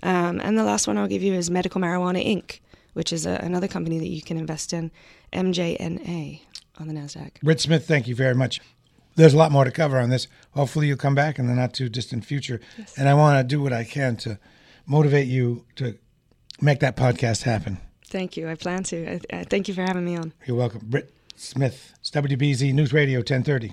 Um, 0.02 0.40
and 0.40 0.58
the 0.58 0.64
last 0.64 0.86
one 0.86 0.96
I'll 0.96 1.08
give 1.08 1.22
you 1.22 1.34
is 1.34 1.50
Medical 1.50 1.80
Marijuana 1.80 2.26
Inc., 2.26 2.60
which 2.92 3.12
is 3.12 3.26
a, 3.26 3.34
another 3.42 3.68
company 3.68 3.98
that 3.98 4.08
you 4.08 4.22
can 4.22 4.36
invest 4.36 4.72
in, 4.72 4.90
MJNA 5.32 6.40
on 6.78 6.88
the 6.88 6.94
NASDAQ. 6.94 7.40
Britt 7.42 7.60
Smith, 7.60 7.86
thank 7.86 8.08
you 8.08 8.14
very 8.14 8.34
much. 8.34 8.60
There's 9.14 9.34
a 9.34 9.36
lot 9.36 9.52
more 9.52 9.64
to 9.64 9.70
cover 9.70 9.98
on 9.98 10.08
this. 10.08 10.26
Hopefully, 10.52 10.86
you'll 10.86 10.96
come 10.96 11.14
back 11.14 11.38
in 11.38 11.46
the 11.46 11.54
not 11.54 11.74
too 11.74 11.88
distant 11.88 12.24
future. 12.24 12.60
Yes. 12.78 12.96
And 12.96 13.08
I 13.08 13.14
want 13.14 13.38
to 13.38 13.44
do 13.44 13.60
what 13.62 13.72
I 13.72 13.84
can 13.84 14.16
to 14.18 14.38
motivate 14.86 15.28
you 15.28 15.64
to 15.76 15.98
make 16.60 16.80
that 16.80 16.96
podcast 16.96 17.42
happen. 17.42 17.78
Thank 18.06 18.36
you. 18.36 18.48
I 18.48 18.54
plan 18.54 18.82
to. 18.84 19.14
I, 19.14 19.20
I 19.32 19.44
thank 19.44 19.68
you 19.68 19.74
for 19.74 19.82
having 19.82 20.04
me 20.04 20.16
on. 20.16 20.32
You're 20.46 20.56
welcome. 20.56 20.80
Britt 20.84 21.12
Smith, 21.36 21.94
it's 22.00 22.10
WBZ 22.10 22.72
News 22.72 22.92
Radio 22.92 23.18
1030. 23.18 23.72